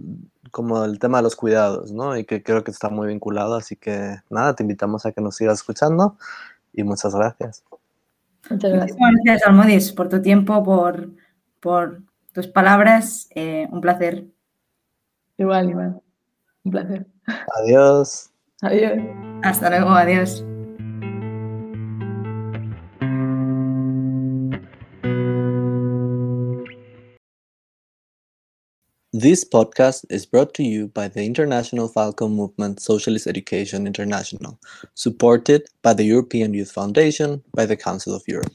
como 0.52 0.84
el 0.84 1.00
tema 1.00 1.20
de 1.20 1.24
los 1.24 1.36
cuidados, 1.36 1.92
¿no? 1.92 2.18
Y 2.18 2.26
que 2.26 2.44
creo 2.44 2.64
que 2.64 2.72
está 2.72 2.90
muy 2.90 3.08
vinculado, 3.08 3.56
así 3.56 3.78
que 3.78 4.18
nada, 4.30 4.54
te 4.54 4.64
invitamos 4.64 5.06
a 5.06 5.14
que 5.14 5.22
nos 5.22 5.38
sigas 5.38 5.60
escuchando 5.60 6.18
y 6.74 6.84
muchas 6.84 7.16
gracias. 7.16 7.64
Muchas 8.50 8.72
gracias. 8.72 8.98
Muchísimas 9.00 9.24
gracias, 9.24 9.48
Almodis, 9.48 9.92
por 9.94 10.10
tu 10.10 10.22
tiempo, 10.22 10.62
por, 10.64 11.10
por 11.62 12.02
tus 12.34 12.48
palabras. 12.48 13.30
Eh, 13.34 13.68
un 13.72 13.82
placer. 13.82 14.26
Igual, 15.38 15.70
igual. 15.70 16.02
Un 16.64 16.72
placer. 16.72 17.08
Adiós. 17.58 18.30
Adiós. 18.62 19.00
Hasta 19.44 19.70
luego, 19.70 19.90
adiós. 19.92 20.44
This 29.14 29.44
podcast 29.44 30.06
is 30.10 30.26
brought 30.26 30.54
to 30.54 30.64
you 30.64 30.88
by 30.88 31.10
the 31.10 31.26
International 31.26 31.90
Falcon 31.90 32.32
Movement 32.32 32.82
Socialist 32.82 33.28
Education 33.28 33.86
International, 33.86 34.58
supported 34.96 35.68
by 35.82 35.94
the 35.94 36.06
European 36.06 36.54
Youth 36.54 36.72
Foundation 36.72 37.44
by 37.54 37.66
the 37.66 37.76
Council 37.76 38.16
of 38.16 38.24
Europe. 38.26 38.54